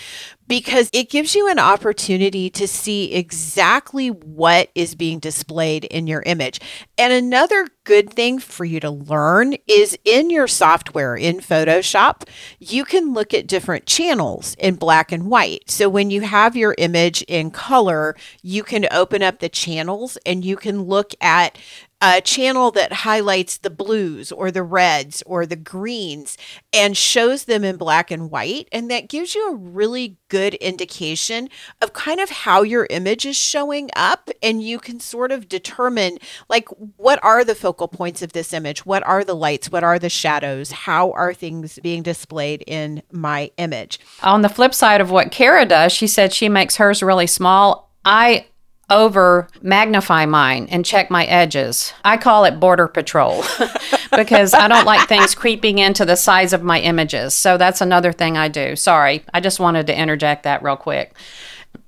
because 0.46 0.90
it 0.92 1.10
gives 1.10 1.34
you 1.34 1.48
an 1.48 1.58
opportunity 1.58 2.50
to 2.50 2.68
see 2.68 3.14
exactly 3.14 4.08
what 4.08 4.70
is 4.74 4.94
being 4.94 5.18
displayed 5.18 5.84
in 5.84 6.06
your 6.06 6.22
image. 6.26 6.60
And 6.98 7.12
another 7.12 7.68
good 7.84 8.12
thing 8.12 8.38
for 8.38 8.64
you 8.64 8.80
to 8.80 8.90
learn 8.90 9.54
is 9.66 9.98
in 10.04 10.30
your 10.30 10.46
software 10.46 11.16
in 11.16 11.38
Photoshop, 11.38 12.28
you 12.58 12.84
can 12.84 13.12
look 13.12 13.32
at 13.32 13.46
different 13.46 13.86
channels 13.86 14.54
in 14.58 14.76
black 14.76 15.12
and 15.12 15.30
white. 15.30 15.70
So 15.70 15.88
when 15.88 16.10
you 16.10 16.22
have 16.22 16.56
your 16.56 16.74
image 16.78 17.22
in 17.22 17.50
color, 17.50 18.14
you 18.42 18.62
can 18.62 18.86
open 18.90 19.22
up 19.22 19.38
the 19.38 19.48
channels 19.48 20.18
and 20.26 20.44
you 20.44 20.56
can 20.56 20.82
look 20.82 21.14
at 21.20 21.58
a 22.04 22.20
channel 22.20 22.70
that 22.70 22.92
highlights 22.92 23.56
the 23.56 23.70
blues 23.70 24.30
or 24.30 24.50
the 24.50 24.62
reds 24.62 25.22
or 25.24 25.46
the 25.46 25.56
greens 25.56 26.36
and 26.70 26.98
shows 26.98 27.44
them 27.44 27.64
in 27.64 27.78
black 27.78 28.10
and 28.10 28.30
white. 28.30 28.68
And 28.70 28.90
that 28.90 29.08
gives 29.08 29.34
you 29.34 29.48
a 29.48 29.54
really 29.54 30.18
good 30.28 30.52
indication 30.54 31.48
of 31.80 31.94
kind 31.94 32.20
of 32.20 32.28
how 32.28 32.60
your 32.60 32.86
image 32.90 33.24
is 33.24 33.36
showing 33.36 33.88
up. 33.96 34.28
And 34.42 34.62
you 34.62 34.78
can 34.78 35.00
sort 35.00 35.32
of 35.32 35.48
determine, 35.48 36.18
like, 36.50 36.68
what 36.98 37.18
are 37.24 37.42
the 37.42 37.54
focal 37.54 37.88
points 37.88 38.20
of 38.20 38.34
this 38.34 38.52
image? 38.52 38.84
What 38.84 39.02
are 39.06 39.24
the 39.24 39.34
lights? 39.34 39.72
What 39.72 39.82
are 39.82 39.98
the 39.98 40.10
shadows? 40.10 40.72
How 40.72 41.10
are 41.12 41.32
things 41.32 41.78
being 41.82 42.02
displayed 42.02 42.64
in 42.66 43.02
my 43.12 43.50
image? 43.56 43.98
On 44.22 44.42
the 44.42 44.50
flip 44.50 44.74
side 44.74 45.00
of 45.00 45.10
what 45.10 45.30
Cara 45.30 45.64
does, 45.64 45.90
she 45.90 46.06
said 46.06 46.34
she 46.34 46.50
makes 46.50 46.76
hers 46.76 47.02
really 47.02 47.26
small. 47.26 47.90
I 48.04 48.48
over 48.90 49.48
magnify 49.62 50.26
mine 50.26 50.68
and 50.70 50.84
check 50.84 51.10
my 51.10 51.24
edges. 51.24 51.92
I 52.04 52.16
call 52.16 52.44
it 52.44 52.60
border 52.60 52.88
patrol 52.88 53.44
because 54.16 54.54
I 54.54 54.68
don't 54.68 54.84
like 54.84 55.08
things 55.08 55.34
creeping 55.34 55.78
into 55.78 56.04
the 56.04 56.16
size 56.16 56.52
of 56.52 56.62
my 56.62 56.80
images. 56.80 57.34
So 57.34 57.56
that's 57.56 57.80
another 57.80 58.12
thing 58.12 58.36
I 58.36 58.48
do. 58.48 58.76
Sorry, 58.76 59.24
I 59.32 59.40
just 59.40 59.60
wanted 59.60 59.86
to 59.88 59.98
interject 59.98 60.42
that 60.44 60.62
real 60.62 60.76
quick. 60.76 61.14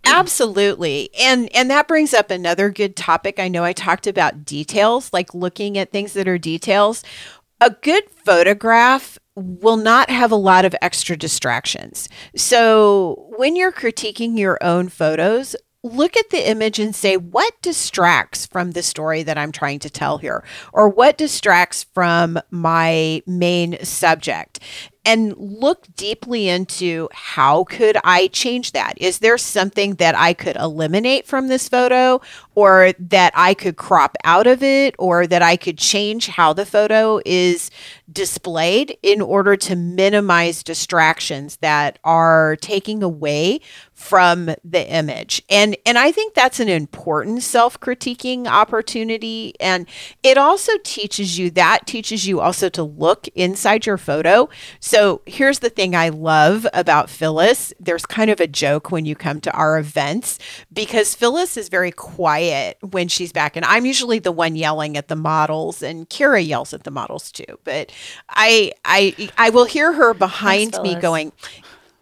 Absolutely. 0.05 1.11
And 1.19 1.55
and 1.55 1.71
that 1.71 1.89
brings 1.89 2.15
up 2.15 2.31
another 2.31 2.71
good 2.71 2.97
topic. 2.97 3.39
I 3.39 3.49
know 3.49 3.65
I 3.65 3.73
talked 3.73 4.07
about 4.07 4.45
details, 4.45 5.13
like 5.13 5.35
looking 5.35 5.77
at 5.79 5.93
things 5.93 6.13
that 6.15 6.29
are 6.29 6.39
details. 6.39 7.03
A 7.61 7.71
good 7.71 8.05
photograph 8.25 9.19
will 9.35 9.77
not 9.77 10.11
have 10.11 10.33
a 10.33 10.37
lot 10.37 10.65
of 10.65 10.75
extra 10.81 11.17
distractions. 11.17 12.09
So, 12.35 13.29
when 13.37 13.55
you're 13.55 13.73
critiquing 13.73 14.39
your 14.39 14.59
own 14.63 14.89
photos, 14.89 15.55
look 15.87 16.17
at 16.17 16.31
the 16.31 16.49
image 16.49 16.79
and 16.79 16.95
say, 16.95 17.17
what 17.17 17.55
distracts 17.63 18.47
from 18.47 18.73
the 18.73 18.83
story 18.83 19.23
that 19.23 19.39
I'm 19.39 19.53
trying 19.53 19.79
to 19.81 19.91
tell 19.91 20.19
here? 20.19 20.45
Or 20.73 20.89
what 20.89 21.17
distracts 21.19 21.85
from 21.95 22.39
my 22.51 23.23
main 23.27 23.83
subject? 23.85 24.61
and 25.07 25.37
look 25.37 25.87
deeply 25.95 26.49
into 26.49 27.09
how 27.13 27.63
could 27.63 27.97
I 28.03 28.27
change 28.27 28.73
that? 28.73 28.95
Is 28.97 29.21
there 29.21 29.39
something 29.39 29.95
that 29.95 30.17
I 30.17 30.35
could 30.35 30.57
eliminate 30.57 31.27
from 31.27 31.47
this 31.47 31.69
photo 31.69 32.21
or 32.57 32.93
that 32.99 33.33
I 33.37 33.55
could 33.55 33.77
crop 33.77 34.17
out 34.25 34.49
of 34.49 34.65
it 34.65 34.97
or 34.99 35.29
that 35.29 35.43
I 35.43 35.57
could 35.57 35.79
change 35.79 36.27
how 36.27 36.53
the 36.53 36.67
photo 36.67 37.21
is 37.25 37.71
displayed 38.13 38.99
in 39.03 39.21
order 39.21 39.57
to 39.57 39.77
minimize 39.77 40.65
distractions 40.65 41.57
that 41.59 42.01
are 42.03 42.57
taking 42.61 43.05
away 43.05 43.61
from 43.93 44.47
the 44.65 44.91
image. 44.91 45.43
And 45.49 45.77
and 45.87 45.97
I 45.99 46.11
think 46.11 46.35
that's 46.35 46.61
an 46.61 46.69
important 46.69 47.45
self-critiquing 47.45 48.49
opportunity 48.49 49.55
and 49.61 49.87
it 50.25 50.37
also 50.37 50.73
teaches 50.83 51.39
you 51.39 51.51
that 51.53 51.87
teaches 51.87 52.27
you 52.27 52.41
also 52.41 52.69
to 52.71 52.83
look 52.83 53.29
inside 53.29 53.87
your 53.87 53.99
photo. 53.99 54.49
So 54.81 54.97
so 54.97 55.21
here's 55.27 55.59
the 55.59 55.69
thing 55.69 55.95
I 55.95 56.09
love 56.09 56.67
about 56.73 57.11
Phyllis. 57.11 57.71
There's 57.79 58.07
kind 58.07 58.31
of 58.31 58.41
a 58.41 58.47
joke 58.47 58.91
when 58.91 59.05
you 59.05 59.15
come 59.15 59.43
to 59.43 59.53
our 59.53 59.77
events 59.77 60.39
because 60.73 61.15
Phyllis 61.15 61.59
is 61.59 61.69
very 61.69 61.91
quiet 61.91 62.46
when 62.83 63.09
she's 63.09 63.33
back. 63.33 63.57
And 63.57 63.65
I'm 63.65 63.87
usually 63.87 64.19
the 64.19 64.33
one 64.33 64.57
yelling 64.57 64.97
at 64.97 65.09
the 65.09 65.17
models 65.17 65.83
and 65.83 66.09
Cara 66.09 66.41
yells 66.41 66.73
at 66.73 66.85
the 66.85 66.91
models 66.91 67.31
too. 67.33 67.59
But 67.65 67.93
I 68.29 68.73
I 68.85 69.31
I 69.39 69.51
will 69.51 69.65
hear 69.65 69.93
her 69.93 70.15
behind 70.15 70.73
Thanks, 70.73 70.83
me 70.83 71.01
going, 71.01 71.33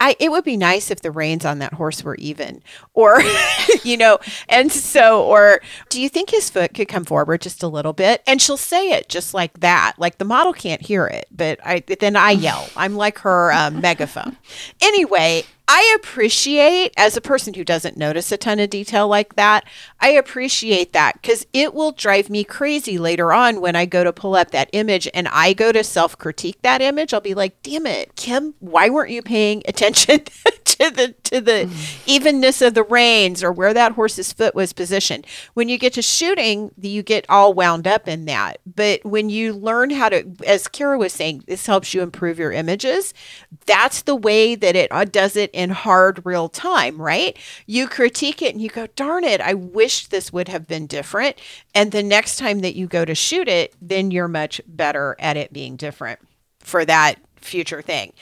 I, 0.01 0.17
it 0.19 0.31
would 0.31 0.45
be 0.45 0.57
nice 0.57 0.91
if 0.91 1.01
the 1.01 1.11
reins 1.11 1.45
on 1.45 1.61
that 1.61 1.73
horse 1.73 2.03
were 2.05 2.17
even, 2.17 2.63
or, 2.93 3.23
you 3.85 3.97
know, 3.97 4.19
and 4.49 4.71
so, 4.71 5.25
or 5.25 5.61
do 5.89 6.01
you 6.01 6.09
think 6.09 6.31
his 6.31 6.51
foot 6.51 6.75
could 6.75 6.89
come 6.89 7.05
forward 7.05 7.41
just 7.41 7.63
a 7.63 7.69
little 7.69 7.93
bit? 7.93 8.23
And 8.27 8.43
she'll 8.43 8.57
say 8.57 8.91
it 8.91 9.09
just 9.09 9.33
like 9.35 9.61
that. 9.61 9.95
Like 9.97 10.19
the 10.19 10.25
model 10.25 10.53
can't 10.53 10.83
hear 10.83 11.07
it, 11.07 11.27
but 11.31 11.59
I 11.65 11.81
then 12.01 12.17
I 12.17 12.33
yell. 12.33 12.69
I'm 12.77 12.97
like 12.97 13.19
her 13.21 13.53
um, 13.53 13.81
megaphone. 13.81 14.37
Anyway, 14.83 15.45
I 15.67 15.97
appreciate, 15.97 16.93
as 16.97 17.17
a 17.17 17.23
person 17.23 17.55
who 17.55 17.65
doesn't 17.65 17.97
notice 17.97 18.31
a 18.31 18.37
ton 18.37 18.61
of 18.61 18.69
detail 18.69 19.09
like 19.09 19.37
that, 19.37 19.65
I 19.99 20.11
appreciate 20.11 20.93
that 20.93 21.15
because 21.15 21.47
it 21.55 21.73
will 21.73 21.93
drive 21.93 22.29
me 22.29 22.45
crazy 22.45 22.99
later 22.99 23.33
on 23.33 23.63
when 23.63 23.75
I 23.75 23.87
go 23.87 24.05
to 24.05 24.13
pull 24.13 24.35
up 24.35 24.51
that 24.51 24.69
image 24.75 25.09
and 25.15 25.27
I 25.29 25.55
go 25.55 25.73
to 25.73 25.83
self 25.83 26.19
critique 26.19 26.61
that 26.63 26.83
image. 26.83 27.15
I'll 27.15 27.21
be 27.21 27.33
like, 27.33 27.63
damn 27.63 27.87
it, 27.87 28.15
Kim, 28.15 28.55
why 28.61 28.91
weren't 28.91 29.11
you 29.11 29.23
paying 29.23 29.63
attention 29.67 30.25
to 30.65 30.91
the 30.91 31.15
to 31.25 31.41
the 31.41 31.71
evenness 32.07 32.63
of 32.63 32.75
the 32.75 32.83
reins 32.83 33.43
or 33.43 33.53
where 33.53 33.75
that 33.75 33.93
horse's 33.93 34.33
foot 34.33 34.55
was 34.55 34.73
positioned. 34.73 35.27
When 35.55 35.69
you 35.69 35.79
get 35.79 35.93
to 35.95 36.03
shooting, 36.03 36.71
you 36.81 37.03
get 37.03 37.27
all 37.29 37.55
wound 37.55 37.87
up 37.87 38.09
in 38.09 38.25
that. 38.27 38.59
But 38.67 39.05
when 39.05 39.29
you 39.29 39.53
learn 39.53 39.91
how 39.91 40.09
to, 40.09 40.25
as 40.47 40.69
Cara 40.69 40.99
was 40.99 41.13
saying, 41.13 41.45
this 41.47 41.67
helps 41.67 41.95
you 41.95 42.03
improve 42.03 42.39
your 42.39 42.53
images. 42.53 43.15
That's 43.67 44.03
the 44.03 44.17
way 44.17 44.55
that 44.55 44.77
it 44.77 44.91
uh, 44.91 45.05
does 45.05 45.37
it 45.37 45.51
in 45.53 45.71
hard 45.71 46.25
real 46.25 46.49
time, 46.49 47.01
right? 47.01 47.37
You 47.67 47.87
critique 47.87 48.43
it 48.43 48.55
and 48.55 48.63
you 48.63 48.69
go, 48.69 48.87
darn 48.89 49.25
it, 49.25 49.41
I 49.41 49.55
wish 49.55 50.07
this 50.07 50.33
would 50.33 50.49
have 50.49 50.67
been 50.67 50.87
different. 50.87 51.39
And 51.75 51.93
the 51.93 52.03
next 52.03 52.37
time 52.37 52.61
that 52.61 52.77
you 52.77 52.87
go 52.87 53.05
to 53.05 53.15
shoot 53.15 53.49
it, 53.49 53.75
then 53.81 54.11
you're 54.11 54.29
much 54.29 54.61
better 54.67 55.17
at 55.19 55.37
it 55.37 55.53
being 55.53 55.77
different 55.77 56.21
for 56.61 56.85
that 56.85 57.17
future 57.37 57.83
thing. 57.83 58.13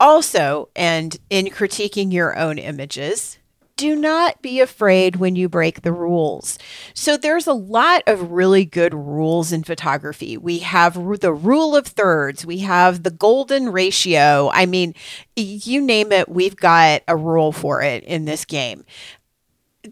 Also, 0.00 0.68
and 0.74 1.16
in 1.30 1.46
critiquing 1.46 2.12
your 2.12 2.36
own 2.36 2.58
images, 2.58 3.38
do 3.76 3.96
not 3.96 4.40
be 4.40 4.60
afraid 4.60 5.16
when 5.16 5.34
you 5.34 5.48
break 5.48 5.82
the 5.82 5.92
rules. 5.92 6.58
So, 6.94 7.16
there's 7.16 7.46
a 7.46 7.52
lot 7.52 8.02
of 8.06 8.30
really 8.30 8.64
good 8.64 8.94
rules 8.94 9.52
in 9.52 9.64
photography. 9.64 10.36
We 10.36 10.60
have 10.60 10.94
the 11.20 11.32
rule 11.32 11.74
of 11.74 11.86
thirds, 11.86 12.46
we 12.46 12.58
have 12.58 13.02
the 13.02 13.10
golden 13.10 13.70
ratio. 13.70 14.50
I 14.52 14.66
mean, 14.66 14.94
you 15.36 15.80
name 15.80 16.12
it, 16.12 16.28
we've 16.28 16.56
got 16.56 17.02
a 17.08 17.16
rule 17.16 17.52
for 17.52 17.82
it 17.82 18.04
in 18.04 18.24
this 18.24 18.44
game. 18.44 18.84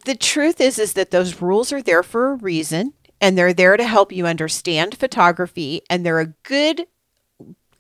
The 0.05 0.15
truth 0.15 0.61
is 0.61 0.79
is 0.79 0.95
that 0.95 1.11
those 1.11 1.43
rules 1.43 1.73
are 1.73 1.83
there 1.83 2.03
for 2.03 2.31
a 2.31 2.37
reason 2.37 2.95
and 3.21 3.37
they're 3.37 3.53
there 3.53 3.77
to 3.77 3.85
help 3.85 4.11
you 4.11 4.27
understand 4.27 4.97
photography 4.97 5.83
and 5.91 6.05
they're 6.05 6.21
a 6.21 6.35
good 6.45 6.87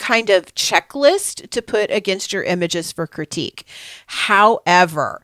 kind 0.02 0.30
of 0.30 0.52
checklist 0.56 1.48
to 1.50 1.62
put 1.62 1.88
against 1.92 2.32
your 2.32 2.42
images 2.42 2.90
for 2.90 3.06
critique. 3.06 3.64
However, 4.06 5.22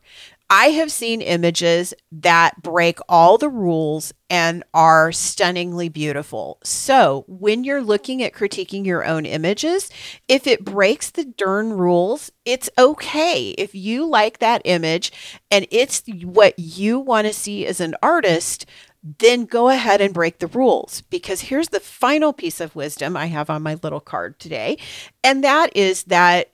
I 0.49 0.67
have 0.67 0.89
seen 0.91 1.21
images 1.21 1.93
that 2.11 2.63
break 2.63 2.97
all 3.07 3.37
the 3.37 3.49
rules 3.49 4.13
and 4.29 4.63
are 4.73 5.11
stunningly 5.11 5.89
beautiful. 5.89 6.59
So, 6.63 7.25
when 7.27 7.63
you're 7.63 7.83
looking 7.83 8.23
at 8.23 8.33
critiquing 8.33 8.83
your 8.83 9.05
own 9.05 9.27
images, 9.27 9.91
if 10.27 10.47
it 10.47 10.65
breaks 10.65 11.11
the 11.11 11.25
darn 11.25 11.73
rules, 11.73 12.31
it's 12.45 12.69
okay. 12.79 13.49
If 13.59 13.75
you 13.75 14.07
like 14.07 14.39
that 14.39 14.63
image 14.65 15.11
and 15.51 15.67
it's 15.69 16.01
what 16.23 16.57
you 16.57 16.99
want 16.99 17.27
to 17.27 17.33
see 17.33 17.67
as 17.67 17.79
an 17.79 17.95
artist, 18.01 18.65
then 19.03 19.45
go 19.45 19.69
ahead 19.69 20.01
and 20.01 20.13
break 20.13 20.39
the 20.39 20.47
rules. 20.47 21.01
Because 21.09 21.41
here's 21.41 21.69
the 21.69 21.79
final 21.79 22.33
piece 22.33 22.59
of 22.59 22.75
wisdom 22.75 23.15
I 23.15 23.27
have 23.27 23.49
on 23.49 23.63
my 23.63 23.77
little 23.81 24.01
card 24.01 24.39
today, 24.39 24.77
and 25.23 25.43
that 25.43 25.75
is 25.75 26.03
that 26.05 26.49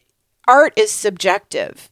art 0.47 0.73
is 0.75 0.91
subjective. 0.91 1.89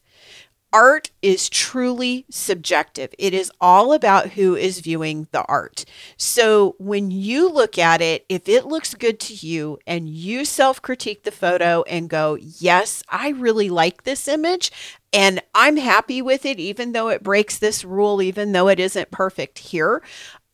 Art 0.72 1.12
is 1.22 1.48
truly 1.48 2.26
subjective. 2.28 3.14
It 3.16 3.32
is 3.32 3.52
all 3.60 3.92
about 3.92 4.30
who 4.30 4.56
is 4.56 4.80
viewing 4.80 5.28
the 5.30 5.44
art. 5.44 5.84
So 6.16 6.74
when 6.80 7.12
you 7.12 7.48
look 7.48 7.78
at 7.78 8.02
it, 8.02 8.26
if 8.28 8.48
it 8.48 8.66
looks 8.66 8.92
good 8.96 9.20
to 9.20 9.34
you 9.34 9.78
and 9.86 10.08
you 10.08 10.44
self 10.44 10.82
critique 10.82 11.22
the 11.22 11.30
photo 11.30 11.82
and 11.82 12.10
go, 12.10 12.36
Yes, 12.40 13.04
I 13.08 13.28
really 13.28 13.70
like 13.70 14.02
this 14.02 14.26
image, 14.26 14.72
and 15.12 15.40
I'm 15.54 15.76
happy 15.76 16.20
with 16.20 16.44
it, 16.44 16.58
even 16.58 16.90
though 16.90 17.08
it 17.08 17.22
breaks 17.22 17.56
this 17.56 17.84
rule, 17.84 18.20
even 18.20 18.50
though 18.50 18.66
it 18.66 18.80
isn't 18.80 19.12
perfect 19.12 19.60
here. 19.60 20.02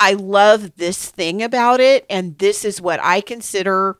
I 0.01 0.15
love 0.15 0.77
this 0.77 1.11
thing 1.11 1.43
about 1.43 1.79
it. 1.81 2.07
And 2.11 2.39
this 2.39 2.65
is 2.65 2.81
what 2.81 2.99
I 3.03 3.21
consider 3.21 3.99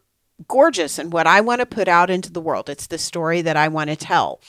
gorgeous 0.49 0.99
and 0.99 1.13
what 1.13 1.27
I 1.27 1.43
want 1.43 1.61
to 1.61 1.67
put 1.67 1.87
out 1.87 2.09
into 2.11 2.33
the 2.33 2.41
world. 2.41 2.71
It's 2.71 2.87
the 2.87 2.99
story 2.99 3.43
that 3.43 3.57
I 3.59 3.69
want 3.69 3.91
to 3.91 3.97
tell. 3.97 4.41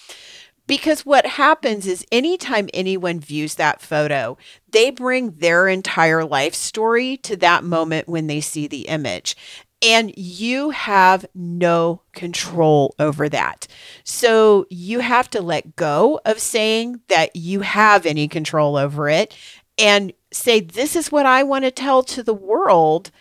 Because 0.68 1.06
what 1.06 1.26
happens 1.26 1.86
is 1.86 2.06
anytime 2.14 2.70
anyone 2.74 3.20
views 3.20 3.56
that 3.56 3.82
photo, 3.82 4.38
they 4.70 4.90
bring 4.92 5.32
their 5.32 5.68
entire 5.68 6.24
life 6.24 6.56
story 6.56 7.18
to 7.18 7.36
that 7.38 7.66
moment 7.66 8.08
when 8.08 8.28
they 8.28 8.40
see 8.40 8.68
the 8.68 8.88
image. 8.88 9.36
and 9.82 10.14
you 10.16 10.70
have 10.70 11.26
no 11.34 12.02
control 12.14 12.94
over 13.00 13.28
that. 13.30 13.68
So 14.04 14.66
you 14.70 15.00
have 15.00 15.30
to 15.32 15.42
let 15.42 15.76
go 15.76 16.20
of 16.26 16.40
saying 16.40 17.02
that 17.10 17.36
you 17.36 17.62
have 17.62 18.06
any 18.06 18.28
control 18.28 18.78
over 18.78 19.10
it 19.10 19.36
and 19.78 20.14
say, 20.32 20.60
This 20.60 20.96
is 20.96 21.12
what 21.12 21.26
I 21.26 21.44
want 21.44 21.66
to 21.66 21.72
tell 21.72 22.04
to 22.04 22.24
the 22.24 22.34
world. 22.34 23.12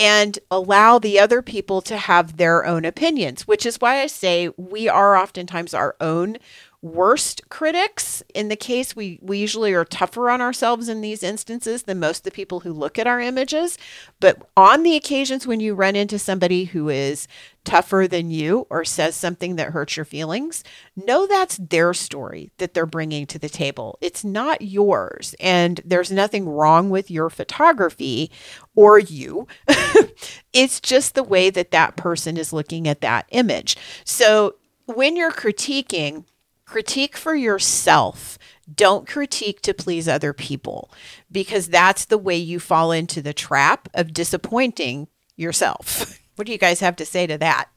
And 0.00 0.38
allow 0.48 1.00
the 1.00 1.18
other 1.18 1.42
people 1.42 1.80
to 1.82 1.96
have 1.96 2.36
their 2.36 2.64
own 2.64 2.84
opinions, 2.84 3.48
which 3.48 3.66
is 3.66 3.80
why 3.80 4.00
I 4.00 4.06
say 4.06 4.48
we 4.56 4.88
are 4.88 5.16
oftentimes 5.16 5.74
our 5.74 5.96
own 6.00 6.36
worst 6.80 7.48
critics. 7.48 8.22
In 8.34 8.48
the 8.48 8.56
case, 8.56 8.94
we, 8.94 9.18
we 9.20 9.38
usually 9.38 9.74
are 9.74 9.84
tougher 9.84 10.30
on 10.30 10.40
ourselves 10.40 10.88
in 10.88 11.00
these 11.00 11.24
instances 11.24 11.82
than 11.82 11.98
most 11.98 12.18
of 12.18 12.22
the 12.24 12.30
people 12.30 12.60
who 12.60 12.72
look 12.72 12.98
at 12.98 13.06
our 13.06 13.20
images. 13.20 13.76
But 14.20 14.48
on 14.56 14.84
the 14.84 14.94
occasions 14.94 15.46
when 15.46 15.58
you 15.58 15.74
run 15.74 15.96
into 15.96 16.18
somebody 16.18 16.64
who 16.64 16.88
is 16.88 17.26
tougher 17.64 18.06
than 18.08 18.30
you 18.30 18.66
or 18.70 18.84
says 18.84 19.16
something 19.16 19.56
that 19.56 19.72
hurts 19.72 19.96
your 19.96 20.04
feelings, 20.04 20.62
know 20.94 21.26
that's 21.26 21.56
their 21.56 21.92
story 21.92 22.52
that 22.58 22.74
they're 22.74 22.86
bringing 22.86 23.26
to 23.26 23.38
the 23.40 23.48
table. 23.48 23.98
It's 24.00 24.24
not 24.24 24.62
yours. 24.62 25.34
And 25.40 25.80
there's 25.84 26.12
nothing 26.12 26.48
wrong 26.48 26.90
with 26.90 27.10
your 27.10 27.28
photography 27.28 28.30
or 28.76 29.00
you. 29.00 29.48
it's 30.52 30.80
just 30.80 31.16
the 31.16 31.24
way 31.24 31.50
that 31.50 31.72
that 31.72 31.96
person 31.96 32.36
is 32.36 32.52
looking 32.52 32.86
at 32.86 33.00
that 33.00 33.26
image. 33.30 33.76
So 34.04 34.54
when 34.86 35.16
you're 35.16 35.32
critiquing, 35.32 36.24
critique 36.68 37.16
for 37.16 37.34
yourself. 37.34 38.38
Don't 38.72 39.08
critique 39.08 39.62
to 39.62 39.72
please 39.72 40.06
other 40.06 40.34
people 40.34 40.90
because 41.32 41.68
that's 41.68 42.04
the 42.04 42.18
way 42.18 42.36
you 42.36 42.60
fall 42.60 42.92
into 42.92 43.22
the 43.22 43.32
trap 43.32 43.88
of 43.94 44.12
disappointing 44.12 45.08
yourself. 45.36 46.14
What 46.38 46.46
do 46.46 46.52
you 46.52 46.58
guys 46.58 46.78
have 46.78 46.94
to 46.94 47.04
say 47.04 47.26
to 47.26 47.36
that? 47.38 47.68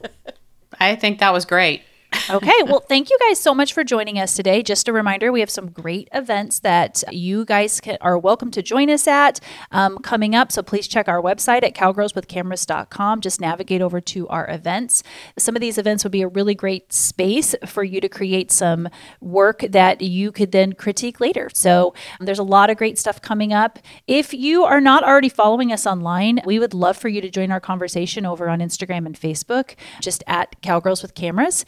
I 0.80 0.96
think 0.96 1.18
that 1.18 1.34
was 1.34 1.44
great 1.44 1.82
okay. 2.30 2.62
Well, 2.64 2.80
thank 2.80 3.10
you 3.10 3.18
guys 3.28 3.40
so 3.40 3.54
much 3.54 3.72
for 3.72 3.84
joining 3.84 4.18
us 4.18 4.34
today. 4.34 4.62
Just 4.62 4.88
a 4.88 4.92
reminder, 4.92 5.32
we 5.32 5.40
have 5.40 5.50
some 5.50 5.70
great 5.70 6.08
events 6.12 6.60
that 6.60 7.02
you 7.10 7.44
guys 7.44 7.80
can, 7.80 7.98
are 8.00 8.18
welcome 8.18 8.50
to 8.52 8.62
join 8.62 8.90
us 8.90 9.06
at 9.06 9.40
um, 9.70 9.98
coming 9.98 10.34
up. 10.34 10.52
So 10.52 10.62
please 10.62 10.88
check 10.88 11.08
our 11.08 11.20
website 11.20 11.62
at 11.62 11.74
cowgirlswithcameras.com. 11.74 13.20
Just 13.20 13.40
navigate 13.40 13.82
over 13.82 14.00
to 14.00 14.28
our 14.28 14.48
events. 14.50 15.02
Some 15.38 15.56
of 15.56 15.60
these 15.60 15.78
events 15.78 16.04
would 16.04 16.12
be 16.12 16.22
a 16.22 16.28
really 16.28 16.54
great 16.54 16.92
space 16.92 17.54
for 17.66 17.84
you 17.84 18.00
to 18.00 18.08
create 18.08 18.50
some 18.50 18.88
work 19.20 19.64
that 19.68 20.00
you 20.00 20.32
could 20.32 20.52
then 20.52 20.72
critique 20.72 21.20
later. 21.20 21.50
So 21.52 21.94
um, 22.20 22.26
there's 22.26 22.38
a 22.38 22.44
lot 22.44 22.70
of 22.70 22.76
great 22.76 22.98
stuff 22.98 23.20
coming 23.22 23.52
up. 23.52 23.78
If 24.06 24.32
you 24.32 24.64
are 24.64 24.80
not 24.80 25.04
already 25.04 25.28
following 25.28 25.72
us 25.72 25.86
online, 25.86 26.40
we 26.44 26.58
would 26.58 26.74
love 26.74 26.96
for 26.96 27.08
you 27.08 27.20
to 27.20 27.30
join 27.30 27.50
our 27.50 27.60
conversation 27.60 28.26
over 28.26 28.48
on 28.48 28.60
Instagram 28.60 29.06
and 29.06 29.18
Facebook, 29.18 29.74
just 30.00 30.22
at 30.26 30.60
Cowgirls 30.62 31.02
with 31.02 31.14
Cameras. 31.14 31.64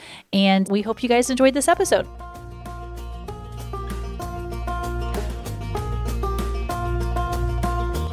And 0.50 0.68
we 0.68 0.82
hope 0.82 1.02
you 1.02 1.08
guys 1.08 1.30
enjoyed 1.30 1.54
this 1.54 1.68
episode. 1.68 2.06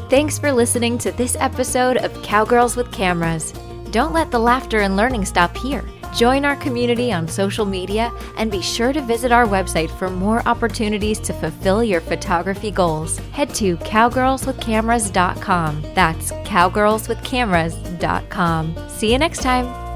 Thanks 0.09 0.39
for 0.39 0.53
listening 0.53 0.97
to 0.99 1.11
this 1.11 1.35
episode 1.39 1.97
of 1.97 2.13
Cowgirls 2.23 2.77
with 2.77 2.93
Cameras. 2.93 3.51
Don't 3.91 4.13
let 4.13 4.31
the 4.31 4.39
laughter 4.39 4.79
and 4.81 4.95
learning 4.95 5.25
stop 5.25 5.57
here. 5.57 5.83
Join 6.15 6.45
our 6.45 6.55
community 6.55 7.11
on 7.11 7.27
social 7.27 7.65
media 7.65 8.13
and 8.37 8.49
be 8.51 8.61
sure 8.61 8.93
to 8.93 9.01
visit 9.01 9.31
our 9.31 9.45
website 9.45 9.89
for 9.99 10.09
more 10.09 10.47
opportunities 10.47 11.19
to 11.21 11.33
fulfill 11.33 11.83
your 11.83 12.01
photography 12.01 12.71
goals. 12.71 13.19
Head 13.31 13.53
to 13.55 13.77
cowgirlswithcameras.com. 13.77 15.81
That's 15.93 16.31
cowgirlswithcameras.com. 16.31 18.89
See 18.89 19.11
you 19.11 19.19
next 19.19 19.41
time. 19.41 19.86